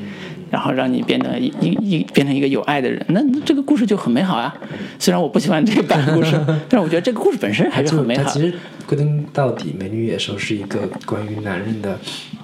[0.52, 4.54] 然后让你变得一一一变成一个有爱的人，那那这个故事就很美好啊。
[4.98, 6.38] 虽然我不喜欢这个版故事，
[6.68, 8.30] 但是我觉得这个故事本身还是很美好的。
[8.30, 8.52] 其实
[8.86, 11.98] 归根到底，《美女野兽》是一个关于男人的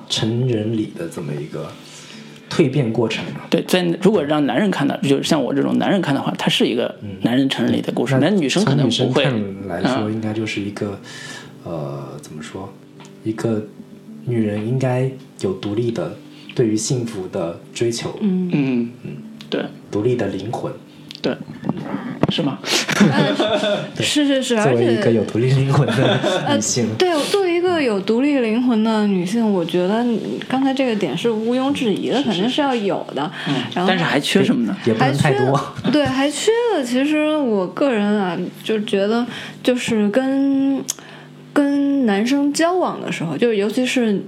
[0.09, 1.71] 成人礼的这么一个
[2.49, 3.43] 蜕变过程嘛。
[3.51, 9.25] 对，在如果让男人看到，就是像我这种男人看的话，它是一个男人成人礼的故事，那那女生可能从女生不会。
[9.25, 10.99] 看来说，嗯应该就是一个，
[11.65, 12.73] 呃，怎么说？
[13.23, 13.63] 一个
[14.25, 15.11] 女人应该
[15.41, 16.17] 有独立的
[16.59, 19.11] 对于幸福的追求，嗯，嗯嗯，
[19.49, 20.73] 对独立的灵魂。
[21.23, 21.33] 对，
[22.31, 22.59] 是吗？
[24.01, 26.19] 是是 是，作而且为一个有独立灵魂的
[26.57, 30.05] 女性，对，作为一个有独立灵魂的女性，我觉得
[30.49, 33.31] 刚才这个点是毋庸置疑的，肯定是要有的。
[33.73, 34.77] 然后但是还缺什么呢？
[34.85, 35.61] 也不太多。
[35.93, 36.83] 对，还缺的。
[36.83, 39.25] 其实我个人啊，就觉得
[39.63, 40.83] 就是跟
[41.53, 44.21] 跟男生交往的时候，就是尤其是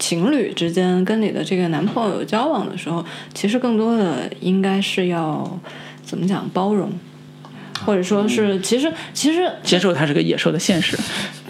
[0.00, 5.60] 情侣之间跟你的这个男朋友交往的时候，其实更多的应该是要
[6.02, 6.90] 怎么讲包容，
[7.86, 10.98] 或者说是其实其实接受他是个野兽的现实。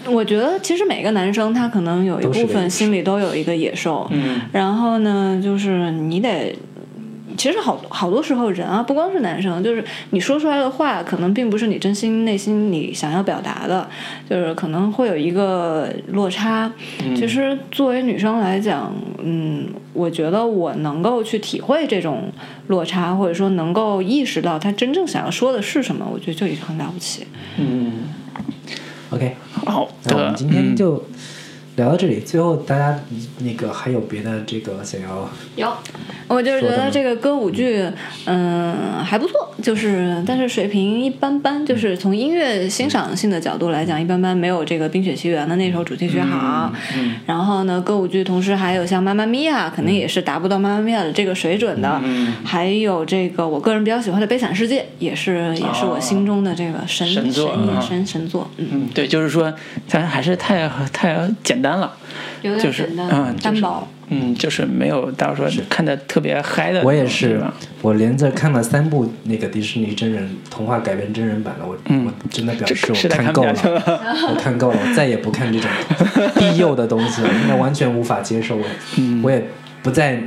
[0.05, 6.55] 我觉得其实每个男生他可能有一部分心里都有一个野兽，嗯，然后呢，就是你得，
[7.41, 13.89] 其实好好多时候人啊，不光是男生，就是你说出来的话，可能并不是你真心内心你想要表达的，
[14.29, 16.71] 就是可能会有一个落差。
[17.15, 18.93] 其实作为女生来讲，
[19.23, 22.31] 嗯，我觉得我能够去体会这种
[22.67, 27.25] 落差，或者说能够意识到他真正想要说的是什么，我觉得就已经很了不起。
[27.57, 28.03] 嗯
[29.09, 31.03] ，OK，好的那我们，今天嗯就
[31.75, 32.19] 聊到这里。
[32.19, 32.99] 最后，大家
[33.39, 35.71] 那个还有别的这个想要有，
[36.27, 37.85] 我就是觉得这个歌舞剧，
[38.25, 46.71] 嗯，还不错，就是但是水平一般般，就是从音乐欣赏性的角度来讲，一般般，没有这个《冰雪奇缘》的那首主题曲好。
[47.25, 52.01] 然后呢，歌舞剧同时还有像《妈妈咪呀》，肯定也是达不到《妈妈咪呀》的这个水准的。
[52.43, 59.53] 还有这个我个人比较喜欢的《悲惨世界》，也是也是我心中的这个神神作神神神作，嗯，嗯，对，就是说
[59.87, 61.93] 咱还是太太简单了，
[62.41, 63.87] 有点就是简单嗯，单薄。
[64.13, 66.83] 嗯，就是没有到时候看的特别嗨的。
[66.83, 67.41] 我也是，
[67.81, 73.53] 我连着看了三部那个迪士尼真人童话改编真人版了，我、嗯我真的表示我看够了
[74.29, 75.69] 我看够了，我再也不看这种
[76.35, 78.65] 低幼的东西了，那完全无法接受，我、
[78.97, 79.41] 嗯我也
[79.81, 80.21] 不再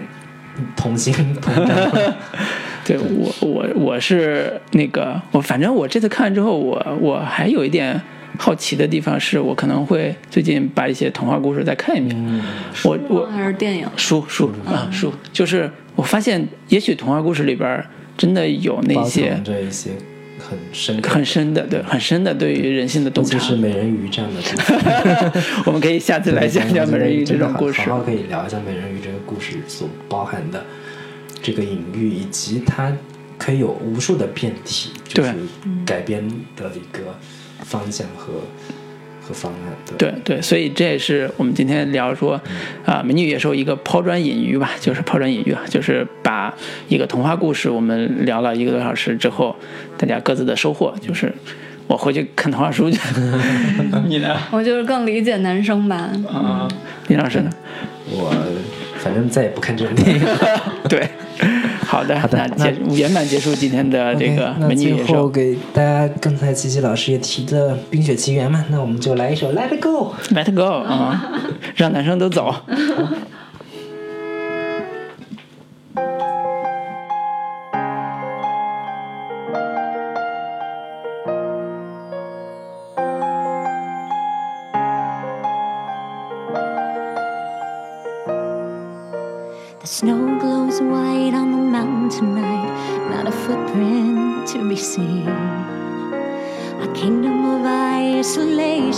[0.74, 1.12] 童心
[1.42, 2.16] 同战了。
[2.86, 8.00] 对我我我是那个我反正我这次看完之后，我我还有一点
[8.38, 12.42] 好奇的地方是，我可能会最近把一些童话故事再看一遍。
[12.84, 17.84] 我我还是电影，书书啊书，就是我发现，也许童话故事里边
[18.16, 19.90] 真的有那包些藏着一些
[20.38, 23.38] 很深刻、很深的，对，很深的对于人性的尤洞察。
[23.38, 25.40] 就是美人鱼这样的故事。
[25.66, 27.96] 我们可以下次来讲讲美人鱼这种故事好。
[27.96, 30.64] 好可以聊一下美人鱼这个故事所包含的
[31.42, 32.92] 这个隐喻，以及它
[33.38, 35.38] 可以有无数的变体，就是对
[35.86, 37.16] 改编的一个
[37.64, 38.34] 方向和
[39.20, 39.58] 和方案。
[39.98, 42.40] 对对，所以这也是我们今天聊说，
[42.84, 46.54] 啊，美女野兽一个抛砖引玉吧，就是抛砖引玉啊，就是把
[46.88, 49.56] 一个童话故事，我们聊了一个多小时之后，
[49.96, 51.32] 大家各自的收获就是。
[51.86, 52.98] 我回去看童话书去，
[54.08, 54.34] 你呢？
[54.50, 56.10] 我就是更理解男生吧。
[56.32, 56.66] 啊，
[57.08, 57.50] 李老师呢？
[58.06, 58.34] 我
[58.96, 60.38] 反正再也不看这种电影了。
[60.88, 61.06] 对，
[61.94, 70.12] 好的，好的那结圆满结束今天的这个那最后美女野兽给大家刚才琪琪老师也提的《冰雪奇缘》嘛，那我们就来一首《Let It Go》。
[70.34, 71.24] ，Let Go 啊，
[71.76, 72.52] 让男生都走。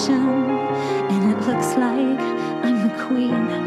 [0.06, 0.28] isolation,
[1.10, 2.20] and it looks like
[2.64, 3.65] I'm the queen.